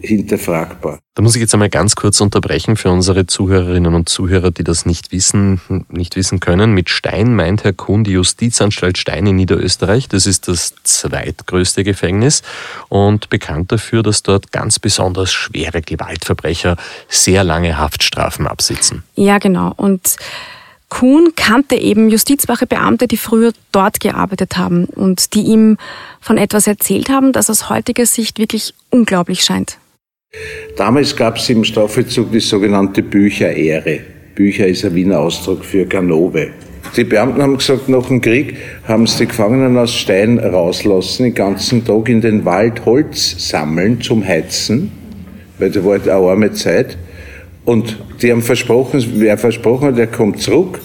hinterfragbar. 0.03 0.99
Da 1.15 1.23
muss 1.23 1.35
ich 1.35 1.41
jetzt 1.41 1.53
einmal 1.53 1.69
ganz 1.69 1.95
kurz 1.95 2.21
unterbrechen 2.21 2.77
für 2.77 2.91
unsere 2.91 3.27
Zuhörerinnen 3.27 3.95
und 3.95 4.09
Zuhörer, 4.09 4.51
die 4.51 4.65
das 4.65 4.87
nicht 4.87 5.13
wissen, 5.13 5.61
nicht 5.89 6.17
wissen 6.17 6.41
können. 6.41 6.73
Mit 6.73 6.91
Stein 6.91 7.35
meint 7.35 7.65
Herr 7.65 7.73
Kuhn 7.73 8.03
die 8.03 8.13
Justizanstalt 8.13 8.99
Stein 8.99 9.27
in 9.27 9.37
Niederösterreich. 9.37 10.09
Das 10.09 10.27
ist 10.27 10.49
das 10.49 10.75
zweitgrößte 10.83 11.85
Gefängnis 11.85 12.43
und 12.89 13.29
bekannt 13.29 13.73
dafür, 13.73 14.03
dass 14.03 14.23
dort 14.23 14.53
ganz 14.53 14.79
besonders 14.79 15.33
schwere 15.33 15.83
Gewaltverbrecher 15.83 16.77
sehr 17.09 17.45
lange 17.45 17.79
Haftstrafen 17.79 18.47
absitzen. 18.47 19.03
Ja, 19.15 19.39
genau. 19.39 19.73
Und 19.77 20.17
Kuhn 20.93 21.33
kannte 21.37 21.77
eben 21.77 22.11
Justizwachebeamte, 22.11 23.07
die 23.07 23.17
früher 23.17 23.53
dort 23.71 23.99
gearbeitet 24.01 24.59
haben 24.59 24.85
und 24.85 25.33
die 25.33 25.41
ihm 25.41 25.79
von 26.21 26.37
etwas 26.37 26.67
erzählt 26.67 27.09
haben, 27.09 27.33
das 27.33 27.49
aus 27.49 27.71
heutiger 27.71 28.05
Sicht 28.05 28.39
wirklich 28.39 28.75
unglaublich 28.91 29.43
scheint. 29.43 29.79
Damals 30.77 31.15
gab 31.15 31.37
es 31.37 31.49
im 31.51 31.65
Strafvollzug 31.65 32.33
die 32.33 32.41
sogenannte 32.41 33.03
Bücherehre. 33.03 34.01
Bücher 34.35 34.67
ist 34.67 34.85
ein 34.85 34.95
Wiener 34.95 35.21
Ausdruck 35.21 35.65
für 35.65 35.85
Ganove. 35.85 36.49
Die 36.97 37.05
Beamten 37.05 37.43
haben 37.43 37.59
gesagt, 37.59 37.89
nach 37.89 38.07
dem 38.07 38.21
Krieg 38.21 38.57
haben 38.89 39.07
sie 39.07 39.19
die 39.19 39.27
Gefangenen 39.27 39.77
aus 39.77 39.95
Stein 39.95 40.39
rauslassen, 40.39 41.25
den 41.25 41.35
ganzen 41.35 41.85
Tag 41.85 42.09
in 42.09 42.21
den 42.21 42.45
Wald 42.45 42.85
Holz 42.85 43.49
sammeln 43.49 44.01
zum 44.01 44.27
Heizen, 44.27 44.91
weil 45.59 45.71
da 45.71 45.85
war 45.85 45.95
eine 45.95 46.13
arme 46.13 46.53
Zeit. 46.53 46.97
Und 47.65 47.99
die 48.21 48.33
haben 48.33 48.43
versprochen, 48.43 49.05
wer 49.17 49.39
versprochen 49.39 49.89
hat, 49.89 49.99
der 49.99 50.09
kommt 50.09 50.41
zurück, 50.41 50.81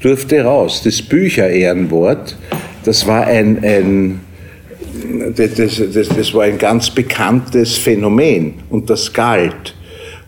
durfte 0.00 0.44
raus. 0.44 0.82
Das 0.82 1.02
Bücherehrenwort, 1.02 2.38
das 2.84 3.06
war 3.06 3.26
ein, 3.26 3.58
ein 3.62 4.20
das, 5.36 5.80
das, 5.92 6.08
das 6.08 6.34
war 6.34 6.44
ein 6.44 6.58
ganz 6.58 6.90
bekanntes 6.90 7.76
Phänomen 7.76 8.54
und 8.70 8.90
das 8.90 9.12
galt. 9.12 9.74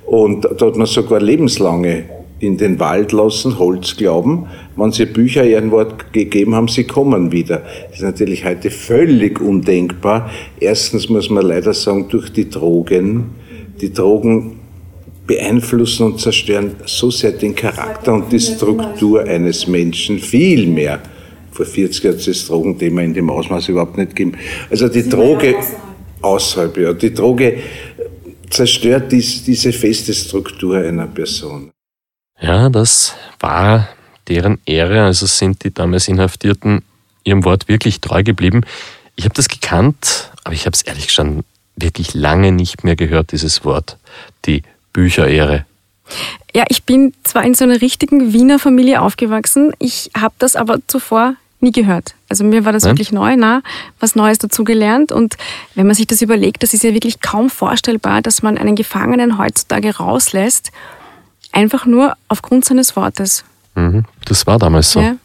Und 0.06 0.44
da 0.44 0.66
hat 0.66 0.76
man 0.76 0.86
sogar 0.86 1.20
lebenslange 1.20 2.04
in 2.40 2.56
den 2.56 2.78
Wald 2.78 3.12
lassen, 3.12 3.58
Holz 3.58 3.96
glauben, 3.96 4.46
wenn 4.76 4.92
sie 4.92 5.06
Bücher 5.06 5.44
ihren 5.44 5.70
Wort 5.70 6.12
gegeben 6.12 6.54
haben, 6.54 6.68
sie 6.68 6.84
kommen 6.84 7.32
wieder. 7.32 7.62
Das 7.88 7.98
ist 7.98 8.02
natürlich 8.02 8.44
heute 8.44 8.70
völlig 8.70 9.40
undenkbar. 9.40 10.30
Erstens 10.60 11.08
muss 11.08 11.30
man 11.30 11.46
leider 11.46 11.72
sagen, 11.72 12.08
durch 12.08 12.30
die 12.30 12.50
Drogen. 12.50 13.30
Die 13.80 13.92
Drogen 13.92 14.60
beeinflussen 15.26 16.06
und 16.06 16.20
zerstören 16.20 16.72
so 16.84 17.10
sehr 17.10 17.32
den 17.32 17.54
Charakter 17.54 18.12
und 18.12 18.30
die 18.30 18.40
Struktur 18.40 19.24
eines 19.24 19.66
Menschen 19.66 20.18
viel 20.18 20.66
mehr 20.66 21.00
vor 21.54 21.66
40 21.66 22.04
hat 22.04 22.14
es 22.16 22.24
das 22.24 22.46
Drogenthema 22.46 23.02
in 23.02 23.14
dem 23.14 23.30
Ausmaß 23.30 23.68
überhaupt 23.68 23.96
nicht 23.96 24.16
gegeben. 24.16 24.36
Also 24.70 24.88
die 24.88 25.02
Sie 25.02 25.08
Droge, 25.08 25.54
außerhalb, 26.20 26.76
ja, 26.76 26.92
die 26.92 27.14
Droge 27.14 27.58
zerstört 28.50 29.12
dies, 29.12 29.44
diese 29.44 29.72
feste 29.72 30.12
Struktur 30.12 30.78
einer 30.78 31.06
Person. 31.06 31.70
Ja, 32.40 32.68
das 32.68 33.14
war 33.38 33.88
deren 34.28 34.58
Ehre, 34.66 35.04
also 35.04 35.26
sind 35.26 35.62
die 35.64 35.72
damals 35.72 36.08
Inhaftierten 36.08 36.82
ihrem 37.22 37.44
Wort 37.44 37.68
wirklich 37.68 38.00
treu 38.00 38.22
geblieben. 38.22 38.62
Ich 39.14 39.24
habe 39.24 39.34
das 39.34 39.48
gekannt, 39.48 40.32
aber 40.42 40.54
ich 40.54 40.66
habe 40.66 40.74
es 40.74 40.82
ehrlich 40.82 41.06
gestanden 41.06 41.44
wirklich 41.76 42.14
lange 42.14 42.52
nicht 42.52 42.84
mehr 42.84 42.96
gehört, 42.96 43.32
dieses 43.32 43.64
Wort, 43.64 43.98
die 44.44 44.62
Bücherehre. 44.92 45.66
Ja, 46.54 46.64
ich 46.68 46.84
bin 46.84 47.12
zwar 47.24 47.44
in 47.44 47.54
so 47.54 47.64
einer 47.64 47.80
richtigen 47.80 48.32
Wiener 48.32 48.58
Familie 48.58 49.00
aufgewachsen, 49.00 49.72
ich 49.78 50.10
habe 50.16 50.34
das 50.38 50.54
aber 50.54 50.78
zuvor 50.86 51.34
nie 51.64 51.72
gehört. 51.72 52.14
Also 52.28 52.44
mir 52.44 52.64
war 52.64 52.72
das 52.72 52.84
Nein? 52.84 52.92
wirklich 52.92 53.10
neu, 53.10 53.34
na, 53.36 53.62
was 53.98 54.14
Neues 54.14 54.38
dazugelernt. 54.38 55.10
Und 55.10 55.36
wenn 55.74 55.86
man 55.86 55.96
sich 55.96 56.06
das 56.06 56.22
überlegt, 56.22 56.62
das 56.62 56.72
ist 56.74 56.84
ja 56.84 56.94
wirklich 56.94 57.20
kaum 57.20 57.50
vorstellbar, 57.50 58.22
dass 58.22 58.42
man 58.42 58.56
einen 58.56 58.76
Gefangenen 58.76 59.38
heutzutage 59.38 59.96
rauslässt, 59.96 60.70
einfach 61.50 61.86
nur 61.86 62.14
aufgrund 62.28 62.64
seines 62.64 62.94
Wortes. 62.94 63.44
Mhm. 63.74 64.04
Das 64.26 64.46
war 64.46 64.58
damals 64.60 64.92
so. 64.92 65.00
Ja. 65.00 65.16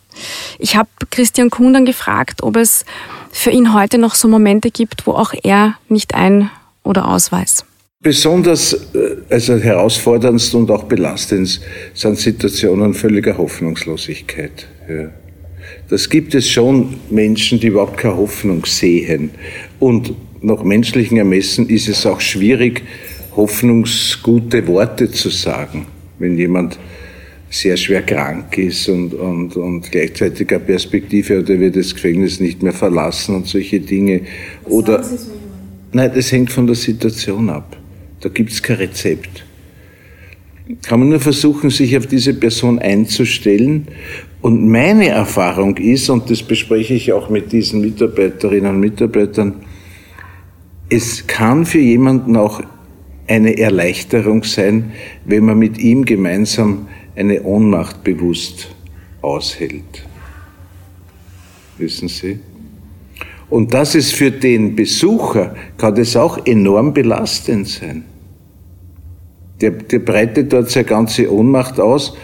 Ich 0.58 0.76
habe 0.76 0.90
Christian 1.12 1.50
Kuhn 1.50 1.72
dann 1.72 1.86
gefragt, 1.86 2.42
ob 2.42 2.56
es 2.56 2.84
für 3.32 3.52
ihn 3.52 3.74
heute 3.74 4.00
noch 4.00 4.16
so 4.16 4.28
Momente 4.28 4.72
gibt, 4.72 5.06
wo 5.06 5.12
auch 5.12 5.34
er 5.44 5.76
nicht 5.88 6.16
ein- 6.16 6.50
oder 6.84 7.08
ausweist. 7.08 7.66
Besonders 8.02 8.74
äh, 8.74 9.18
also 9.30 9.58
herausforderndst 9.58 10.56
und 10.56 10.72
auch 10.72 10.84
belastend 10.86 11.62
sind 11.94 12.18
Situationen 12.18 12.94
völliger 12.94 13.38
Hoffnungslosigkeit. 13.38 14.68
Ja 14.90 15.10
das 15.90 16.10
gibt 16.10 16.36
es 16.36 16.50
schon 16.50 16.96
Menschen, 17.10 17.60
die 17.60 17.68
überhaupt 17.68 17.98
keine 17.98 18.18
Hoffnung 18.18 18.66
sehen. 18.66 19.32
Und 19.80 20.14
nach 20.42 20.64
menschlichen 20.64 21.18
Ermessen 21.18 21.68
ist 21.68 21.90
es 21.90 22.06
auch 22.06 22.22
schwierig, 22.22 22.84
hoffnungsgute 23.36 24.68
Worte 24.68 25.12
zu 25.12 25.30
sagen, 25.30 25.88
wenn 26.20 26.38
jemand 26.38 26.78
sehr 27.50 27.76
schwer 27.78 28.04
krank 28.04 28.58
ist 28.60 28.88
und, 28.90 29.14
und, 29.16 29.56
und 29.56 29.92
gleichzeitig 29.92 30.50
eine 30.52 30.60
Perspektive 30.60 31.40
hat, 31.40 31.50
er 31.50 31.60
wird 31.60 31.76
das 31.76 31.96
Gefängnis 31.96 32.40
nicht 32.40 32.62
mehr 32.62 32.74
verlassen 32.74 33.36
und 33.36 33.48
solche 33.48 33.80
Dinge. 33.80 34.22
Was 34.64 34.72
Oder, 34.72 35.04
so 35.04 35.18
nein, 35.92 36.12
das 36.14 36.32
hängt 36.32 36.52
von 36.52 36.68
der 36.68 36.76
Situation 36.76 37.50
ab. 37.50 37.76
Da 38.22 38.30
gibt 38.30 38.52
es 38.52 38.62
kein 38.62 38.78
Rezept. 38.78 39.46
Kann 40.84 41.00
man 41.00 41.10
nur 41.10 41.20
versuchen, 41.20 41.72
sich 41.72 41.98
auf 41.98 42.06
diese 42.06 42.36
Person 42.36 42.78
einzustellen 42.78 43.88
und 44.42 44.68
meine 44.70 45.10
Erfahrung 45.10 45.78
ist, 45.78 46.10
und 46.10 46.30
das 46.30 46.42
bespreche 46.42 46.94
ich 46.94 47.12
auch 47.12 47.30
mit 47.30 47.52
diesen 47.52 47.82
Mitarbeiterinnen 47.82 48.76
und 48.76 48.80
Mitarbeitern, 48.80 49.56
es 50.90 51.28
kann 51.28 51.66
für 51.66 51.80
jemanden 51.80 52.36
auch 52.36 52.62
eine 53.28 53.58
Erleichterung 53.58 54.44
sein, 54.44 54.92
wenn 55.26 55.46
man 55.46 55.60
mit 55.60 55.78
ihm 55.78 56.06
gemeinsam 56.06 56.88
eine 57.16 57.44
Ohnmacht 57.44 58.04
bewusst 58.04 58.74
aushält. 59.22 60.06
Wissen 61.78 62.08
Sie? 62.08 62.40
Und 63.50 63.74
das 63.74 63.96
ist 63.96 64.14
für 64.14 64.32
den 64.32 64.76
Besucher, 64.76 65.56
kann 65.78 65.96
das 65.96 66.16
auch 66.16 66.46
enorm 66.46 66.94
belastend 66.94 67.68
sein. 67.68 68.06
Der, 69.62 69.72
der 69.72 70.00
breitet 70.00 70.54
dort 70.54 70.70
seine 70.70 70.86
ganze 70.86 71.32
Ohnmacht 71.32 71.80
aus 71.80 72.16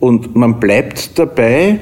und 0.00 0.34
man 0.34 0.58
bleibt 0.58 1.18
dabei 1.18 1.78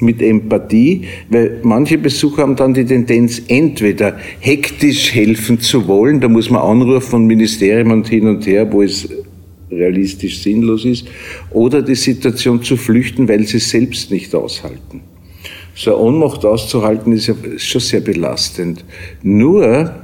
mit 0.00 0.20
Empathie, 0.20 1.04
weil 1.30 1.60
manche 1.62 1.96
Besucher 1.96 2.42
haben 2.42 2.56
dann 2.56 2.74
die 2.74 2.84
Tendenz, 2.84 3.42
entweder 3.48 4.16
hektisch 4.40 5.14
helfen 5.14 5.60
zu 5.60 5.86
wollen, 5.86 6.20
da 6.20 6.28
muss 6.28 6.50
man 6.50 6.62
anrufen 6.62 7.10
von 7.10 7.26
Ministerium 7.26 7.92
und 7.92 8.08
hin 8.08 8.26
und 8.26 8.46
her, 8.46 8.70
wo 8.72 8.82
es 8.82 9.08
realistisch 9.70 10.42
sinnlos 10.42 10.84
ist, 10.84 11.06
oder 11.50 11.82
die 11.82 11.94
Situation 11.94 12.62
zu 12.62 12.76
flüchten, 12.76 13.28
weil 13.28 13.44
sie 13.46 13.56
es 13.56 13.70
selbst 13.70 14.10
nicht 14.10 14.34
aushalten. 14.34 15.00
So 15.74 15.96
eine 15.96 16.04
Ohnmacht 16.04 16.44
auszuhalten 16.44 17.12
ist 17.12 17.28
ja 17.28 17.34
schon 17.56 17.80
sehr 17.80 18.00
belastend. 18.00 18.84
Nur, 19.22 19.94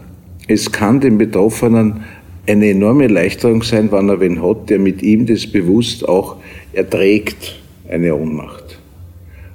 es 0.47 0.73
kann 0.73 1.01
den 1.01 1.19
Betroffenen 1.19 2.05
eine 2.47 2.71
enorme 2.71 3.05
Erleichterung 3.05 3.63
sein, 3.63 3.93
wenn 3.93 4.09
er 4.09 4.21
wen 4.21 4.43
hat, 4.43 4.71
der 4.71 4.79
mit 4.79 5.03
ihm 5.03 5.27
das 5.27 5.47
bewusst 5.47 6.09
auch 6.09 6.37
erträgt, 6.79 7.57
eine 7.89 8.15
Ohnmacht. 8.15 8.79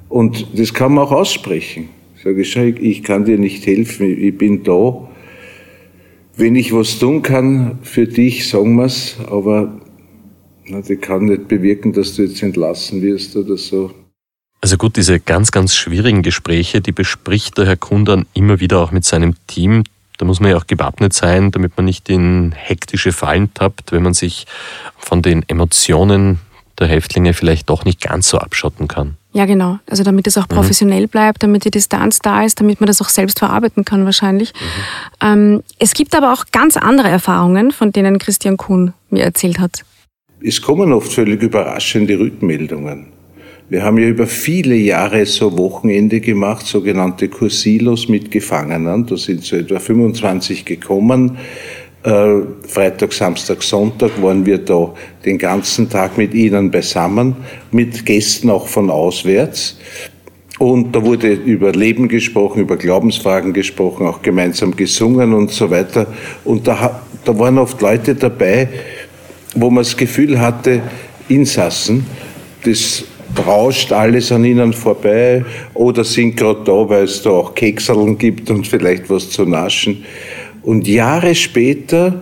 Und 0.09 0.47
das 0.59 0.73
kann 0.73 0.93
man 0.93 1.05
auch 1.05 1.11
aussprechen. 1.11 1.89
Sage 2.23 2.41
ich, 2.41 2.55
ich 2.55 3.03
kann 3.03 3.25
dir 3.25 3.37
nicht 3.37 3.65
helfen, 3.65 4.17
ich 4.17 4.37
bin 4.37 4.63
da. 4.63 5.09
Wenn 6.35 6.55
ich 6.55 6.73
was 6.73 6.99
tun 6.99 7.21
kann 7.21 7.79
für 7.81 8.07
dich, 8.07 8.47
sagen 8.47 8.75
wir's, 8.75 9.17
aber 9.27 9.81
na, 10.65 10.81
die 10.81 10.95
kann 10.95 11.25
nicht 11.25 11.47
bewirken, 11.47 11.93
dass 11.93 12.15
du 12.15 12.23
jetzt 12.23 12.41
entlassen 12.41 13.01
wirst 13.01 13.35
oder 13.35 13.57
so. 13.57 13.91
Also 14.61 14.77
gut, 14.77 14.95
diese 14.95 15.19
ganz, 15.19 15.51
ganz 15.51 15.75
schwierigen 15.75 16.21
Gespräche, 16.21 16.79
die 16.79 16.93
bespricht 16.93 17.57
der 17.57 17.65
Herr 17.65 17.75
Kundan 17.75 18.25
immer 18.33 18.61
wieder 18.61 18.79
auch 18.79 18.91
mit 18.91 19.03
seinem 19.03 19.35
Team. 19.47 19.83
Da 20.17 20.25
muss 20.25 20.39
man 20.39 20.51
ja 20.51 20.57
auch 20.57 20.67
gewappnet 20.67 21.13
sein, 21.13 21.51
damit 21.51 21.75
man 21.75 21.85
nicht 21.85 22.07
in 22.09 22.53
hektische 22.53 23.11
Fallen 23.11 23.53
tappt, 23.53 23.91
wenn 23.91 24.03
man 24.03 24.13
sich 24.13 24.47
von 24.97 25.21
den 25.21 25.43
Emotionen 25.49 26.39
der 26.83 26.89
Häftlinge 26.89 27.33
vielleicht 27.33 27.69
doch 27.69 27.85
nicht 27.85 28.01
ganz 28.01 28.29
so 28.29 28.37
abschotten 28.37 28.87
kann. 28.87 29.15
Ja, 29.31 29.45
genau. 29.45 29.79
Also 29.89 30.03
damit 30.03 30.27
es 30.27 30.37
auch 30.37 30.47
mhm. 30.47 30.55
professionell 30.55 31.03
mhm. 31.03 31.09
bleibt, 31.09 31.43
damit 31.43 31.65
die 31.65 31.71
Distanz 31.71 32.19
da 32.19 32.43
ist, 32.43 32.59
damit 32.59 32.79
man 32.79 32.87
das 32.87 33.01
auch 33.01 33.09
selbst 33.09 33.39
verarbeiten 33.39 33.83
kann 33.85 34.05
wahrscheinlich. 34.05 34.53
Mhm. 34.53 35.27
Ähm, 35.27 35.63
es 35.79 35.93
gibt 35.93 36.15
aber 36.15 36.33
auch 36.33 36.45
ganz 36.51 36.77
andere 36.77 37.09
Erfahrungen, 37.09 37.71
von 37.71 37.91
denen 37.91 38.19
Christian 38.19 38.57
Kuhn 38.57 38.93
mir 39.09 39.23
erzählt 39.23 39.59
hat. 39.59 39.83
Es 40.41 40.61
kommen 40.61 40.91
oft 40.91 41.11
völlig 41.11 41.41
überraschende 41.41 42.19
Rückmeldungen. 42.19 43.07
Wir 43.69 43.81
haben 43.81 43.97
ja 43.97 44.07
über 44.07 44.27
viele 44.27 44.75
Jahre 44.75 45.25
so 45.25 45.57
Wochenende 45.57 46.19
gemacht, 46.19 46.67
sogenannte 46.67 47.29
Kursilos 47.29 48.09
mit 48.09 48.29
Gefangenen. 48.29 49.05
Da 49.07 49.17
sind 49.17 49.43
so 49.43 49.55
etwa 49.55 49.79
25 49.79 50.65
gekommen. 50.65 51.37
Äh, 52.03 52.41
Freitag, 52.67 53.13
Samstag, 53.13 53.63
Sonntag 53.63 54.11
waren 54.21 54.45
wir 54.45 54.57
da 54.57 54.93
den 55.23 55.37
ganzen 55.37 55.89
Tag 55.89 56.17
mit 56.17 56.33
ihnen 56.33 56.69
beisammen, 56.69 57.35
mit 57.71 58.05
Gästen 58.05 58.49
auch 58.49 58.67
von 58.67 58.89
auswärts. 58.89 59.77
Und 60.59 60.93
da 60.93 61.03
wurde 61.03 61.31
über 61.31 61.71
Leben 61.71 62.09
gesprochen, 62.09 62.61
über 62.61 62.75
Glaubensfragen 62.75 63.53
gesprochen, 63.53 64.05
auch 64.05 64.21
gemeinsam 64.21 64.75
gesungen 64.75 65.33
und 65.33 65.51
so 65.51 65.69
weiter. 65.71 66.07
Und 66.43 66.67
da, 66.67 67.01
da 67.23 67.39
waren 67.39 67.57
oft 67.57 67.81
Leute 67.81 68.15
dabei, 68.15 68.67
wo 69.55 69.69
man 69.69 69.83
das 69.83 69.95
Gefühl 69.95 70.39
hatte, 70.39 70.81
Insassen, 71.29 72.05
das 72.65 73.05
rauscht 73.45 73.91
alles 73.91 74.31
an 74.31 74.45
ihnen 74.45 74.73
vorbei 74.73 75.43
oder 75.73 76.03
sind 76.03 76.37
gerade 76.37 76.61
da, 76.65 76.87
weil 76.87 77.05
es 77.05 77.21
da 77.21 77.31
auch 77.31 77.55
Kekseln 77.55 78.17
gibt 78.17 78.49
und 78.49 78.67
vielleicht 78.67 79.09
was 79.09 79.29
zu 79.29 79.45
naschen. 79.45 80.03
Und 80.63 80.87
Jahre 80.87 81.35
später 81.35 82.21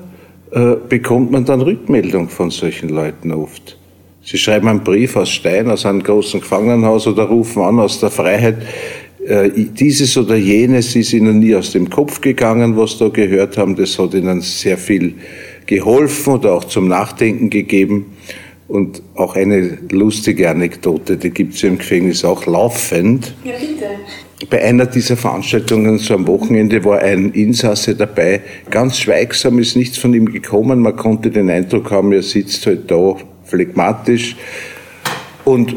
äh, 0.51 0.75
bekommt 0.89 1.31
man 1.31 1.45
dann 1.45 1.61
Rückmeldung 1.61 2.27
von 2.27 2.49
solchen 2.49 2.89
Leuten 2.89 3.31
oft. 3.31 3.77
Sie 4.23 4.37
schreiben 4.37 4.67
einen 4.67 4.83
Brief 4.83 5.15
aus 5.15 5.31
Stein, 5.31 5.69
aus 5.69 5.85
einem 5.85 6.03
großen 6.03 6.41
Gefangenenhaus 6.41 7.07
oder 7.07 7.23
rufen 7.23 7.61
an 7.63 7.79
aus 7.79 7.99
der 7.99 8.09
Freiheit. 8.09 8.57
Äh, 9.25 9.49
dieses 9.49 10.17
oder 10.17 10.35
jenes 10.35 10.95
ist 10.95 11.13
ihnen 11.13 11.39
nie 11.39 11.55
aus 11.55 11.71
dem 11.71 11.89
Kopf 11.89 12.21
gegangen, 12.21 12.75
was 12.75 12.97
da 12.97 13.09
gehört 13.09 13.57
haben. 13.57 13.75
Das 13.75 13.97
hat 13.97 14.13
ihnen 14.13 14.41
sehr 14.41 14.77
viel 14.77 15.15
geholfen 15.65 16.33
oder 16.33 16.53
auch 16.53 16.65
zum 16.65 16.87
Nachdenken 16.87 17.49
gegeben. 17.49 18.17
Und 18.67 19.01
auch 19.15 19.35
eine 19.35 19.77
lustige 19.91 20.49
Anekdote, 20.49 21.17
die 21.17 21.29
gibt 21.29 21.55
es 21.55 21.63
im 21.63 21.77
Gefängnis 21.77 22.23
auch 22.23 22.45
laufend. 22.45 23.35
Ja, 23.43 23.51
bitte. 23.59 23.85
Bei 24.49 24.61
einer 24.63 24.85
dieser 24.85 25.17
Veranstaltungen, 25.17 25.97
so 25.99 26.15
am 26.15 26.27
Wochenende, 26.27 26.83
war 26.83 26.99
ein 26.99 27.31
Insasse 27.31 27.95
dabei, 27.95 28.41
ganz 28.69 28.99
schweigsam, 28.99 29.59
ist 29.59 29.75
nichts 29.75 29.97
von 29.97 30.13
ihm 30.13 30.31
gekommen. 30.31 30.79
Man 30.79 30.95
konnte 30.95 31.29
den 31.29 31.49
Eindruck 31.49 31.91
haben, 31.91 32.11
er 32.11 32.23
sitzt 32.23 32.65
halt 32.65 32.89
da 32.89 33.15
phlegmatisch. 33.43 34.35
Und 35.45 35.75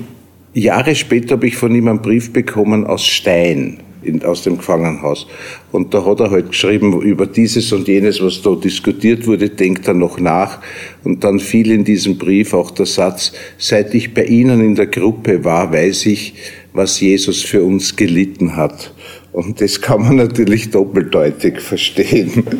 Jahre 0.54 0.94
später 0.94 1.34
habe 1.34 1.48
ich 1.48 1.56
von 1.56 1.74
ihm 1.74 1.88
einen 1.88 2.00
Brief 2.00 2.32
bekommen 2.32 2.86
aus 2.86 3.04
Stein, 3.04 3.80
in, 4.02 4.22
aus 4.24 4.42
dem 4.42 4.58
Gefangenenhaus. 4.58 5.26
Und 5.72 5.92
da 5.92 6.04
hat 6.04 6.20
er 6.20 6.30
halt 6.30 6.50
geschrieben 6.50 7.02
über 7.02 7.26
dieses 7.26 7.72
und 7.72 7.88
jenes, 7.88 8.22
was 8.22 8.40
da 8.40 8.54
diskutiert 8.54 9.26
wurde, 9.26 9.50
denkt 9.50 9.88
er 9.88 9.94
noch 9.94 10.20
nach. 10.20 10.60
Und 11.02 11.24
dann 11.24 11.40
fiel 11.40 11.72
in 11.72 11.84
diesem 11.84 12.18
Brief 12.18 12.54
auch 12.54 12.70
der 12.70 12.86
Satz, 12.86 13.32
seit 13.58 13.94
ich 13.94 14.14
bei 14.14 14.24
Ihnen 14.24 14.60
in 14.60 14.74
der 14.74 14.86
Gruppe 14.86 15.44
war, 15.44 15.72
weiß 15.72 16.06
ich, 16.06 16.34
was 16.74 17.00
Jesus 17.00 17.42
für 17.42 17.62
uns 17.62 17.96
gelitten 17.96 18.56
hat. 18.56 18.92
Und 19.32 19.60
das 19.60 19.80
kann 19.80 20.02
man 20.02 20.16
natürlich 20.16 20.70
doppeldeutig 20.70 21.60
verstehen. 21.60 22.44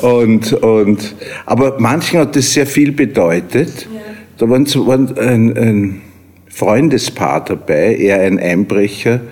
Und, 0.00 0.52
und, 0.52 1.14
aber 1.46 1.76
manchen 1.78 2.18
hat 2.18 2.36
das 2.36 2.52
sehr 2.52 2.66
viel 2.66 2.92
bedeutet. 2.92 3.88
Ja. 3.90 4.00
Da 4.36 4.48
war 4.50 4.58
ein, 4.58 5.56
ein 5.56 6.02
Freundespaar 6.46 7.42
dabei, 7.42 7.96
er 7.96 8.20
ein 8.20 8.38
Einbrecher, 8.38 9.22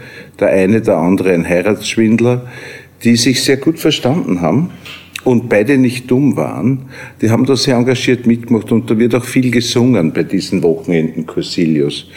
der 0.41 0.49
eine, 0.49 0.81
der 0.81 0.97
andere 0.97 1.35
ein 1.35 1.47
Heiratsschwindler, 1.47 2.47
die 3.05 3.17
sich 3.17 3.43
sehr 3.43 3.59
gut 3.59 3.79
verstanden 3.81 4.41
haben 4.41 4.71
und 5.25 5.49
beide 5.49 5.79
nicht 5.79 6.11
dumm 6.11 6.37
waren. 6.37 6.87
Die 7.21 7.31
haben 7.31 7.47
da 7.47 7.57
sehr 7.57 7.77
engagiert 7.77 8.27
mitgemacht 8.27 8.73
und 8.73 8.91
da 8.91 8.99
wird 8.99 9.15
auch 9.15 9.25
viel 9.25 9.51
gesungen 9.51 10.13
bei 10.13 10.23
diesen 10.23 10.63
Wochenenden 10.63 11.27
Corsilius. 11.27 12.09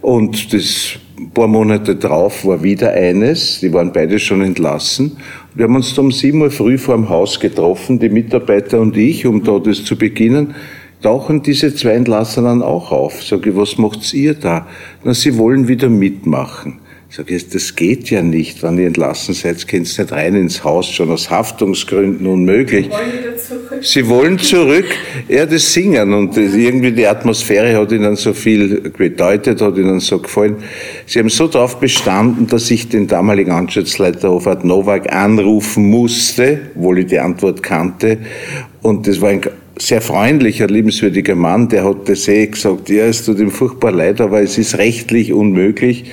Und 0.00 0.52
das 0.52 0.98
paar 1.34 1.46
Monate 1.46 1.96
drauf 1.96 2.44
war 2.44 2.62
wieder 2.62 2.92
eines, 2.92 3.60
die 3.60 3.72
waren 3.72 3.92
beide 3.92 4.18
schon 4.18 4.42
entlassen. 4.42 5.18
Wir 5.54 5.64
haben 5.64 5.76
uns 5.76 5.94
da 5.94 6.02
um 6.02 6.10
sieben 6.10 6.40
Uhr 6.40 6.50
früh 6.50 6.78
vor 6.78 6.96
dem 6.96 7.08
Haus 7.08 7.38
getroffen, 7.38 7.98
die 7.98 8.08
Mitarbeiter 8.08 8.80
und 8.80 8.96
ich, 8.96 9.26
um 9.26 9.44
da 9.44 9.58
das 9.58 9.84
zu 9.84 9.96
beginnen. 9.96 10.54
Tauchen 11.02 11.42
diese 11.42 11.74
zwei 11.74 11.92
Entlassenen 11.92 12.62
auch 12.62 12.92
auf. 12.92 13.22
Sage 13.22 13.56
was 13.56 13.78
macht's 13.78 14.12
ihr 14.12 14.34
da? 14.34 14.66
Na, 15.02 15.14
sie 15.14 15.38
wollen 15.38 15.66
wieder 15.68 15.88
mitmachen. 15.88 16.78
Ich 17.10 17.16
sage, 17.16 17.36
das 17.52 17.74
geht 17.74 18.08
ja 18.10 18.22
nicht. 18.22 18.62
Wenn 18.62 18.78
ihr 18.78 18.86
entlassen 18.86 19.34
seid, 19.34 19.66
könnt 19.66 19.98
ihr 19.98 20.04
nicht 20.04 20.12
rein 20.12 20.36
ins 20.36 20.62
Haus, 20.62 20.88
schon 20.88 21.10
aus 21.10 21.28
Haftungsgründen 21.28 22.24
unmöglich. 22.24 22.86
Sie 22.86 22.92
wollen 22.92 23.12
wieder 23.18 23.36
zurück. 23.36 23.84
Sie 23.84 24.08
wollen 24.08 24.38
zurück, 24.38 24.84
ja, 25.28 25.44
das 25.44 25.72
Singen. 25.72 26.14
Und 26.14 26.36
irgendwie 26.36 26.92
die 26.92 27.08
Atmosphäre 27.08 27.76
hat 27.76 27.90
ihnen 27.90 28.14
so 28.14 28.32
viel 28.32 28.92
bedeutet, 28.96 29.60
hat 29.60 29.76
ihnen 29.76 29.98
so 29.98 30.20
gefallen. 30.20 30.58
Sie 31.04 31.18
haben 31.18 31.30
so 31.30 31.48
darauf 31.48 31.80
bestanden, 31.80 32.46
dass 32.46 32.70
ich 32.70 32.88
den 32.88 33.08
damaligen 33.08 33.50
Anstaltsleiter 33.50 34.30
Hofart 34.30 34.64
Nowak 34.64 35.12
anrufen 35.12 35.90
musste, 35.90 36.60
obwohl 36.76 37.00
ich 37.00 37.06
die 37.06 37.18
Antwort 37.18 37.60
kannte. 37.60 38.18
Und 38.82 39.08
das 39.08 39.20
war 39.20 39.30
ein 39.30 39.40
sehr 39.80 40.00
freundlicher, 40.00 40.66
liebenswürdiger 40.66 41.34
Mann, 41.34 41.68
der 41.68 41.84
hat 41.84 42.08
das 42.08 42.28
eh 42.28 42.46
gesagt, 42.46 42.88
ja, 42.90 43.04
es 43.06 43.24
tut 43.24 43.38
ihm 43.38 43.50
furchtbar 43.50 43.92
leid, 43.92 44.20
aber 44.20 44.42
es 44.42 44.58
ist 44.58 44.78
rechtlich 44.78 45.32
unmöglich, 45.32 46.04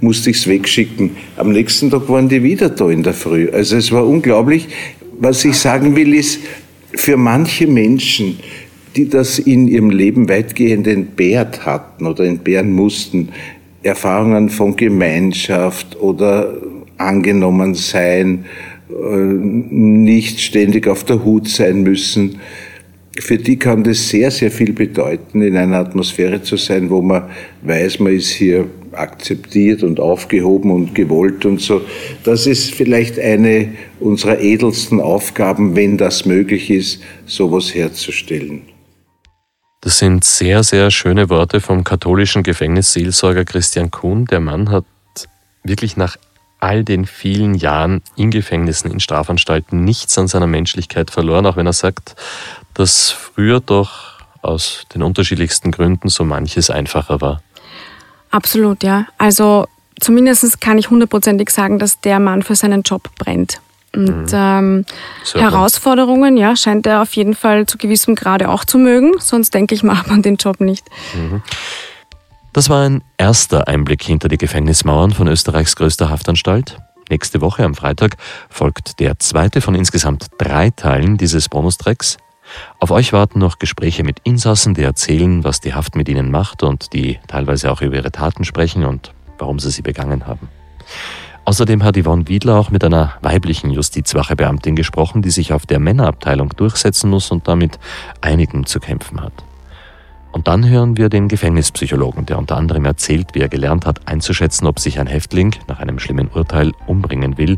musste 0.00 0.30
ich 0.30 0.38
es 0.38 0.46
wegschicken. 0.46 1.10
Am 1.36 1.52
nächsten 1.52 1.90
Tag 1.90 2.08
waren 2.08 2.28
die 2.28 2.42
wieder 2.42 2.70
da 2.70 2.88
in 2.88 3.02
der 3.02 3.12
Früh. 3.12 3.50
Also 3.50 3.76
es 3.76 3.92
war 3.92 4.06
unglaublich. 4.06 4.68
Was 5.18 5.44
ich 5.44 5.56
sagen 5.56 5.96
will, 5.96 6.14
ist, 6.14 6.40
für 6.94 7.16
manche 7.16 7.66
Menschen, 7.66 8.38
die 8.96 9.08
das 9.08 9.38
in 9.38 9.68
ihrem 9.68 9.90
Leben 9.90 10.28
weitgehend 10.28 10.86
entbehrt 10.86 11.64
hatten 11.66 12.06
oder 12.06 12.24
entbehren 12.24 12.72
mussten, 12.72 13.28
Erfahrungen 13.82 14.50
von 14.50 14.76
Gemeinschaft 14.76 16.00
oder 16.00 16.54
angenommen 16.96 17.74
sein, 17.74 18.44
äh, 18.90 19.14
nicht 19.14 20.40
ständig 20.40 20.88
auf 20.88 21.04
der 21.04 21.24
Hut 21.24 21.48
sein 21.48 21.82
müssen, 21.82 22.40
für 23.20 23.38
die 23.38 23.58
kann 23.58 23.84
das 23.84 24.08
sehr, 24.08 24.30
sehr 24.30 24.50
viel 24.50 24.72
bedeuten, 24.72 25.42
in 25.42 25.56
einer 25.56 25.78
Atmosphäre 25.78 26.42
zu 26.42 26.56
sein, 26.56 26.90
wo 26.90 27.02
man 27.02 27.30
weiß, 27.62 28.00
man 28.00 28.14
ist 28.14 28.30
hier 28.30 28.66
akzeptiert 28.92 29.82
und 29.82 30.00
aufgehoben 30.00 30.70
und 30.70 30.94
gewollt 30.94 31.44
und 31.44 31.60
so. 31.60 31.82
Das 32.24 32.46
ist 32.46 32.74
vielleicht 32.74 33.18
eine 33.18 33.72
unserer 34.00 34.40
edelsten 34.40 35.00
Aufgaben, 35.00 35.76
wenn 35.76 35.96
das 35.96 36.24
möglich 36.24 36.70
ist, 36.70 37.02
sowas 37.26 37.74
herzustellen. 37.74 38.62
Das 39.82 39.98
sind 39.98 40.24
sehr, 40.24 40.62
sehr 40.62 40.90
schöne 40.90 41.30
Worte 41.30 41.60
vom 41.60 41.84
katholischen 41.84 42.42
Gefängnisseelsorger 42.42 43.44
Christian 43.44 43.90
Kuhn. 43.90 44.26
Der 44.26 44.40
Mann 44.40 44.70
hat 44.70 44.84
wirklich 45.62 45.96
nach 45.96 46.16
all 46.58 46.84
den 46.84 47.06
vielen 47.06 47.54
Jahren 47.54 48.02
in 48.16 48.30
Gefängnissen, 48.30 48.90
in 48.90 49.00
Strafanstalten 49.00 49.82
nichts 49.82 50.18
an 50.18 50.28
seiner 50.28 50.46
Menschlichkeit 50.46 51.10
verloren, 51.10 51.46
auch 51.46 51.56
wenn 51.56 51.66
er 51.66 51.72
sagt, 51.72 52.14
dass 52.80 53.10
früher 53.10 53.60
doch 53.60 54.20
aus 54.42 54.84
den 54.94 55.02
unterschiedlichsten 55.02 55.70
Gründen 55.70 56.08
so 56.08 56.24
manches 56.24 56.70
einfacher 56.70 57.20
war. 57.20 57.42
Absolut, 58.30 58.82
ja. 58.82 59.06
Also 59.18 59.66
zumindest 60.00 60.60
kann 60.60 60.78
ich 60.78 60.88
hundertprozentig 60.88 61.50
sagen, 61.50 61.78
dass 61.78 62.00
der 62.00 62.18
Mann 62.20 62.42
für 62.42 62.54
seinen 62.54 62.82
Job 62.82 63.10
brennt. 63.18 63.60
Und 63.94 64.26
mhm. 64.26 64.28
ähm, 64.32 64.84
Herausforderungen, 65.34 66.36
ja, 66.36 66.56
scheint 66.56 66.86
er 66.86 67.02
auf 67.02 67.14
jeden 67.14 67.34
Fall 67.34 67.66
zu 67.66 67.76
gewissem 67.76 68.14
Grade 68.14 68.48
auch 68.48 68.64
zu 68.64 68.78
mögen, 68.78 69.12
sonst 69.18 69.52
denke 69.52 69.74
ich, 69.74 69.82
macht 69.84 70.08
man 70.08 70.22
den 70.22 70.36
Job 70.36 70.60
nicht. 70.60 70.86
Mhm. 71.14 71.42
Das 72.52 72.70
war 72.70 72.84
ein 72.88 73.04
erster 73.18 73.68
Einblick 73.68 74.02
hinter 74.02 74.28
die 74.28 74.38
Gefängnismauern 74.38 75.12
von 75.12 75.28
Österreichs 75.28 75.76
größter 75.76 76.08
Haftanstalt. 76.08 76.78
Nächste 77.10 77.40
Woche 77.40 77.64
am 77.64 77.74
Freitag 77.74 78.16
folgt 78.48 79.00
der 79.00 79.18
zweite 79.18 79.60
von 79.60 79.74
insgesamt 79.74 80.28
drei 80.38 80.70
Teilen 80.70 81.16
dieses 81.16 81.48
Bonustracks. 81.48 82.16
Auf 82.78 82.90
euch 82.90 83.12
warten 83.12 83.38
noch 83.38 83.58
Gespräche 83.58 84.04
mit 84.04 84.18
Insassen, 84.24 84.74
die 84.74 84.82
erzählen, 84.82 85.44
was 85.44 85.60
die 85.60 85.74
Haft 85.74 85.96
mit 85.96 86.08
ihnen 86.08 86.30
macht 86.30 86.62
und 86.62 86.92
die 86.92 87.18
teilweise 87.28 87.70
auch 87.70 87.80
über 87.82 87.96
ihre 87.96 88.12
Taten 88.12 88.44
sprechen 88.44 88.84
und 88.84 89.12
warum 89.38 89.58
sie 89.58 89.70
sie 89.70 89.82
begangen 89.82 90.26
haben. 90.26 90.48
Außerdem 91.44 91.82
hat 91.82 91.96
Yvonne 91.96 92.28
Wiedler 92.28 92.56
auch 92.56 92.70
mit 92.70 92.84
einer 92.84 93.14
weiblichen 93.22 93.70
Justizwachebeamtin 93.70 94.76
gesprochen, 94.76 95.22
die 95.22 95.30
sich 95.30 95.52
auf 95.52 95.66
der 95.66 95.80
Männerabteilung 95.80 96.50
durchsetzen 96.50 97.10
muss 97.10 97.30
und 97.30 97.48
damit 97.48 97.78
einigen 98.20 98.66
zu 98.66 98.78
kämpfen 98.78 99.20
hat. 99.20 99.32
Und 100.32 100.46
dann 100.46 100.68
hören 100.68 100.96
wir 100.96 101.08
den 101.08 101.26
Gefängnispsychologen, 101.26 102.24
der 102.24 102.38
unter 102.38 102.56
anderem 102.56 102.84
erzählt, 102.84 103.30
wie 103.32 103.40
er 103.40 103.48
gelernt 103.48 103.84
hat, 103.84 104.06
einzuschätzen, 104.06 104.66
ob 104.66 104.78
sich 104.78 105.00
ein 105.00 105.08
Häftling 105.08 105.56
nach 105.66 105.80
einem 105.80 105.98
schlimmen 105.98 106.28
Urteil 106.28 106.72
umbringen 106.86 107.36
will 107.36 107.56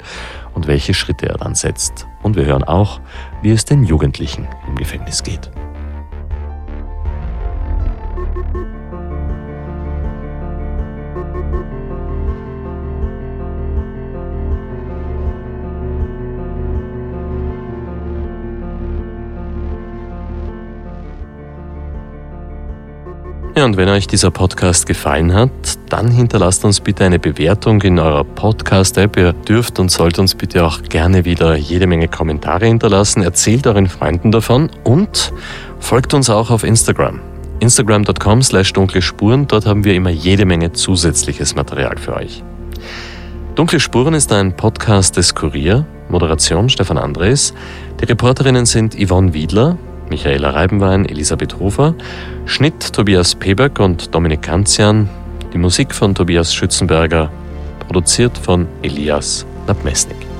und 0.54 0.66
welche 0.66 0.94
Schritte 0.94 1.28
er 1.28 1.38
dann 1.38 1.54
setzt. 1.54 2.06
Und 2.22 2.36
wir 2.36 2.44
hören 2.44 2.64
auch, 2.64 3.00
wie 3.42 3.50
es 3.50 3.64
den 3.64 3.84
Jugendlichen 3.84 4.48
im 4.68 4.76
Gefängnis 4.76 5.22
geht. 5.22 5.50
Ja, 23.62 23.66
und 23.66 23.76
wenn 23.76 23.88
euch 23.88 24.08
dieser 24.08 24.32
Podcast 24.32 24.86
gefallen 24.86 25.32
hat, 25.32 25.52
dann 25.88 26.10
hinterlasst 26.10 26.64
uns 26.64 26.80
bitte 26.80 27.04
eine 27.04 27.20
Bewertung 27.20 27.80
in 27.82 28.00
eurer 28.00 28.24
Podcast-App. 28.24 29.16
Ihr 29.16 29.34
dürft 29.34 29.78
und 29.78 29.88
sollt 29.88 30.18
uns 30.18 30.34
bitte 30.34 30.64
auch 30.64 30.82
gerne 30.82 31.24
wieder 31.24 31.54
jede 31.54 31.86
Menge 31.86 32.08
Kommentare 32.08 32.66
hinterlassen. 32.66 33.22
Erzählt 33.22 33.68
euren 33.68 33.86
Freunden 33.86 34.32
davon 34.32 34.68
und 34.82 35.32
folgt 35.78 36.12
uns 36.12 36.28
auch 36.28 36.50
auf 36.50 36.64
Instagram. 36.64 37.20
Instagram.com 37.60 38.42
slash 38.42 38.72
dunkle 38.72 39.00
Spuren, 39.00 39.46
dort 39.46 39.64
haben 39.64 39.84
wir 39.84 39.94
immer 39.94 40.10
jede 40.10 40.44
Menge 40.44 40.72
zusätzliches 40.72 41.54
Material 41.54 41.98
für 41.98 42.16
euch. 42.16 42.42
Dunkle 43.54 43.78
Spuren 43.78 44.14
ist 44.14 44.32
ein 44.32 44.56
Podcast 44.56 45.16
des 45.16 45.36
Kurier, 45.36 45.86
Moderation 46.08 46.68
Stefan 46.68 46.98
Andres. 46.98 47.54
Die 48.00 48.06
Reporterinnen 48.06 48.66
sind 48.66 48.96
Yvonne 48.96 49.34
Wiedler, 49.34 49.78
Michaela 50.12 50.50
Reibenwein, 50.50 51.06
Elisabeth 51.06 51.58
Hofer, 51.58 51.94
Schnitt 52.44 52.92
Tobias 52.92 53.34
Peberg 53.34 53.80
und 53.80 54.14
Dominik 54.14 54.42
Kanzian, 54.42 55.08
die 55.54 55.58
Musik 55.58 55.94
von 55.94 56.14
Tobias 56.14 56.54
Schützenberger, 56.54 57.30
produziert 57.86 58.36
von 58.36 58.68
Elias 58.82 59.46
Nabmesnik. 59.66 60.31